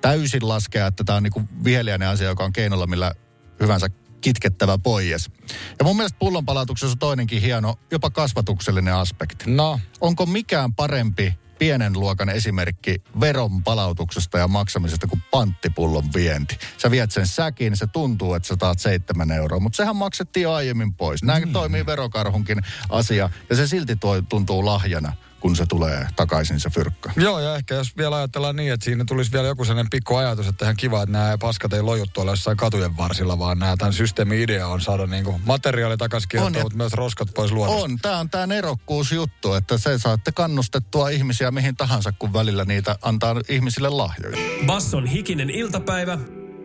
täysin 0.00 0.48
laskea, 0.48 0.86
että 0.86 1.04
tämä 1.04 1.16
on 1.16 1.22
niin 1.22 1.32
kuin 1.32 1.48
viheliäinen 1.64 2.08
asia, 2.08 2.28
joka 2.28 2.44
on 2.44 2.52
keinolla 2.52 2.86
millä 2.86 3.12
hyvänsä 3.60 3.88
kitkettävä 4.20 4.78
pois. 4.78 5.30
Ja 5.78 5.84
mun 5.84 5.96
mielestä 5.96 6.18
pullonpalautuksessa 6.18 6.94
on 6.94 6.98
toinenkin 6.98 7.42
hieno, 7.42 7.74
jopa 7.90 8.10
kasvatuksellinen 8.10 8.94
aspekti. 8.94 9.44
No. 9.50 9.80
Onko 10.00 10.26
mikään 10.26 10.74
parempi 10.74 11.34
pienen 11.58 11.92
luokan 11.92 12.28
esimerkki 12.28 13.02
veron 13.20 13.62
palautuksesta 13.62 14.38
ja 14.38 14.48
maksamisesta 14.48 15.06
kuin 15.06 15.22
panttipullon 15.30 16.04
vienti. 16.14 16.58
Sä 16.78 16.90
viet 16.90 17.10
sen 17.10 17.26
säkin, 17.26 17.76
se 17.76 17.86
tuntuu, 17.86 18.34
että 18.34 18.48
sä 18.48 18.56
taat 18.56 18.78
seitsemän 18.78 19.30
euroa, 19.30 19.60
mutta 19.60 19.76
sehän 19.76 19.96
maksettiin 19.96 20.48
aiemmin 20.48 20.94
pois. 20.94 21.22
Näin 21.22 21.44
Mm. 21.48 21.52
toimii 21.52 21.86
verokarhunkin 21.86 22.58
asia 22.88 23.30
ja 23.50 23.56
se 23.56 23.66
silti 23.66 23.96
toi, 23.96 24.22
tuntuu 24.28 24.64
lahjana, 24.64 25.12
kun 25.40 25.56
se 25.56 25.66
tulee 25.66 26.06
takaisin 26.16 26.60
se 26.60 26.70
fyrkka. 26.70 27.12
Joo, 27.16 27.40
ja 27.40 27.56
ehkä 27.56 27.74
jos 27.74 27.96
vielä 27.96 28.16
ajatellaan 28.16 28.56
niin, 28.56 28.72
että 28.72 28.84
siinä 28.84 29.04
tulisi 29.04 29.32
vielä 29.32 29.48
joku 29.48 29.64
sellainen 29.64 29.90
pikku 29.90 30.16
ajatus, 30.16 30.46
että 30.46 30.64
ihan 30.64 30.76
kiva, 30.76 31.02
että 31.02 31.12
nämä 31.12 31.38
paskat 31.38 31.72
ei 31.72 31.82
loju 31.82 32.06
tuolla 32.06 32.32
jossain 32.32 32.56
katujen 32.56 32.96
varsilla, 32.96 33.38
vaan 33.38 33.58
nämä 33.58 33.76
tämän 33.76 33.92
systeemin 33.92 34.40
idea 34.40 34.66
on 34.66 34.80
saada 34.80 35.06
niinku 35.06 35.40
materiaali 35.46 35.96
takaisin 35.96 36.26
On, 36.26 36.52
kiertoon, 36.52 36.64
mutta 36.64 36.76
myös 36.76 36.92
roskat 36.92 37.28
pois 37.34 37.52
luonnosta. 37.52 37.84
On, 37.84 37.96
tämä 38.02 38.18
on 38.18 38.30
tämä 38.30 38.46
nerokkuusjuttu, 38.46 39.54
että 39.54 39.78
se 39.78 39.98
saatte 39.98 40.32
kannustettua 40.32 41.08
ihmisiä 41.08 41.50
mihin 41.50 41.76
tahansa, 41.76 42.12
kun 42.12 42.32
välillä 42.32 42.64
niitä 42.64 42.96
antaa 43.02 43.36
ihmisille 43.48 43.88
lahjoja. 43.88 44.36
Basson 44.66 45.06
hikinen 45.06 45.50
iltapäivä. 45.50 46.18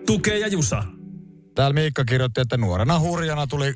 Tukee 0.06 0.40
ja 0.40 0.48
Jusa. 0.48 0.84
Täällä 1.56 1.74
Miikka 1.74 2.06
kirjoitti, 2.06 2.42
että 2.42 2.58
nuorena 2.58 3.00
hurjana 3.00 3.48
tuli 3.48 3.74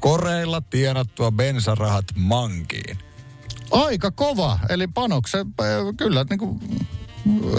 koreilla 0.00 0.60
tienattua 0.60 1.32
bensarahat 1.32 2.04
mankiin. 2.16 2.98
Aika 3.70 4.10
kova, 4.10 4.58
eli 4.68 4.86
panoksen, 4.86 5.46
äh, 5.60 5.66
kyllä 5.96 6.24
niin 6.30 6.38
kuin, 6.38 6.60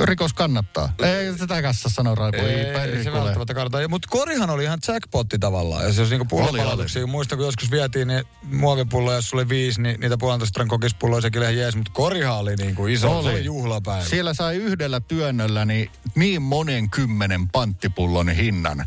rikos 0.04 0.34
kannattaa. 0.34 0.94
Ei 1.00 1.38
sitä 1.38 1.62
kanssa 1.62 1.90
sano 1.90 2.16
Raivo, 2.16 2.38
ei, 2.38 2.60
Ei, 2.60 3.04
se 3.04 3.12
välttämättä 3.12 3.54
kannata. 3.54 3.88
Mutta 3.88 4.08
korihan 4.12 4.50
oli 4.50 4.64
ihan 4.64 4.80
jackpotti 4.88 5.40
tavallaan. 5.40 5.84
Ja 5.86 5.94
se 5.94 6.02
jos 6.02 6.10
niinku 6.10 6.26
pullonpalautuksia, 6.26 7.08
muistan 7.08 7.38
kun 7.38 7.46
joskus 7.46 7.72
vietiin 7.72 8.08
niin 8.08 8.24
muovipulloja, 8.44 9.18
jos 9.18 9.34
oli 9.34 9.50
viisi, 9.50 9.82
niin 9.82 10.00
niitä 10.00 10.18
puolentoista 10.18 10.60
litran 10.60 10.68
kokispulloja, 10.68 11.22
sekin 11.22 11.42
ihan 11.42 11.58
jees. 11.58 11.76
Mutta 11.76 11.92
korihan 11.94 12.38
oli 12.38 12.56
niinku 12.56 12.88
iso, 12.88 13.20
oli 13.20 13.46
juhlapäivä. 13.46 14.06
Siellä 14.06 14.34
sai 14.34 14.56
yhdellä 14.56 15.00
työnnöllä 15.00 15.66
niin, 15.66 15.92
niin 16.16 16.42
monen 16.42 16.90
kymmenen 16.90 17.50
panttipullon 17.50 18.30
hinnan 18.30 18.80
ö, 18.80 18.86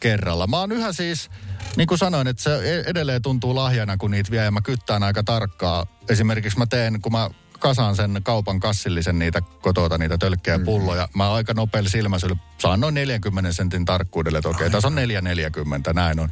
kerralla. 0.00 0.46
Mä 0.46 0.60
oon 0.60 0.72
yhä 0.72 0.92
siis, 0.92 1.30
niin 1.76 1.86
kuin 1.86 1.98
sanoin, 1.98 2.26
että 2.26 2.42
se 2.42 2.76
e- 2.76 2.84
edelleen 2.86 3.22
tuntuu 3.22 3.54
lahjana, 3.54 3.96
kun 3.96 4.10
niitä 4.10 4.30
vie 4.30 4.44
ja 4.44 4.50
mä 4.50 4.60
kyttään 4.60 5.02
aika 5.02 5.22
tarkkaa. 5.22 5.86
Esimerkiksi 6.08 6.58
mä 6.58 6.66
teen, 6.66 7.00
kun 7.00 7.12
mä 7.12 7.30
kasaan 7.60 7.96
sen 7.96 8.20
kaupan 8.22 8.60
kassillisen 8.60 9.18
niitä 9.18 9.40
kotota, 9.40 9.98
niitä 9.98 10.18
tölkkejä 10.18 10.58
Mm. 10.58 10.64
pulloja. 10.64 11.08
Mä 11.14 11.32
aika 11.32 11.54
nopealla 11.54 11.90
silmäisyllä 11.90 12.36
saan 12.58 12.80
noin 12.80 12.94
40 12.94 13.52
sentin 13.52 13.84
tarkkuudelle, 13.84 14.38
että 14.38 14.48
okei, 14.48 14.70
tässä 14.70 14.88
on 14.88 14.94
4,40, 14.94 15.92
näin 15.92 16.20
on. 16.20 16.28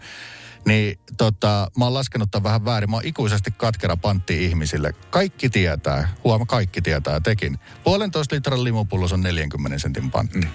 Niin 0.67 0.99
tota, 1.19 1.71
mä 1.79 1.85
oon 1.85 1.95
laskenut 1.95 2.31
tämän 2.31 2.45
vähän 2.45 2.65
väärin. 2.65 2.91
Mä 2.91 2.97
oon 2.97 3.05
ikuisesti 3.07 3.51
katkera 3.51 3.97
pantti 3.97 4.45
ihmisille. 4.45 4.95
Kaikki 5.11 5.51
tietää, 5.51 6.09
huoma 6.25 6.47
kaikki 6.47 6.83
tietää, 6.83 7.21
tekin. 7.21 7.59
Puolentoista 7.85 8.35
litran 8.35 8.65
limupullos 8.65 9.13
on 9.13 9.21
40 9.21 9.79
sentin 9.79 10.11
pantti. 10.11 10.49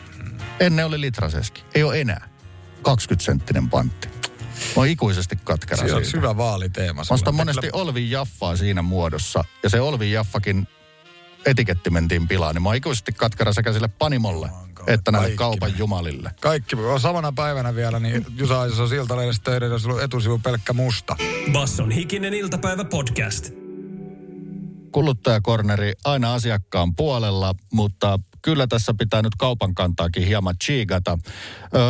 Ennen 0.60 0.86
oli 0.86 1.02
litraseski. 1.02 1.64
Ei 1.76 1.84
ole 1.84 2.02
enää. 2.02 2.30
20 2.82 3.26
senttinen 3.26 3.70
pantti. 3.70 4.08
Mä 4.68 4.74
oon 4.76 4.88
ikuisesti 4.88 5.36
katkera 5.44 5.78
Siinä 5.78 5.96
on 5.96 6.04
siitä. 6.06 6.18
hyvä 6.18 6.38
vaaliteema. 6.38 7.02
Mä 7.10 7.14
ostan 7.14 7.36
monesti 7.36 7.70
Olvin 7.74 8.12
Jaffaa 8.12 8.56
siinä 8.56 8.82
muodossa. 8.82 9.44
Ja 9.64 9.70
se 9.70 9.82
Olvin 9.82 10.12
Jaffakin 10.12 10.68
etiketti 11.46 11.90
mentiin 11.90 12.28
pilaan. 12.28 12.56
Niin 12.56 12.64
mä 12.64 12.70
oon 12.70 12.76
ikuisesti 12.76 13.12
katkera 13.12 13.54
sekä 13.54 13.74
sille 13.74 13.88
panimolle, 13.88 14.50
että 14.88 15.12
näille 15.12 15.28
Kaikki 15.28 15.38
kaupan 15.38 15.78
jumalille. 15.78 16.32
Kaikki, 16.42 16.76
samana 17.02 17.32
päivänä 17.32 17.76
vielä, 17.76 18.00
niin 18.00 18.26
Jusa 18.38 18.66
jos 18.66 18.80
on 18.80 18.90
Siltalehdessä 18.90 19.42
töiden, 19.44 19.72
jos 19.72 19.86
on 19.86 20.04
etusivu 20.04 20.40
pelkkä 20.40 20.74
musta. 20.74 21.16
Basson 21.52 21.92
hikinen 21.92 22.34
iltapäivä 22.34 22.86
podcast. 22.86 23.50
kuluttajakorneri 24.92 25.94
aina 26.06 26.34
asiakkaan 26.34 26.96
puolella, 26.96 27.56
mutta 27.74 28.20
kyllä 28.44 28.68
tässä 28.68 28.94
pitää 28.98 29.22
nyt 29.22 29.36
kaupan 29.38 29.76
kantaakin 29.76 30.28
hieman 30.28 30.56
chiigata. 30.64 31.20
Öö, 31.76 31.82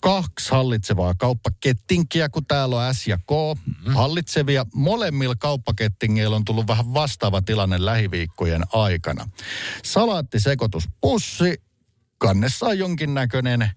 kaksi 0.00 0.50
hallitsevaa 0.50 1.14
kauppakettinkiä, 1.14 2.28
kun 2.28 2.46
täällä 2.46 2.76
on 2.76 2.94
S 2.94 3.06
ja 3.06 3.18
K 3.18 3.30
mm-hmm. 3.30 3.94
hallitsevia. 3.94 4.66
Molemmilla 4.74 5.34
kauppakettingeillä 5.38 6.36
on 6.36 6.44
tullut 6.44 6.66
vähän 6.66 6.94
vastaava 6.94 7.42
tilanne 7.42 7.84
lähiviikkojen 7.84 8.62
aikana. 8.72 9.28
Salaattisekoituspussi, 9.84 11.62
kannessa 12.18 12.66
on 12.66 12.78
jonkinnäköinen 12.78 13.70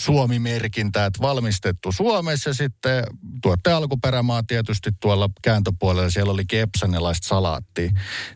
Suomi-merkintä, 0.00 1.06
että 1.06 1.22
valmistettu 1.22 1.92
Suomessa 1.92 2.54
sitten 2.54 3.04
tuotteen 3.42 3.76
alkuperämaa 3.76 4.42
tietysti 4.42 4.90
tuolla 5.00 5.30
kääntöpuolella, 5.42 6.10
siellä 6.10 6.32
oli 6.32 6.44
kepsanilaista 6.44 7.28
salaattia. 7.28 7.90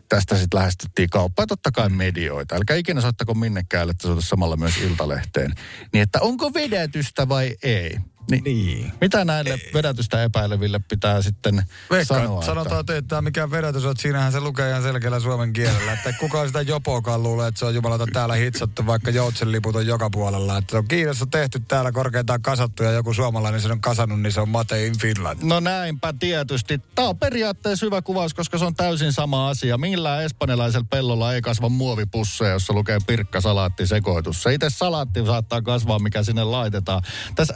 Tästä 0.09 0.37
sitten 0.37 0.57
lähestyttiin 0.57 1.09
kauppaa 1.09 1.47
totta 1.47 1.71
kai 1.71 1.89
medioita. 1.89 2.55
Älkää 2.55 2.77
ikinä 2.77 3.01
soittako 3.01 3.33
minnekään, 3.33 3.89
että 3.89 4.07
se 4.07 4.27
samalla 4.27 4.57
myös 4.57 4.77
Iltalehteen. 4.77 5.53
Niin 5.93 6.01
että 6.01 6.21
onko 6.21 6.53
vedätystä 6.53 7.29
vai 7.29 7.55
ei? 7.63 7.97
Niin, 8.31 8.43
Niin. 8.43 8.91
Mitä 9.01 9.25
näille 9.25 9.59
vedätystä 9.73 10.23
epäileville 10.23 10.79
pitää 10.79 11.21
sitten 11.21 11.63
Veikkaan, 11.91 12.21
sanoa? 12.21 12.35
että 12.35 12.45
sanotaan, 12.45 12.79
että 12.79 13.01
tämä 13.07 13.21
mikään 13.21 13.51
vedätys 13.51 13.85
on, 13.85 13.91
että 13.91 14.01
siinähän 14.01 14.31
se 14.31 14.39
lukee 14.39 14.69
ihan 14.69 14.83
selkeällä 14.83 15.19
suomen 15.19 15.53
kielellä. 15.53 15.93
Että 15.93 16.13
kukaan 16.13 16.47
sitä 16.47 16.61
jopokaan 16.61 17.23
luulee, 17.23 17.47
että 17.47 17.59
se 17.59 17.65
on 17.65 17.75
jumalata 17.75 18.07
täällä 18.13 18.35
hitsattu, 18.35 18.85
vaikka 18.85 19.11
joutsenliput 19.11 19.75
on 19.75 19.87
joka 19.87 20.09
puolella. 20.09 20.57
Että 20.57 20.71
se 20.71 20.77
on 20.77 20.87
Kiinassa 20.87 21.25
tehty 21.25 21.59
täällä 21.59 21.91
korkeintaan 21.91 22.41
kasattu 22.41 22.83
ja 22.83 22.91
joku 22.91 23.13
suomalainen 23.13 23.61
sen 23.61 23.71
on 23.71 23.81
kasannut, 23.81 24.21
niin 24.21 24.31
se 24.31 24.41
on 24.41 24.49
Mate 24.49 24.85
in 24.87 24.99
Finland. 24.99 25.39
No 25.43 25.59
näinpä 25.59 26.13
tietysti. 26.19 26.81
Tämä 26.95 27.07
on 27.07 27.17
periaatteessa 27.19 27.85
hyvä 27.85 28.01
kuvaus, 28.01 28.33
koska 28.33 28.57
se 28.57 28.65
on 28.65 28.75
täysin 28.75 29.13
sama 29.13 29.49
asia. 29.49 29.77
Millään 29.77 30.23
espanjalaisella 30.23 30.87
pellolla 30.89 31.33
ei 31.33 31.41
kasva 31.41 31.69
muovipusseja, 31.69 32.51
jossa 32.51 32.73
lukee 32.73 32.97
pirkka 33.07 33.41
salaatti 33.41 33.87
sekoitus. 33.87 34.43
Se 34.43 34.53
itse 34.53 34.69
salaatti 34.69 35.25
saattaa 35.25 35.61
kasvaa, 35.61 35.99
mikä 35.99 36.23
sinne 36.23 36.43
laitetaan. 36.43 37.01
Tässä 37.35 37.55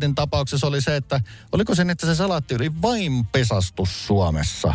S-Marketin 0.00 0.14
tapauksessa 0.14 0.66
oli 0.66 0.80
se, 0.80 0.96
että 0.96 1.20
oliko 1.52 1.74
se, 1.74 1.84
niin, 1.84 1.90
että 1.90 2.06
se 2.06 2.14
salaatti 2.14 2.54
oli 2.54 2.82
vain 2.82 3.26
pesastus 3.26 4.06
Suomessa. 4.06 4.74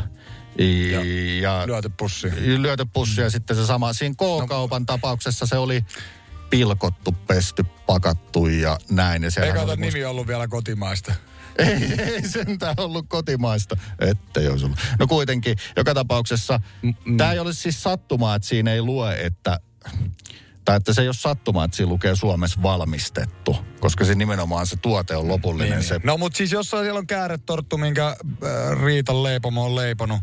Ja, 0.92 1.02
ja 1.42 1.68
Lyöty 1.68 1.90
pussi. 1.90 2.28
lyöty 2.62 2.86
pussi 2.94 3.22
ja 3.22 3.30
sitten 3.30 3.56
se 3.56 3.66
sama. 3.66 3.94
Siinä 3.94 4.16
K-kaupan 4.16 4.86
tapauksessa 4.86 5.46
se 5.46 5.58
oli 5.58 5.86
pilkottu, 6.50 7.12
pesty, 7.28 7.64
pakattu 7.86 8.48
ja 8.48 8.78
näin. 8.90 9.24
Ja 9.24 9.46
Eikä 9.46 9.60
musta- 9.60 9.76
nimi 9.76 10.06
ollut 10.06 10.28
vielä 10.28 10.48
kotimaista. 10.48 11.14
ei, 11.60 11.94
ei 12.02 12.28
sentään 12.28 12.76
ollut 12.78 13.06
kotimaista. 13.10 13.78
Ettei 14.00 14.48
olisi 14.48 14.66
ollut. 14.66 14.80
No 15.00 15.08
kuitenkin, 15.08 15.56
joka 15.76 15.94
tapauksessa, 15.94 16.60
mm, 16.82 17.18
tämä 17.18 17.32
ei 17.32 17.40
ole 17.40 17.54
siis 17.54 17.84
sattumaa, 17.84 18.36
että 18.36 18.48
siinä 18.48 18.74
ei 18.74 18.82
lue, 18.82 19.16
että 19.22 19.60
tai 20.66 20.78
että 20.78 20.94
se 20.94 21.02
ei 21.02 21.08
ole 21.08 21.14
sattumaa, 21.14 21.66
että 21.66 21.78
siinä 21.78 21.90
lukee 21.90 22.16
Suomessa 22.16 22.62
valmistettu, 22.64 23.58
koska 23.80 24.06
se 24.06 24.16
nimenomaan 24.16 24.68
se 24.68 24.76
tuote 24.76 25.16
on 25.16 25.28
lopullinen. 25.28 25.72
Niin, 25.72 25.84
se, 25.84 26.00
No 26.04 26.18
mutta 26.18 26.38
siis 26.38 26.52
jossain 26.52 26.84
siellä 26.84 26.98
on 26.98 27.08
kääretorttu, 27.08 27.78
minkä 27.78 28.08
äh, 28.08 28.16
Riitan 28.84 29.24
leipomo 29.24 29.66
on 29.66 29.76
leiponut, 29.76 30.22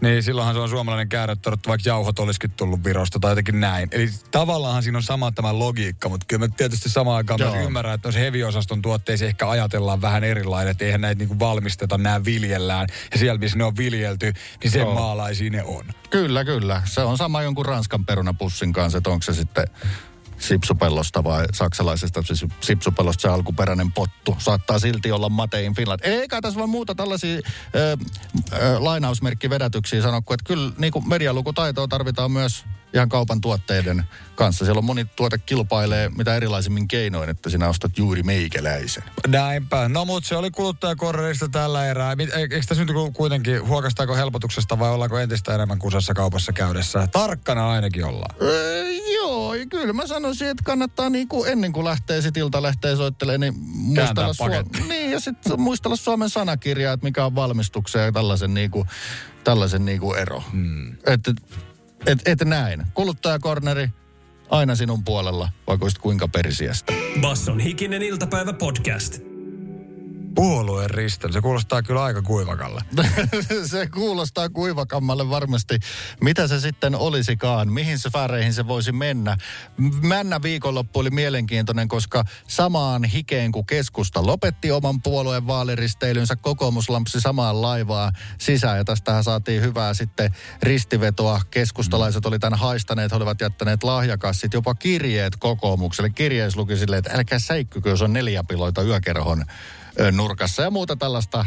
niin 0.00 0.22
silloinhan 0.22 0.54
se 0.54 0.60
on 0.60 0.68
suomalainen 0.68 1.08
kääretorttu, 1.08 1.68
vaikka 1.68 1.88
jauhot 1.88 2.18
olisikin 2.18 2.50
tullut 2.50 2.84
Virosta 2.84 3.18
tai 3.20 3.30
jotenkin 3.30 3.60
näin. 3.60 3.88
Eli 3.92 4.08
tavallaan 4.30 4.82
siinä 4.82 4.98
on 4.98 5.02
sama 5.02 5.32
tämä 5.32 5.58
logiikka, 5.58 6.08
mutta 6.08 6.26
kyllä 6.28 6.46
mä 6.46 6.54
tietysti 6.56 6.88
samaan 6.88 7.16
aikaan 7.16 7.40
myös 7.40 7.54
Joo. 7.54 7.64
ymmärrän, 7.64 7.94
että 7.94 8.08
noissa 8.08 8.20
heviosaston 8.20 8.82
tuotteisiin 8.82 9.28
ehkä 9.28 9.48
ajatellaan 9.48 10.00
vähän 10.00 10.24
erilainen, 10.24 10.70
että 10.70 10.84
eihän 10.84 11.00
näitä 11.00 11.18
niinku 11.18 11.38
valmisteta, 11.38 11.98
nämä 11.98 12.24
viljellään. 12.24 12.86
Ja 13.12 13.18
siellä, 13.18 13.38
missä 13.38 13.58
ne 13.58 13.64
on 13.64 13.76
viljelty, 13.76 14.32
niin 14.62 14.70
sen 14.70 14.80
Joo. 14.80 14.94
maalaisia 14.94 15.50
ne 15.50 15.62
on. 15.62 15.84
Kyllä, 16.10 16.44
kyllä. 16.44 16.82
Se 16.84 17.00
on 17.00 17.16
sama 17.16 17.42
jonkun 17.42 17.66
Ranskan 17.66 18.06
perunapussin 18.06 18.72
kanssa, 18.72 18.98
että 18.98 19.10
onko 19.10 19.22
se 19.22 19.34
sitten 19.34 19.66
sipsupellosta 20.38 21.24
vai 21.24 21.46
saksalaisesta 21.52 22.22
sipsupellosta 22.60 23.22
se 23.22 23.28
alkuperäinen 23.28 23.92
pottu. 23.92 24.36
Saattaa 24.38 24.78
silti 24.78 25.12
olla 25.12 25.28
Mate 25.28 25.64
in 25.64 25.74
Finland. 25.74 26.00
Eikä 26.02 26.40
tässä 26.40 26.58
vaan 26.58 26.70
muuta 26.70 26.94
tällaisia 26.94 27.40
ö, 27.74 27.96
ö, 28.52 28.76
lainausmerkkivedätyksiä 28.78 30.02
sano, 30.02 30.22
kun 30.22 30.34
että 30.34 30.48
kyllä 30.48 30.72
niin 30.78 31.08
medialukutaitoa 31.08 31.88
tarvitaan 31.88 32.30
myös 32.32 32.64
ihan 32.94 33.08
kaupan 33.08 33.40
tuotteiden 33.40 34.04
kanssa. 34.34 34.64
Siellä 34.64 34.78
on 34.78 34.84
moni 34.84 35.04
tuote 35.16 35.38
kilpailee 35.38 36.08
mitä 36.08 36.34
erilaisimmin 36.36 36.88
keinoin, 36.88 37.30
että 37.30 37.50
sinä 37.50 37.68
ostat 37.68 37.98
juuri 37.98 38.22
meikäläisen. 38.22 39.02
Näinpä. 39.26 39.88
No 39.88 40.04
mutta 40.04 40.28
se 40.28 40.36
oli 40.36 40.50
kuluttajakorrerista 40.50 41.48
tällä 41.48 41.86
erää. 41.86 42.12
E- 42.18 42.40
Eikö 42.40 42.60
tässä 42.68 42.84
nyt 42.84 42.94
ku- 42.94 43.12
kuitenkin, 43.12 43.66
huokastaako 43.68 44.16
helpotuksesta 44.16 44.78
vai 44.78 44.90
ollaanko 44.90 45.18
entistä 45.18 45.54
enemmän 45.54 45.78
kusassa 45.78 46.14
kaupassa 46.14 46.52
käydessä? 46.52 47.08
Tarkkana 47.12 47.70
ainakin 47.70 48.04
ollaan. 48.04 48.34
Öö, 48.42 48.90
joo, 49.14 49.54
kyllä 49.70 49.92
mä 49.92 50.06
sanoisin, 50.06 50.48
että 50.48 50.62
kannattaa 50.64 51.10
niinku 51.10 51.44
ennen 51.44 51.72
kuin 51.72 51.84
lähtee 51.84 52.22
sit 52.22 52.36
iltalehteen 52.36 52.96
soittelemaan, 52.96 53.40
niin 53.40 53.54
muistella, 53.74 54.34
paketti. 54.38 54.80
niin, 54.88 55.10
ja 55.10 55.20
sitten 55.20 55.60
muistella 55.60 55.96
Suomen 55.96 56.30
sanakirjaa, 56.30 56.92
että 56.94 57.06
mikä 57.06 57.24
on 57.24 57.34
valmistuksen 57.34 58.04
ja 58.04 58.12
tällaisen, 58.12 58.54
niinku, 58.54 58.86
tällaisen 59.44 59.84
niinku 59.84 60.14
ero. 60.14 60.42
Hmm. 60.52 60.96
Että 61.06 61.32
et, 62.06 62.18
et 62.26 62.40
näin. 62.44 62.84
Kuluttajakorneri 62.94 63.88
aina 64.50 64.74
sinun 64.74 65.04
puolella, 65.04 65.48
vaikka 65.66 65.86
kuinka 66.00 66.28
persiästä. 66.28 66.92
Basson 67.20 67.60
hikinen 67.60 68.02
iltapäivä 68.02 68.52
podcast. 68.52 69.27
Puolueen 70.38 70.90
ristely, 70.90 71.32
se 71.32 71.40
kuulostaa 71.40 71.82
kyllä 71.82 72.04
aika 72.04 72.22
kuivakalle. 72.22 72.82
se 73.70 73.86
kuulostaa 73.86 74.48
kuivakammalle 74.48 75.30
varmasti. 75.30 75.78
Mitä 76.20 76.48
se 76.48 76.60
sitten 76.60 76.94
olisikaan? 76.94 77.72
Mihin 77.72 77.98
sfääreihin 77.98 78.52
se 78.52 78.68
voisi 78.68 78.92
mennä? 78.92 79.36
Männä 80.02 80.42
viikonloppu 80.42 80.98
oli 80.98 81.10
mielenkiintoinen, 81.10 81.88
koska 81.88 82.24
samaan 82.48 83.04
hikeen 83.04 83.52
kuin 83.52 83.66
keskusta 83.66 84.26
lopetti 84.26 84.70
oman 84.70 85.02
puolueen 85.02 85.46
vaaliristeilynsä, 85.46 86.36
kokoomus 86.36 86.88
lampsi 86.88 87.20
samaan 87.20 87.62
laivaa 87.62 88.12
sisään. 88.40 88.78
Ja 88.78 88.84
tästähän 88.84 89.24
saatiin 89.24 89.62
hyvää 89.62 89.94
sitten 89.94 90.34
ristivetoa. 90.62 91.40
Keskustalaiset 91.50 92.26
oli 92.26 92.38
tämän 92.38 92.58
haistaneet, 92.58 93.10
he 93.10 93.16
olivat 93.16 93.40
jättäneet 93.40 93.82
lahjakassit, 93.82 94.52
jopa 94.52 94.74
kirjeet 94.74 95.36
kokoomukselle. 95.36 96.10
Kirjeessä 96.10 96.60
luki 96.60 96.76
silleen, 96.76 96.98
että 96.98 97.12
älkää 97.14 97.38
säikkykö, 97.38 97.90
jos 97.90 98.02
on 98.02 98.12
neljä 98.12 98.44
piloita 98.44 98.82
yökerhon 98.82 99.44
nurkassa 100.12 100.62
ja 100.62 100.70
muuta 100.70 100.96
tällaista 100.96 101.46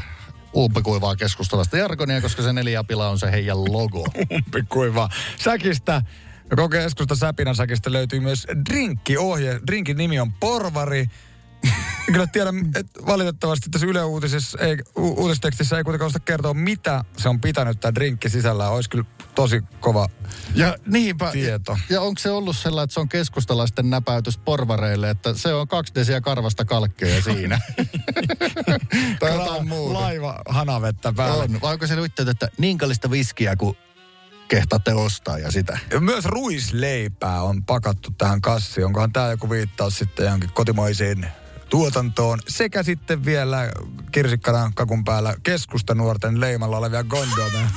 umpikuivaa 0.56 1.16
keskustalaista 1.16 1.78
jargonia, 1.78 2.22
koska 2.22 2.44
se 2.44 2.54
neljäpila 2.54 3.10
on 3.10 3.20
se 3.20 3.32
heidän 3.32 3.74
logo. 3.74 4.08
Umpikuiva. 4.36 5.10
Säkistä, 5.40 6.02
koko 6.50 6.70
keskusta 6.70 7.16
Säpinän 7.16 7.56
säkistä 7.56 7.92
löytyy 7.92 8.20
myös 8.20 8.48
drinkkiohje. 8.70 9.60
Drinkin 9.68 9.98
nimi 9.98 10.20
on 10.20 10.34
Porvari. 10.34 11.06
Kyllä 12.14 12.28
tiedän, 12.28 12.72
että 12.76 13.06
valitettavasti 13.06 13.70
tässä 13.70 13.88
Yle 13.88 14.04
Uutisessa, 14.04 14.58
ei, 14.60 14.78
u- 14.98 15.22
uutistekstissä 15.24 15.78
ei 15.78 15.84
kuitenkaan 15.84 16.08
osta 16.08 16.20
kertoa, 16.20 16.54
mitä 16.54 17.04
se 17.18 17.30
on 17.30 17.42
pitänyt 17.42 17.80
tämä 17.80 17.96
drinkki 17.96 18.30
sisällä. 18.30 18.70
Olisi 18.70 18.90
kyllä 18.90 19.06
tosi 19.36 19.62
kova 19.80 20.10
Ja 20.56 20.76
niinpä. 20.86 21.32
tieto. 21.32 21.72
Ja, 21.72 21.96
ja 21.96 22.02
onko 22.02 22.20
se 22.20 22.30
ollut 22.32 22.58
sellainen, 22.58 22.84
että 22.84 22.94
se 22.94 23.00
on 23.00 23.10
keskustalaisten 23.10 23.90
näpäytys 23.90 24.38
porvareille, 24.38 25.10
että 25.10 25.34
se 25.34 25.54
on 25.54 25.68
kaksi 25.68 25.96
desiä 25.96 26.22
karvasta 26.22 26.66
kalkkeja 26.66 27.22
siinä? 27.22 27.60
tai 29.20 29.32
jotain 29.34 29.68
muuta. 29.68 29.94
Laiva 30.00 30.42
hanavettä 30.50 31.14
päällä. 31.14 31.44
On. 31.44 31.62
Vai 31.62 31.74
onko 31.74 31.88
se 31.88 31.94
yhteyttä, 31.94 32.32
että 32.32 32.50
niin 32.58 32.78
kallista 32.78 33.12
viskiä 33.12 33.56
kuin 33.56 33.78
kehtaatte 34.48 34.94
ostaa 34.94 35.38
ja 35.40 35.52
sitä? 35.52 35.80
Ja 35.92 36.00
Myös 36.00 36.26
ruisleipää 36.26 37.42
on 37.42 37.64
pakattu 37.64 38.12
tähän 38.18 38.42
kassiin. 38.42 38.86
Onkohan 38.86 39.14
tämä 39.14 39.32
joku 39.32 39.50
viittaus 39.50 39.98
sitten 39.98 40.24
johonkin 40.26 40.54
kotimaiseen 40.54 41.32
tuotantoon. 41.72 42.40
Sekä 42.48 42.84
sitten 42.84 43.26
vielä 43.26 43.72
kirsikkana 44.12 44.72
kakun 44.76 45.04
päällä 45.04 45.36
keskustanuorten 45.44 46.40
leimalla 46.40 46.78
olevia 46.78 47.04
gondomeja. 47.04 47.68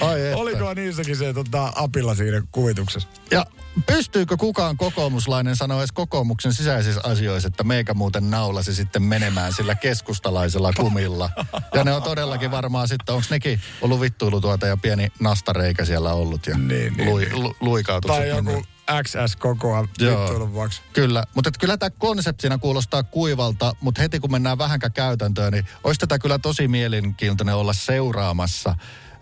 Oliko 0.34 0.74
niissäkin 0.74 1.16
se 1.16 1.32
tota, 1.32 1.72
apilla 1.76 2.14
siinä 2.14 2.42
kuvituksessa? 2.52 3.08
Ja 3.30 3.46
pystyykö 3.86 4.36
kukaan 4.36 4.76
kokoomuslainen 4.76 5.56
sanoa 5.56 5.78
edes 5.78 5.92
kokoomuksen 5.92 6.52
sisäisissä 6.52 7.00
asioissa, 7.04 7.46
että 7.48 7.64
meikä 7.64 7.94
muuten 7.94 8.30
naulasi 8.30 8.74
sitten 8.74 9.02
menemään 9.02 9.52
sillä 9.52 9.74
keskustalaisella 9.74 10.72
kumilla. 10.72 11.30
Ja 11.74 11.84
ne 11.84 11.92
on 11.92 12.02
todellakin 12.02 12.50
varmaan 12.50 12.88
sitten, 12.88 13.14
onko 13.14 13.26
nekin 13.30 13.60
ollut 13.80 14.00
vittuilutuota 14.00 14.66
ja 14.66 14.76
pieni 14.76 15.12
nastareikä 15.20 15.84
siellä 15.84 16.12
ollut 16.12 16.46
ja 16.46 16.58
Niin, 16.58 16.96
niin, 16.96 17.10
lui, 17.10 17.24
niin. 17.24 17.42
lu, 17.42 17.56
luikautukset. 17.60 18.18
Tai 18.18 18.28
joku. 18.28 18.64
XS 19.02 19.36
kokoa 19.36 19.82
vittuilun 19.82 20.52
vuoksi. 20.52 20.82
Kyllä, 20.92 21.24
mutta 21.34 21.50
kyllä 21.60 21.76
tämä 21.76 21.90
konseptina 21.90 22.58
kuulostaa 22.58 23.02
kuivalta, 23.02 23.72
mutta 23.80 24.02
heti 24.02 24.20
kun 24.20 24.32
mennään 24.32 24.58
vähänkään 24.58 24.92
käytäntöön, 24.92 25.52
niin 25.52 25.66
olisi 25.84 26.00
tätä 26.00 26.18
kyllä 26.18 26.38
tosi 26.38 26.68
mielenkiintoinen 26.68 27.54
olla 27.54 27.72
seuraamassa. 27.72 28.74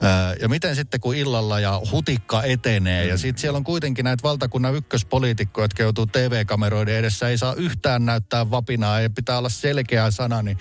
Öö, 0.04 0.36
Ja 0.40 0.48
miten 0.48 0.76
sitten 0.76 1.00
kun 1.00 1.14
illalla 1.14 1.60
ja 1.60 1.80
hutikka 1.92 2.42
etenee 2.42 3.04
mm. 3.04 3.08
ja 3.08 3.18
sitten 3.18 3.40
siellä 3.40 3.56
on 3.56 3.64
kuitenkin 3.64 4.04
näitä 4.04 4.22
valtakunnan 4.22 4.74
ykköspoliitikkoja, 4.74 5.64
jotka 5.64 5.82
joutuu 5.82 6.06
TV-kameroiden 6.06 6.94
edessä, 6.96 7.28
ei 7.28 7.38
saa 7.38 7.54
yhtään 7.54 8.06
näyttää 8.06 8.50
vapinaa 8.50 9.00
ja 9.00 9.10
pitää 9.10 9.38
olla 9.38 9.48
selkeä 9.48 10.10
sana, 10.10 10.42
niin 10.42 10.58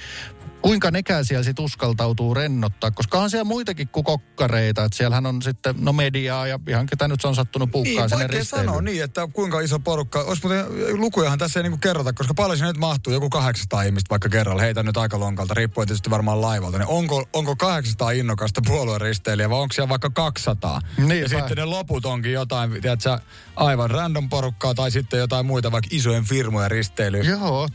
kuinka 0.66 0.91
nekään 0.91 1.26
siellä 1.26 1.43
sitten 1.43 1.66
uskaltautuu 1.66 2.34
rennottaa, 2.34 2.91
koska 2.91 3.20
on 3.20 3.30
siellä 3.30 3.43
muitakin 3.43 3.88
kuin 3.88 4.03
kokkareita, 4.03 4.84
että 4.84 4.97
siellähän 4.97 5.26
on 5.26 5.41
sitten 5.41 5.76
no 5.80 5.93
mediaa 5.93 6.47
ja 6.47 6.59
ihan 6.68 6.86
ketä 6.86 7.07
nyt 7.07 7.22
se 7.22 7.28
on 7.28 7.36
sattunut 7.36 7.72
puukkaan 7.72 7.95
Niin, 7.97 8.09
sinne 8.09 8.28
risteilyyn. 8.28 8.70
sanoa 8.70 8.82
niin, 8.82 9.03
että 9.03 9.28
kuinka 9.34 9.59
iso 9.59 9.80
porukka. 9.80 10.22
Olisi 10.22 10.47
muuten, 10.47 10.66
lukujahan 11.01 11.39
tässä 11.39 11.59
ei 11.59 11.63
niinku 11.63 11.78
kerrota, 11.78 12.13
koska 12.13 12.34
paljon 12.34 12.57
sinne 12.57 12.70
nyt 12.72 12.78
mahtuu. 12.80 13.13
Joku 13.13 13.30
800 13.30 13.84
ihmistä 13.84 14.09
vaikka 14.09 14.30
kerralla. 14.30 14.61
Heitä 14.61 14.84
nyt 14.84 14.97
aika 14.97 15.20
lonkalta, 15.20 15.53
riippuen 15.53 15.88
tietysti 15.88 16.09
varmaan 16.09 16.41
laivalta. 16.41 16.78
Niin 16.78 16.88
onko, 16.88 17.26
onko 17.34 17.55
800 17.55 18.11
innokasta 18.11 18.61
puolueristeilijä 18.68 19.49
vai 19.49 19.59
onko 19.59 19.74
siellä 19.74 19.89
vaikka 19.89 20.09
200? 20.09 20.82
Niinpä. 20.97 21.16
Ja 21.16 21.30
sitten 21.30 21.57
ne 21.57 21.66
loput 21.66 22.05
onkin 22.05 22.34
jotain, 22.34 22.72
tiedätkö, 22.72 23.20
aivan 23.55 23.91
random 23.91 24.30
porukkaa 24.30 24.74
tai 24.74 24.91
sitten 24.91 25.20
jotain 25.20 25.45
muita 25.45 25.72
vaikka 25.72 25.89
isojen 25.91 26.24
firmojen 26.26 26.72
risteily. 26.72 27.18
Joo, 27.18 27.68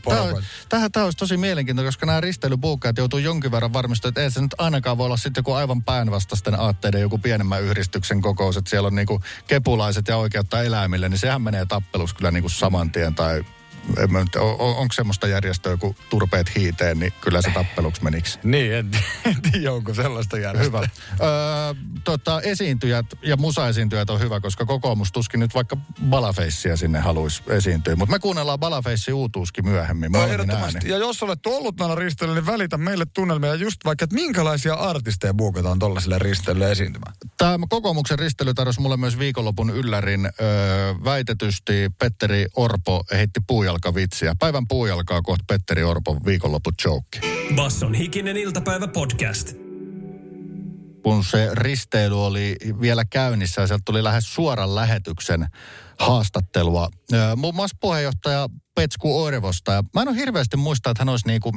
tämä, 0.69 1.05
olisi 1.05 1.17
tosi 1.17 1.37
mielenkiintoinen, 1.37 1.87
koska 1.87 2.05
nämä 2.05 2.21
risteilypuukkaat 2.81 2.97
joutuu 2.97 3.19
jonkin 3.19 3.51
verran 3.51 3.73
varmistumaan, 3.73 4.09
että 4.11 4.21
ei 4.21 4.31
se 4.31 4.41
nyt 4.41 4.55
ainakaan 4.57 4.97
voi 4.97 5.05
olla 5.05 5.17
sitten 5.17 5.41
joku 5.41 5.53
aivan 5.53 5.83
päinvastaisten 5.83 6.59
aatteiden 6.59 7.01
joku 7.01 7.17
pienemmän 7.17 7.61
yhdistyksen 7.61 8.21
kokous, 8.21 8.57
että 8.57 8.69
siellä 8.69 8.87
on 8.87 8.95
niinku 8.95 9.21
kepulaiset 9.47 10.07
ja 10.07 10.17
oikeutta 10.17 10.63
eläimille, 10.63 11.09
niin 11.09 11.19
sehän 11.19 11.41
menee 11.41 11.65
tappeluksi 11.65 12.15
kyllä 12.15 12.31
niinku 12.31 12.49
saman 12.49 12.91
tien 12.91 13.15
tai 13.15 13.43
on, 14.39 14.55
on, 14.59 14.75
onko 14.75 14.93
semmoista 14.93 15.27
järjestöä, 15.27 15.77
kun 15.77 15.95
turpeet 16.09 16.55
hiiteen, 16.55 16.99
niin 16.99 17.13
kyllä 17.21 17.41
se 17.41 17.51
tappeluksi 17.53 18.03
meniksi. 18.03 18.39
Niin, 18.51 18.73
en, 18.73 18.91
en 19.25 19.41
tiedä, 19.51 19.73
onko 19.73 19.93
sellaista 19.93 20.37
järjestöä. 20.37 20.81
Hyvä. 20.81 20.89
Öö, 21.21 21.73
tota, 22.03 22.41
esiintyjät 22.41 23.05
ja 23.21 23.37
musaesiintyjät 23.37 24.09
on 24.09 24.19
hyvä, 24.19 24.39
koska 24.39 24.65
kokoomus 24.65 25.11
tuskin 25.11 25.39
nyt 25.39 25.55
vaikka 25.55 25.77
Balafeissia 26.09 26.77
sinne 26.77 26.99
haluaisi 26.99 27.43
esiintyä. 27.47 27.95
Mutta 27.95 28.11
me 28.11 28.19
kuunnellaan 28.19 28.59
Balafeissi 28.59 29.13
uutuuskin 29.13 29.65
myöhemmin. 29.65 30.11
No, 30.11 30.27
ehdottomasti. 30.27 30.89
Ja 30.89 30.97
jos 30.97 31.23
olet 31.23 31.45
ollut 31.45 31.79
noilla 31.79 31.95
risteilyillä, 31.95 32.41
niin 32.41 32.51
välitä 32.51 32.77
meille 32.77 33.05
tunnelmia 33.05 33.55
just 33.55 33.85
vaikka, 33.85 34.03
että 34.03 34.15
minkälaisia 34.15 34.73
artisteja 34.73 35.33
buukataan 35.33 35.79
tuollaiselle 35.79 36.19
risteilylle 36.19 36.71
esiintymään. 36.71 37.13
Tämä 37.37 37.65
kokoomuksen 37.69 38.19
ristely 38.19 38.53
tarjosi 38.53 38.81
mulle 38.81 38.97
myös 38.97 39.19
viikonlopun 39.19 39.69
yllärin. 39.69 40.25
Öö, 40.25 40.93
väitetysti 41.03 41.91
Petteri 41.99 42.45
Orpo 42.55 43.03
heitti 43.11 43.39
puujalkavitsiä. 43.71 44.35
Päivän 44.39 44.67
puujalkaa 44.67 45.21
kohta 45.21 45.43
Petteri 45.47 45.83
Orpo 45.83 46.17
viikonlopun 46.25 46.73
joke. 46.85 47.19
Basson 47.55 47.93
hikinen 47.93 48.37
iltapäivä 48.37 48.87
podcast. 48.87 49.53
kun 51.03 51.23
se 51.23 51.49
risteily 51.53 52.25
oli 52.25 52.55
vielä 52.81 53.05
käynnissä 53.05 53.61
ja 53.61 53.67
sieltä 53.67 53.83
tuli 53.85 54.03
lähes 54.03 54.33
suoran 54.33 54.75
lähetyksen 54.75 55.47
haastattelua. 55.99 56.89
Muun 57.35 57.55
muassa 57.55 57.77
puheenjohtaja 57.81 58.49
Petsku 58.75 59.23
Oirevosta. 59.23 59.71
Ja 59.71 59.83
mä 59.95 60.01
en 60.01 60.07
ole 60.07 60.17
hirveästi 60.17 60.57
muista, 60.57 60.89
että 60.89 61.01
hän 61.01 61.09
olisi 61.09 61.27
niinku, 61.27 61.51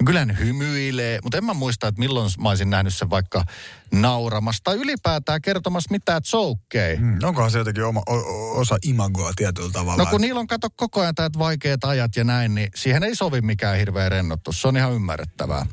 no 0.00 0.04
kyllä 0.06 0.20
hän 0.20 0.38
hymyilee, 0.38 1.18
mutta 1.22 1.38
en 1.38 1.44
mä 1.44 1.54
muista, 1.54 1.88
että 1.88 1.98
milloin 1.98 2.30
mä 2.40 2.48
olisin 2.48 2.70
nähnyt 2.70 2.96
sen 2.96 3.10
vaikka 3.10 3.44
nauramassa 3.92 4.60
tai 4.64 4.76
ylipäätään 4.76 5.42
kertomassa 5.42 5.90
mitään 5.90 6.22
tsoukkeja. 6.22 7.00
Mm, 7.00 7.18
onkohan 7.22 7.50
se 7.50 7.58
jotenkin 7.58 7.84
oma, 7.84 8.02
o, 8.06 8.58
osa 8.58 8.76
imagoa 8.82 9.32
tietyllä 9.36 9.70
tavalla? 9.72 10.04
No 10.04 10.10
kun 10.10 10.20
niillä 10.20 10.40
on 10.40 10.46
kato 10.46 10.68
koko 10.76 11.00
ajan 11.00 11.14
täät 11.14 11.38
vaikeat 11.38 11.84
ajat 11.84 12.16
ja 12.16 12.24
näin, 12.24 12.54
niin 12.54 12.68
siihen 12.74 13.02
ei 13.02 13.14
sovi 13.16 13.40
mikään 13.40 13.78
hirveä 13.78 14.08
rennottus. 14.08 14.62
Se 14.62 14.68
on 14.68 14.76
ihan 14.76 14.92
ymmärrettävää. 14.92 15.66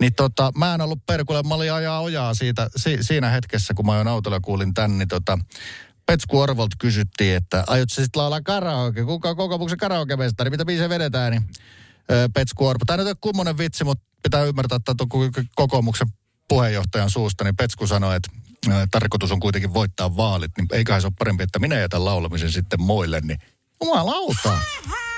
Niin 0.00 0.14
tota, 0.14 0.52
mä 0.58 0.74
en 0.74 0.80
ollut 0.80 1.06
perkulle, 1.06 1.42
mä 1.42 1.54
olin 1.54 1.72
ajaa 1.72 2.00
ojaa 2.00 2.34
siitä, 2.34 2.68
si, 2.76 2.98
siinä 3.00 3.30
hetkessä, 3.30 3.74
kun 3.74 3.86
mä 3.86 3.92
ajoin 3.92 4.08
autolla 4.08 4.40
kuulin 4.40 4.74
tän, 4.74 4.98
niin 4.98 5.08
tota, 5.08 5.38
Petsku 6.06 6.40
Orvolt 6.40 6.70
kysyttiin, 6.78 7.36
että 7.36 7.64
aiot 7.66 7.90
sä 7.90 8.02
sitten 8.02 8.22
laulaa 8.22 8.40
karaoke? 8.40 9.04
Kuka 9.04 9.30
on 9.30 9.36
kokoomuksen 9.36 9.78
karaoke-mestari? 9.78 10.50
Mitä 10.50 10.64
biisejä 10.64 10.88
vedetään? 10.88 11.32
Niin 11.32 11.42
Petsku 12.34 12.66
Orpo. 12.66 12.84
Tämä 12.84 12.96
nyt 12.96 13.06
ei 13.06 13.10
ole 13.10 13.16
kummonen 13.20 13.58
vitsi, 13.58 13.84
mutta 13.84 14.04
pitää 14.22 14.44
ymmärtää, 14.44 14.76
että 14.76 14.94
kokoomuksen 15.56 16.08
puheenjohtajan 16.48 17.10
suusta, 17.10 17.44
niin 17.44 17.56
Petsku 17.56 17.86
sanoi, 17.86 18.16
että 18.16 18.30
tarkoitus 18.90 19.32
on 19.32 19.40
kuitenkin 19.40 19.74
voittaa 19.74 20.16
vaalit, 20.16 20.50
niin 20.56 20.66
eiköhän 20.72 21.00
se 21.00 21.06
ole 21.06 21.14
parempi, 21.18 21.42
että 21.42 21.58
minä 21.58 21.78
jätän 21.78 22.04
laulamisen 22.04 22.52
sitten 22.52 22.82
muille, 22.82 23.20
niin 23.20 23.38
jumalauta. 23.84 24.58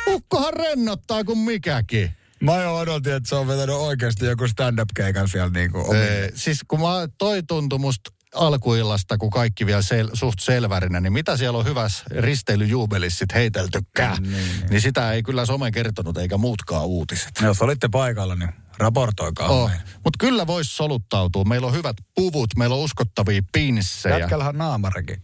Ukkohan 0.06 0.52
rennottaa 0.52 1.24
kuin 1.24 1.38
mikäkin. 1.38 2.10
Mä 2.40 2.56
jo 2.62 2.76
odotin, 2.76 3.12
että 3.12 3.28
se 3.28 3.34
on 3.34 3.48
vetänyt 3.48 3.76
oikeasti 3.76 4.26
joku 4.26 4.48
stand-up-keikan 4.48 5.28
siellä 5.28 5.50
niinku 5.50 5.78
omin. 5.78 6.02
Ee, 6.02 6.32
siis 6.34 6.60
kun 6.68 6.80
mä, 6.80 6.86
toi 7.18 7.42
tuntui 7.42 7.78
musta 7.78 8.10
alkuillasta, 8.34 9.18
kun 9.18 9.30
kaikki 9.30 9.66
vielä 9.66 9.82
sel, 9.82 10.10
suht 10.12 10.38
selvärinä, 10.40 11.00
niin 11.00 11.12
mitä 11.12 11.36
siellä 11.36 11.58
on 11.58 11.64
hyvässä 11.64 12.04
risteilyjuubelissa 12.10 13.18
sit 13.18 13.34
heiteltykään, 13.34 14.22
niin, 14.22 14.32
niin. 14.32 14.66
niin 14.70 14.80
sitä 14.80 15.12
ei 15.12 15.22
kyllä 15.22 15.46
some 15.46 15.70
kertonut 15.70 16.18
eikä 16.18 16.36
muutkaan 16.36 16.86
uutiset. 16.86 17.30
Jos 17.42 17.62
olitte 17.62 17.88
paikalla, 17.92 18.34
niin 18.34 18.50
raportoikaa. 18.78 19.48
Oh. 19.48 19.70
Mutta 20.04 20.16
kyllä 20.20 20.46
voisi 20.46 20.76
soluttautua. 20.76 21.44
Meillä 21.44 21.66
on 21.66 21.72
hyvät 21.72 21.96
puvut, 22.14 22.50
meillä 22.56 22.76
on 22.76 22.82
uskottavia 22.82 23.42
pinssejä. 23.52 24.18
Jätkällähän 24.18 24.58
naamarikin. 24.58 25.22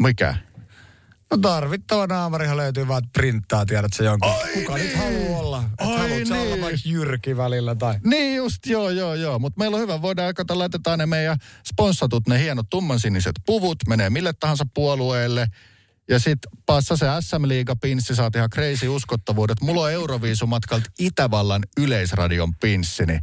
Mikä? 0.00 0.36
No 1.32 1.38
tarvittava 1.38 2.06
naamarihan 2.06 2.56
löytyy 2.56 2.88
vaan, 2.88 3.04
että 3.04 3.18
printtaa, 3.18 3.66
tiedät 3.66 3.92
se 3.92 4.04
jonkun. 4.04 4.30
Ai 4.30 4.52
Kuka 4.54 4.74
niin. 4.74 4.86
nyt 4.86 4.96
haluaa 4.96 5.40
olla? 5.40 5.64
Ai 5.78 6.08
niin. 6.08 6.32
olla 6.32 6.44
niin. 6.44 6.60
vaikka 6.60 6.80
Jyrki 6.84 7.36
välillä 7.36 7.74
tai... 7.74 7.94
Niin 8.04 8.36
just, 8.36 8.66
joo, 8.66 8.90
joo, 8.90 9.14
joo. 9.14 9.38
Mutta 9.38 9.58
meillä 9.58 9.74
on 9.74 9.82
hyvä, 9.82 10.02
voidaan 10.02 10.26
aikata, 10.26 10.58
laitetaan 10.58 10.98
ne 10.98 11.06
meidän 11.06 11.36
sponssatut, 11.72 12.28
ne 12.28 12.38
hienot 12.38 12.66
tummansiniset 12.70 13.32
puvut, 13.46 13.78
menee 13.88 14.10
mille 14.10 14.32
tahansa 14.32 14.64
puolueelle. 14.74 15.46
Ja 16.08 16.18
sitten 16.18 16.50
passa 16.66 16.96
se 16.96 17.06
SM 17.20 17.48
Liiga 17.48 17.76
pinssi, 17.76 18.14
saat 18.14 18.36
ihan 18.36 18.50
crazy 18.50 18.88
uskottavuudet. 18.88 19.60
Mulla 19.60 19.82
on 19.82 19.92
Euroviisumatkalta 19.92 20.90
Itävallan 20.98 21.62
yleisradion 21.80 22.54
pinssi, 22.54 23.06
niin 23.06 23.20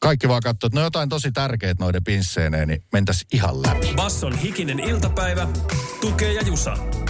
kaikki 0.00 0.28
vaan 0.28 0.42
katsoo, 0.42 0.66
että 0.66 0.80
no 0.80 0.84
jotain 0.84 1.08
tosi 1.08 1.32
tärkeät 1.32 1.78
noiden 1.78 2.04
pinsseineen, 2.04 2.68
niin 2.68 2.84
mentäs 2.92 3.24
ihan 3.32 3.62
läpi. 3.62 3.92
Basson 3.96 4.38
hikinen 4.38 4.80
iltapäivä, 4.80 5.48
tukee 6.00 6.32
ja 6.32 6.42
jusa. 6.42 6.76